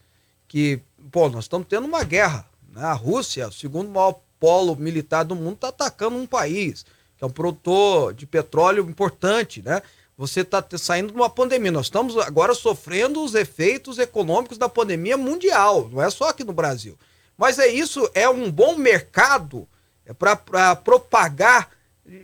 que, 0.52 0.82
pô, 1.14 1.30
nós 1.30 1.46
estamos 1.46 1.66
tendo 1.66 1.88
uma 1.88 2.04
guerra, 2.04 2.46
né, 2.74 2.84
a 2.84 2.92
Rússia, 2.92 3.48
o 3.48 3.54
segundo 3.54 3.90
maior 3.90 4.20
polo 4.38 4.76
militar 4.76 5.24
do 5.24 5.34
mundo, 5.34 5.54
está 5.54 5.70
atacando 5.70 6.18
um 6.18 6.28
país, 6.28 6.86
que 7.18 7.24
é 7.24 7.26
um 7.26 7.30
produtor 7.30 8.14
de 8.14 8.26
petróleo 8.26 8.84
importante, 8.90 9.62
né, 9.62 9.82
você 10.18 10.42
está 10.42 10.62
saindo 10.78 11.14
de 11.14 11.16
uma 11.16 11.30
pandemia. 11.30 11.72
Nós 11.72 11.86
estamos 11.86 12.18
agora 12.18 12.54
sofrendo 12.54 13.24
os 13.24 13.34
efeitos 13.34 13.98
econômicos 13.98 14.58
da 14.58 14.68
pandemia 14.68 15.16
mundial, 15.16 15.88
não 15.90 16.04
é 16.04 16.10
só 16.10 16.28
aqui 16.28 16.44
no 16.44 16.52
Brasil. 16.52 17.00
Mas 17.38 17.58
é 17.58 17.68
isso, 17.68 18.12
é 18.14 18.28
um 18.28 18.52
bom 18.52 18.76
mercado 18.76 19.66
é 20.06 20.12
para 20.12 20.76
propagar 20.76 21.70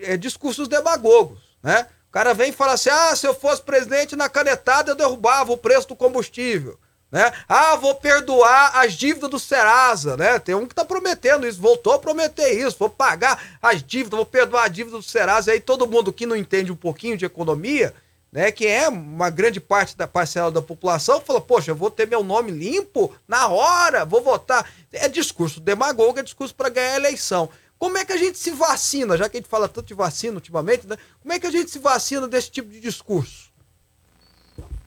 é, 0.02 0.18
discursos 0.18 0.68
demagogos, 0.68 1.40
né? 1.64 1.88
O 2.10 2.12
cara 2.12 2.34
vem 2.34 2.50
e 2.50 2.54
fala 2.54 2.74
assim: 2.74 2.90
ah, 2.90 3.16
se 3.16 3.26
eu 3.26 3.34
fosse 3.34 3.62
presidente 3.62 4.18
na 4.18 4.28
canetada, 4.28 4.92
eu 4.92 4.96
derrubava 4.96 5.54
o 5.54 5.58
preço 5.58 5.88
do 5.88 5.96
combustível. 5.96 6.78
Né? 7.10 7.32
Ah, 7.48 7.76
vou 7.78 7.96
perdoar 7.96 8.78
as 8.78 8.94
dívidas 8.94 9.30
do 9.30 9.40
Serasa, 9.40 10.18
né? 10.18 10.40
Tem 10.40 10.54
um 10.54 10.66
que 10.66 10.76
tá 10.76 10.84
prometendo 10.84 11.48
isso, 11.48 11.62
voltou 11.62 11.94
a 11.94 12.00
prometer 12.00 12.52
isso, 12.52 12.76
vou 12.78 12.90
pagar 12.90 13.42
as 13.62 13.82
dívidas, 13.82 14.18
vou 14.18 14.26
perdoar 14.26 14.66
a 14.66 14.68
dívida 14.68 14.98
do 14.98 15.04
Serasa. 15.04 15.50
E 15.50 15.54
aí 15.54 15.60
todo 15.62 15.88
mundo 15.88 16.12
que 16.12 16.26
não 16.26 16.36
entende 16.36 16.72
um 16.72 16.76
pouquinho 16.76 17.16
de 17.16 17.24
economia, 17.24 17.94
né, 18.30 18.52
que 18.52 18.68
é 18.68 18.90
uma 18.90 19.30
grande 19.30 19.62
parte 19.62 19.96
da 19.96 20.06
parcela 20.06 20.52
da 20.52 20.62
população, 20.62 21.22
fala: 21.22 21.40
"Poxa, 21.40 21.72
eu 21.72 21.76
vou 21.76 21.90
ter 21.90 22.06
meu 22.06 22.24
nome 22.24 22.52
limpo 22.52 23.16
na 23.26 23.48
hora, 23.48 24.04
vou 24.04 24.22
votar". 24.22 24.70
É 24.92 25.08
discurso 25.08 25.62
demagogo, 25.62 26.20
é 26.20 26.24
discurso 26.24 26.54
para 26.54 26.68
ganhar 26.70 26.94
a 26.94 26.98
eleição. 26.98 27.50
Como 27.80 27.98
é 27.98 28.04
que 28.04 28.12
a 28.12 28.18
gente 28.18 28.38
se 28.38 28.52
vacina, 28.52 29.16
já 29.16 29.30
que 29.30 29.38
a 29.38 29.40
gente 29.40 29.50
fala 29.50 29.70
tanto 29.70 29.88
de 29.88 29.94
vacina 29.94 30.36
ultimamente, 30.36 30.88
né? 30.88 30.98
Como 31.22 31.32
é 31.32 31.40
que 31.40 31.48
a 31.48 31.52
gente 31.52 31.72
se 31.72 31.80
vacina 31.80 32.28
desse 32.28 32.52
tipo 32.52 32.70
de 32.70 32.82
discurso? 32.82 33.50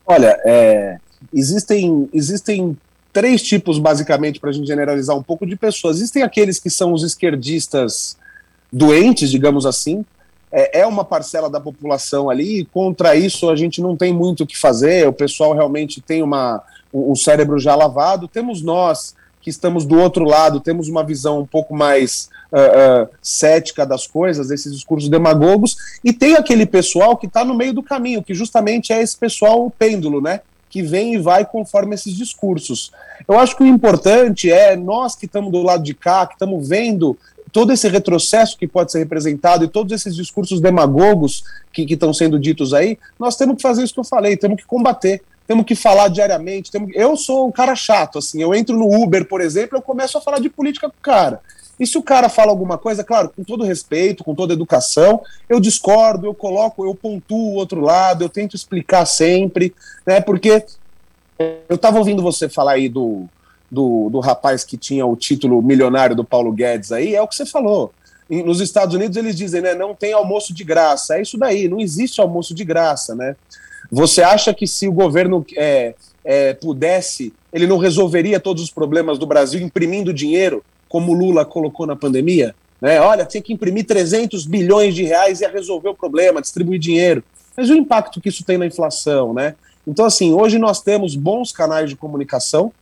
Olha, 0.05 0.39
é, 0.45 0.99
existem, 1.33 2.09
existem 2.13 2.77
três 3.13 3.43
tipos, 3.43 3.79
basicamente, 3.79 4.41
para 4.41 4.51
a 4.51 4.53
gente 4.53 4.67
generalizar 4.67 5.17
um 5.17 5.23
pouco 5.23 5.47
de 5.47 5.57
pessoas. 5.57 5.97
Existem 5.97 6.23
aqueles 6.23 6.59
que 6.59 6.71
são 6.71 6.93
os 6.93 7.03
esquerdistas 7.03 8.17
doentes, 8.73 9.31
digamos 9.31 9.67
assim. 9.67 10.05
É, 10.53 10.81
é 10.81 10.87
uma 10.87 11.05
parcela 11.05 11.49
da 11.49 11.61
população 11.61 12.29
ali, 12.29 12.61
e 12.61 12.65
contra 12.65 13.15
isso 13.15 13.49
a 13.51 13.57
gente 13.57 13.81
não 13.81 13.97
tem 13.97 14.13
muito 14.13 14.43
o 14.43 14.47
que 14.47 14.59
fazer, 14.59 15.07
o 15.07 15.13
pessoal 15.13 15.53
realmente 15.53 16.01
tem 16.01 16.23
uma, 16.23 16.61
um, 16.93 17.15
cérebro 17.15 17.59
já 17.59 17.75
lavado. 17.75 18.27
Temos 18.27 18.61
nós, 18.63 19.15
que 19.41 19.49
estamos 19.49 19.85
do 19.85 19.99
outro 19.99 20.25
lado, 20.25 20.61
temos 20.61 20.89
uma 20.89 21.05
visão 21.05 21.41
um 21.41 21.47
pouco 21.47 21.75
mais 21.75 22.29
uh, 22.53 23.05
uh, 23.05 23.09
cética 23.23 23.87
das 23.87 24.07
coisas, 24.07 24.49
desses 24.49 24.73
discursos 24.73 25.09
demagogos, 25.09 25.77
e 26.05 26.13
tem 26.13 26.35
aquele 26.35 26.67
pessoal 26.67 27.17
que 27.17 27.27
está 27.27 27.45
no 27.45 27.55
meio 27.55 27.73
do 27.73 27.83
caminho, 27.83 28.23
que 28.23 28.35
justamente 28.35 28.93
é 28.93 29.01
esse 29.01 29.17
pessoal 29.17 29.71
pêndulo, 29.71 30.21
né? 30.21 30.41
Que 30.71 30.83
vem 30.83 31.15
e 31.15 31.19
vai 31.19 31.45
conforme 31.45 31.95
esses 31.95 32.15
discursos. 32.15 32.93
Eu 33.29 33.39
acho 33.39 33.57
que 33.57 33.65
o 33.65 33.67
importante 33.67 34.51
é 34.51 34.77
nós 34.77 35.17
que 35.17 35.27
estamos 35.27 35.51
do 35.51 35.61
lado 35.63 35.83
de 35.83 35.93
cá, 35.93 36.27
que 36.27 36.35
estamos 36.35 36.67
vendo 36.67 37.19
todo 37.53 37.73
esse 37.73 37.89
retrocesso 37.89 38.57
que 38.57 38.67
pode 38.67 38.93
ser 38.93 39.01
representado 39.01 39.65
e 39.65 39.69
todos 39.69 39.93
esses 39.93 40.15
discursos 40.15 40.61
demagogos 40.61 41.43
que 41.73 41.83
estão 41.83 42.15
sendo 42.15 42.39
ditos 42.39 42.73
aí, 42.73 42.97
nós 43.19 43.37
temos 43.37 43.57
que 43.57 43.63
fazer 43.63 43.83
isso 43.83 43.93
que 43.93 44.01
eu 44.01 44.05
falei, 44.05 44.37
temos 44.37 44.63
que 44.63 44.67
combater, 44.67 45.21
temos 45.49 45.67
que 45.67 45.75
falar 45.75 46.07
diariamente. 46.07 46.71
Temos... 46.71 46.91
Eu 46.95 47.17
sou 47.17 47.49
um 47.49 47.53
cara 47.53 47.75
chato, 47.75 48.19
assim, 48.19 48.41
eu 48.41 48.55
entro 48.55 48.77
no 48.77 49.03
Uber, 49.03 49.27
por 49.27 49.41
exemplo, 49.41 49.77
eu 49.77 49.83
começo 49.83 50.17
a 50.17 50.21
falar 50.21 50.39
de 50.39 50.49
política 50.49 50.89
com 50.89 50.97
o 50.97 51.03
cara. 51.03 51.41
E 51.81 51.87
se 51.87 51.97
o 51.97 52.03
cara 52.03 52.29
fala 52.29 52.51
alguma 52.51 52.77
coisa, 52.77 53.03
claro, 53.03 53.33
com 53.35 53.43
todo 53.43 53.65
respeito, 53.65 54.23
com 54.23 54.35
toda 54.35 54.53
educação, 54.53 55.23
eu 55.49 55.59
discordo, 55.59 56.27
eu 56.27 56.35
coloco, 56.35 56.85
eu 56.85 56.95
pontuo 56.95 57.53
o 57.53 57.55
outro 57.55 57.81
lado, 57.81 58.23
eu 58.23 58.29
tento 58.29 58.55
explicar 58.55 59.07
sempre, 59.07 59.75
né? 60.07 60.21
Porque 60.21 60.63
eu 61.39 61.77
estava 61.77 61.97
ouvindo 61.97 62.23
você 62.23 62.51
falar 62.51 62.73
aí 62.73 62.87
do, 62.87 63.25
do, 63.71 64.11
do 64.11 64.21
rapaz 64.21 64.63
que 64.63 64.77
tinha 64.77 65.07
o 65.07 65.17
título 65.17 65.63
milionário 65.63 66.15
do 66.15 66.23
Paulo 66.23 66.53
Guedes 66.53 66.93
aí, 66.93 67.15
é 67.15 67.23
o 67.23 67.27
que 67.27 67.35
você 67.35 67.47
falou. 67.47 67.95
Nos 68.29 68.61
Estados 68.61 68.95
Unidos 68.95 69.17
eles 69.17 69.35
dizem, 69.35 69.63
né, 69.63 69.75
não 69.75 69.95
tem 69.95 70.13
almoço 70.13 70.53
de 70.53 70.63
graça. 70.63 71.17
É 71.17 71.23
isso 71.23 71.39
daí, 71.39 71.67
não 71.67 71.81
existe 71.81 72.21
almoço 72.21 72.55
de 72.55 72.63
graça, 72.63 73.15
né? 73.15 73.35
Você 73.91 74.23
acha 74.23 74.53
que 74.53 74.67
se 74.67 74.87
o 74.87 74.93
governo 74.93 75.45
é, 75.57 75.95
é, 76.23 76.53
pudesse, 76.53 77.33
ele 77.53 77.67
não 77.67 77.79
resolveria 77.79 78.39
todos 78.39 78.63
os 78.63 78.71
problemas 78.71 79.19
do 79.19 79.27
Brasil 79.27 79.61
imprimindo 79.61 80.13
dinheiro? 80.13 80.63
Como 80.91 81.15
Lula 81.15 81.45
colocou 81.45 81.87
na 81.87 81.95
pandemia, 81.95 82.55
né? 82.81 83.01
Olha, 83.01 83.25
tinha 83.25 83.41
que 83.41 83.53
imprimir 83.53 83.87
300 83.87 84.45
bilhões 84.45 84.95
de 84.95 85.05
reais 85.05 85.41
e 85.41 85.47
resolver 85.47 85.89
o 85.89 85.95
problema, 85.95 86.43
distribuir 86.43 86.81
dinheiro. 86.81 87.23
Mas 87.57 87.71
o 87.71 87.75
impacto 87.75 88.21
que 88.21 88.29
isso 88.29 88.45
tem 88.45 88.59
na 88.59 88.67
inflação, 88.67 89.33
né? 89.33 89.55
Então, 89.87 90.05
assim, 90.05 90.35
hoje 90.35 90.59
nós 90.59 90.83
temos 90.83 91.15
bons 91.15 91.53
canais 91.53 91.89
de 91.89 91.97
comunicação 91.97 92.73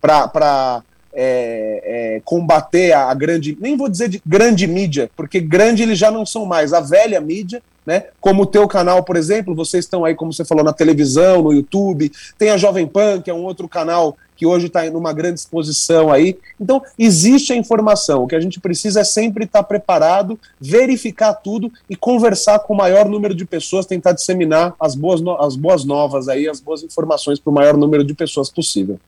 para 0.00 0.82
é, 1.12 1.82
é, 2.16 2.20
combater 2.24 2.92
a, 2.92 3.10
a, 3.10 3.14
grande, 3.14 3.56
nem 3.60 3.76
vou 3.76 3.88
dizer 3.88 4.08
de 4.08 4.22
grande 4.24 4.66
mídia, 4.66 5.10
porque 5.16 5.40
grande 5.40 5.82
eles 5.82 5.98
já 5.98 6.10
não 6.10 6.24
são 6.24 6.46
mais, 6.46 6.72
a 6.72 6.80
velha 6.80 7.20
mídia, 7.20 7.62
né? 7.86 8.06
Como 8.20 8.42
o 8.42 8.46
teu 8.46 8.66
canal, 8.66 9.04
por 9.04 9.16
exemplo, 9.16 9.54
vocês 9.54 9.84
estão 9.84 10.04
aí, 10.04 10.14
como 10.14 10.32
você 10.32 10.44
falou, 10.44 10.64
na 10.64 10.72
televisão, 10.72 11.42
no 11.42 11.52
YouTube, 11.52 12.10
tem 12.36 12.50
a 12.50 12.56
Jovem 12.56 12.86
Pan, 12.86 13.22
que 13.22 13.30
é 13.30 13.34
um 13.34 13.44
outro 13.44 13.68
canal 13.68 14.16
que 14.36 14.44
hoje 14.44 14.66
está 14.66 14.86
em 14.86 14.90
uma 14.90 15.12
grande 15.14 15.40
exposição 15.40 16.12
aí. 16.12 16.38
Então, 16.60 16.82
existe 16.98 17.52
a 17.52 17.56
informação. 17.56 18.24
O 18.24 18.26
que 18.26 18.36
a 18.36 18.40
gente 18.40 18.60
precisa 18.60 19.00
é 19.00 19.04
sempre 19.04 19.44
estar 19.44 19.60
tá 19.60 19.64
preparado, 19.64 20.38
verificar 20.60 21.32
tudo 21.32 21.72
e 21.88 21.96
conversar 21.96 22.58
com 22.58 22.74
o 22.74 22.76
maior 22.76 23.08
número 23.08 23.34
de 23.34 23.46
pessoas, 23.46 23.86
tentar 23.86 24.12
disseminar 24.12 24.74
as 24.78 24.94
boas, 24.94 25.22
no... 25.22 25.40
as 25.40 25.56
boas 25.56 25.84
novas 25.84 26.28
aí, 26.28 26.48
as 26.48 26.60
boas 26.60 26.82
informações 26.82 27.38
para 27.38 27.50
o 27.50 27.54
maior 27.54 27.76
número 27.76 28.04
de 28.04 28.12
pessoas 28.12 28.50
possível. 28.50 29.00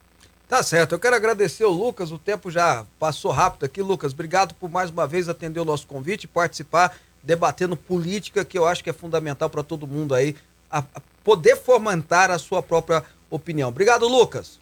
Tá 0.49 0.63
certo, 0.63 0.93
eu 0.93 0.99
quero 0.99 1.15
agradecer 1.15 1.63
o 1.63 1.69
Lucas, 1.69 2.11
o 2.11 2.17
tempo 2.17 2.49
já 2.49 2.83
passou 2.97 3.29
rápido 3.29 3.65
aqui. 3.65 3.83
Lucas, 3.83 4.13
obrigado 4.13 4.55
por 4.55 4.67
mais 4.67 4.89
uma 4.89 5.05
vez 5.05 5.29
atender 5.29 5.59
o 5.59 5.65
nosso 5.65 5.85
convite 5.85 6.23
e 6.23 6.27
participar, 6.27 6.97
debatendo 7.23 7.75
política, 7.75 8.45
que 8.45 8.57
eu 8.57 8.65
acho 8.65 8.83
que 8.83 8.89
é 8.89 8.93
fundamental 8.93 9.49
para 9.49 9.63
todo 9.63 9.87
mundo 9.87 10.13
aí, 10.15 10.35
a, 10.69 10.79
a 10.79 11.01
poder 11.23 11.55
fomentar 11.57 12.31
a 12.31 12.37
sua 12.37 12.61
própria 12.61 13.03
opinião. 13.29 13.69
Obrigado, 13.69 14.07
Lucas. 14.07 14.59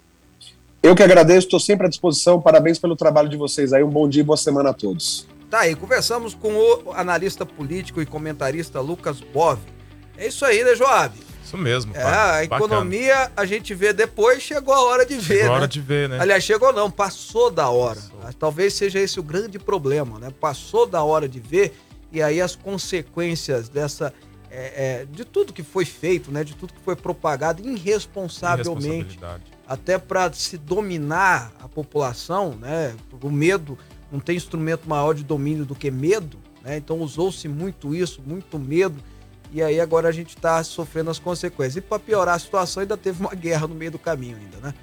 Eu 0.81 0.95
que 0.95 1.03
agradeço, 1.03 1.47
estou 1.47 1.59
sempre 1.59 1.87
à 1.87 1.89
disposição. 1.89 2.41
Parabéns 2.41 2.79
pelo 2.79 2.95
trabalho 2.95 3.29
de 3.29 3.37
vocês 3.37 3.73
aí. 3.73 3.83
Um 3.83 3.89
bom 3.89 4.07
dia 4.07 4.21
e 4.21 4.23
boa 4.23 4.37
semana 4.37 4.69
a 4.69 4.73
todos. 4.73 5.27
Tá 5.49 5.59
aí, 5.61 5.75
conversamos 5.75 6.33
com 6.33 6.53
o 6.53 6.91
analista 6.93 7.45
político 7.45 8.01
e 8.01 8.05
comentarista 8.05 8.79
Lucas 8.81 9.21
Bove. 9.21 9.61
É 10.17 10.27
isso 10.27 10.45
aí, 10.45 10.63
né, 10.63 10.75
Joab? 10.75 11.13
Isso 11.43 11.57
mesmo. 11.57 11.95
É, 11.95 12.01
a 12.03 12.05
Bacana. 12.05 12.43
economia 12.43 13.31
a 13.35 13.45
gente 13.45 13.73
vê 13.73 13.93
depois, 13.93 14.43
chegou 14.43 14.73
a 14.73 14.83
hora 14.83 15.05
de 15.05 15.15
ver, 15.15 15.35
Chegou 15.35 15.45
a 15.45 15.49
né? 15.49 15.55
hora 15.55 15.67
de 15.67 15.79
ver, 15.79 16.09
né? 16.09 16.17
Aliás, 16.19 16.43
chegou 16.43 16.73
não, 16.73 16.91
passou 16.91 17.49
da 17.49 17.69
hora. 17.69 18.01
Passou. 18.01 18.33
Talvez 18.37 18.73
seja 18.73 18.99
esse 18.99 19.17
o 19.19 19.23
grande 19.23 19.57
problema, 19.57 20.19
né? 20.19 20.33
Passou 20.41 20.85
da 20.85 21.01
hora 21.01 21.29
de 21.29 21.39
ver 21.39 21.73
e 22.11 22.21
aí 22.21 22.41
as 22.41 22.55
consequências 22.55 23.69
dessa 23.69 24.13
é, 24.49 25.01
é, 25.01 25.05
de 25.05 25.25
tudo 25.25 25.51
que 25.51 25.63
foi 25.63 25.85
feito, 25.85 26.31
né? 26.31 26.43
De 26.43 26.55
tudo 26.55 26.73
que 26.73 26.79
foi 26.79 26.95
propagado 26.95 27.67
irresponsavelmente, 27.67 29.19
até 29.67 29.97
para 29.97 30.31
se 30.31 30.57
dominar 30.57 31.51
a 31.61 31.67
população, 31.67 32.55
né? 32.55 32.95
O 33.21 33.29
medo 33.29 33.77
não 34.11 34.19
tem 34.19 34.37
instrumento 34.37 34.87
maior 34.87 35.13
de 35.13 35.23
domínio 35.23 35.65
do 35.65 35.75
que 35.75 35.91
medo, 35.91 36.39
né? 36.63 36.77
Então 36.77 36.99
usou-se 36.99 37.47
muito 37.47 37.93
isso, 37.93 38.21
muito 38.25 38.57
medo. 38.57 39.01
E 39.51 39.61
aí 39.61 39.79
agora 39.79 40.09
a 40.09 40.11
gente 40.11 40.29
está 40.29 40.61
sofrendo 40.63 41.09
as 41.09 41.19
consequências. 41.19 41.77
E 41.77 41.81
para 41.81 41.99
piorar 41.99 42.35
a 42.35 42.39
situação, 42.39 42.81
ainda 42.81 42.97
teve 42.97 43.21
uma 43.21 43.33
guerra 43.33 43.67
no 43.67 43.75
meio 43.75 43.91
do 43.91 43.99
caminho 43.99 44.37
ainda, 44.37 44.57
né? 44.57 44.73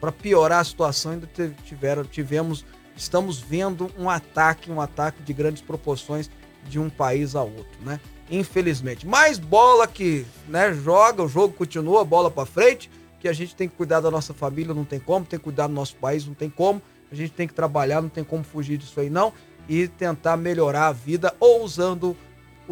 Para 0.00 0.10
piorar 0.10 0.60
a 0.60 0.64
situação, 0.64 1.12
ainda 1.12 1.28
tiveram, 1.64 2.04
tivemos, 2.04 2.64
estamos 2.96 3.38
vendo 3.40 3.88
um 3.96 4.10
ataque, 4.10 4.70
um 4.70 4.80
ataque 4.80 5.22
de 5.22 5.32
grandes 5.32 5.62
proporções 5.62 6.28
de 6.68 6.78
um 6.78 6.88
país 6.88 7.34
a 7.34 7.42
outro, 7.42 7.78
né? 7.84 8.00
Infelizmente. 8.30 9.06
Mais 9.06 9.38
bola 9.38 9.86
que, 9.86 10.24
né, 10.48 10.72
joga, 10.72 11.22
o 11.22 11.28
jogo 11.28 11.54
continua, 11.54 12.04
bola 12.04 12.30
para 12.30 12.46
frente, 12.46 12.90
que 13.20 13.28
a 13.28 13.32
gente 13.32 13.54
tem 13.54 13.68
que 13.68 13.76
cuidar 13.76 14.00
da 14.00 14.10
nossa 14.10 14.32
família, 14.32 14.74
não 14.74 14.84
tem 14.84 14.98
como, 14.98 15.24
tem 15.24 15.38
que 15.38 15.44
cuidar 15.44 15.66
do 15.66 15.72
nosso 15.74 15.96
país, 15.96 16.26
não 16.26 16.34
tem 16.34 16.48
como. 16.50 16.80
A 17.10 17.14
gente 17.14 17.32
tem 17.32 17.46
que 17.46 17.54
trabalhar, 17.54 18.00
não 18.00 18.08
tem 18.08 18.24
como 18.24 18.42
fugir 18.42 18.78
disso 18.78 18.98
aí 18.98 19.10
não, 19.10 19.32
e 19.68 19.86
tentar 19.86 20.36
melhorar 20.36 20.86
a 20.86 20.92
vida 20.92 21.34
ou 21.38 21.62
usando 21.62 22.16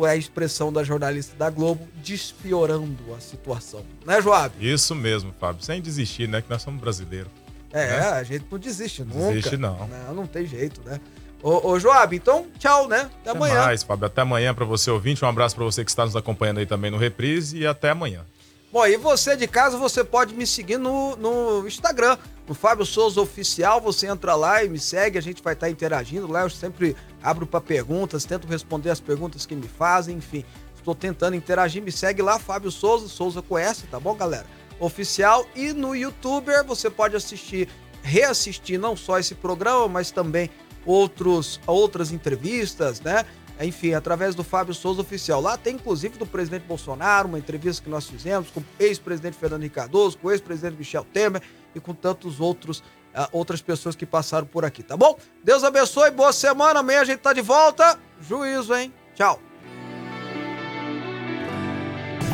a 0.02 0.16
expressão 0.16 0.72
da 0.72 0.82
jornalista 0.82 1.36
da 1.36 1.50
Globo, 1.50 1.86
despiorando 2.02 3.14
a 3.14 3.20
situação. 3.20 3.84
Né, 4.06 4.20
Joab? 4.22 4.54
Isso 4.58 4.94
mesmo, 4.94 5.34
Fábio. 5.38 5.62
Sem 5.62 5.82
desistir, 5.82 6.26
né? 6.26 6.40
Que 6.40 6.48
nós 6.48 6.62
somos 6.62 6.80
brasileiros. 6.80 7.30
É, 7.72 7.86
Né? 7.86 8.08
a 8.08 8.22
gente 8.22 8.46
não 8.50 8.58
desiste 8.58 9.04
nunca. 9.04 9.32
Desiste, 9.32 9.56
não. 9.56 9.86
Não, 9.86 10.14
não 10.14 10.26
tem 10.26 10.46
jeito, 10.46 10.80
né? 10.82 11.00
Ô, 11.42 11.70
ô 11.70 11.80
Joab, 11.80 12.14
então 12.14 12.46
tchau, 12.58 12.86
né? 12.86 13.00
Até, 13.00 13.30
Até 13.30 13.30
amanhã. 13.30 13.64
mais, 13.64 13.82
Fábio. 13.82 14.06
Até 14.06 14.20
amanhã 14.20 14.54
para 14.54 14.64
você 14.64 14.90
ouvinte. 14.90 15.24
Um 15.24 15.28
abraço 15.28 15.54
para 15.54 15.64
você 15.64 15.84
que 15.84 15.90
está 15.90 16.04
nos 16.04 16.14
acompanhando 16.14 16.58
aí 16.58 16.66
também 16.66 16.90
no 16.90 16.98
Reprise 16.98 17.56
e 17.58 17.66
até 17.66 17.90
amanhã. 17.90 18.24
Bom, 18.72 18.86
e 18.86 18.96
você 18.96 19.36
de 19.36 19.48
casa, 19.48 19.76
você 19.76 20.04
pode 20.04 20.32
me 20.32 20.46
seguir 20.46 20.78
no, 20.78 21.16
no 21.16 21.66
Instagram, 21.66 22.16
no 22.46 22.54
Fábio 22.54 22.86
Souza 22.86 23.20
Oficial. 23.20 23.80
Você 23.80 24.06
entra 24.06 24.36
lá 24.36 24.62
e 24.62 24.68
me 24.68 24.78
segue, 24.78 25.18
a 25.18 25.22
gente 25.22 25.42
vai 25.42 25.54
estar 25.54 25.68
interagindo 25.68 26.30
lá. 26.30 26.42
Eu 26.42 26.50
sempre 26.50 26.94
abro 27.20 27.46
para 27.46 27.60
perguntas, 27.60 28.24
tento 28.24 28.46
responder 28.46 28.90
as 28.90 29.00
perguntas 29.00 29.44
que 29.44 29.56
me 29.56 29.66
fazem, 29.66 30.18
enfim. 30.18 30.44
Estou 30.76 30.94
tentando 30.94 31.34
interagir, 31.34 31.82
me 31.82 31.90
segue 31.90 32.22
lá, 32.22 32.38
Fábio 32.38 32.70
Souza, 32.70 33.08
Souza 33.08 33.42
S, 33.58 33.86
tá 33.88 33.98
bom, 33.98 34.14
galera? 34.14 34.46
Oficial. 34.78 35.44
E 35.56 35.72
no 35.72 35.96
YouTuber 35.96 36.64
você 36.64 36.88
pode 36.88 37.16
assistir, 37.16 37.68
reassistir 38.02 38.78
não 38.78 38.96
só 38.96 39.18
esse 39.18 39.34
programa, 39.34 39.88
mas 39.88 40.12
também 40.12 40.48
outros, 40.90 41.60
outras 41.66 42.12
entrevistas, 42.12 43.00
né? 43.00 43.24
Enfim, 43.60 43.92
através 43.92 44.34
do 44.34 44.42
Fábio 44.42 44.72
Souza 44.72 45.02
Oficial. 45.02 45.40
Lá 45.40 45.56
tem 45.56 45.74
inclusive 45.74 46.16
do 46.16 46.26
presidente 46.26 46.64
Bolsonaro, 46.64 47.28
uma 47.28 47.38
entrevista 47.38 47.82
que 47.82 47.90
nós 47.90 48.08
fizemos 48.08 48.50
com 48.50 48.60
o 48.60 48.64
ex-presidente 48.78 49.36
Fernando 49.36 49.68
Cardoso, 49.68 50.16
com 50.18 50.28
o 50.28 50.30
ex-presidente 50.30 50.78
Michel 50.78 51.06
Temer 51.12 51.42
e 51.74 51.80
com 51.80 51.94
tantos 51.94 52.40
outros 52.40 52.82
ah, 53.12 53.28
outras 53.32 53.60
pessoas 53.60 53.96
que 53.96 54.06
passaram 54.06 54.46
por 54.46 54.64
aqui, 54.64 54.84
tá 54.84 54.96
bom? 54.96 55.18
Deus 55.42 55.64
abençoe, 55.64 56.12
boa 56.12 56.32
semana, 56.32 56.78
amanhã 56.80 57.00
a 57.00 57.04
gente 57.04 57.18
tá 57.18 57.32
de 57.32 57.42
volta. 57.42 57.98
Juízo, 58.20 58.74
hein? 58.74 58.92
Tchau. 59.14 59.40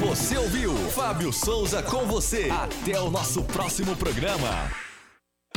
Você 0.00 0.36
ouviu 0.36 0.74
Fábio 0.90 1.32
Souza 1.32 1.82
com 1.82 2.04
você. 2.06 2.48
Até 2.50 3.00
o 3.00 3.10
nosso 3.10 3.42
próximo 3.42 3.96
programa. 3.96 4.85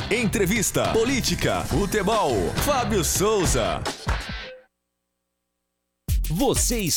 Entrevista, 0.08 0.92
política, 0.92 1.62
futebol. 1.64 2.34
Fábio 2.64 3.04
Souza. 3.04 3.82
Você 6.28 6.78
está 6.78 6.90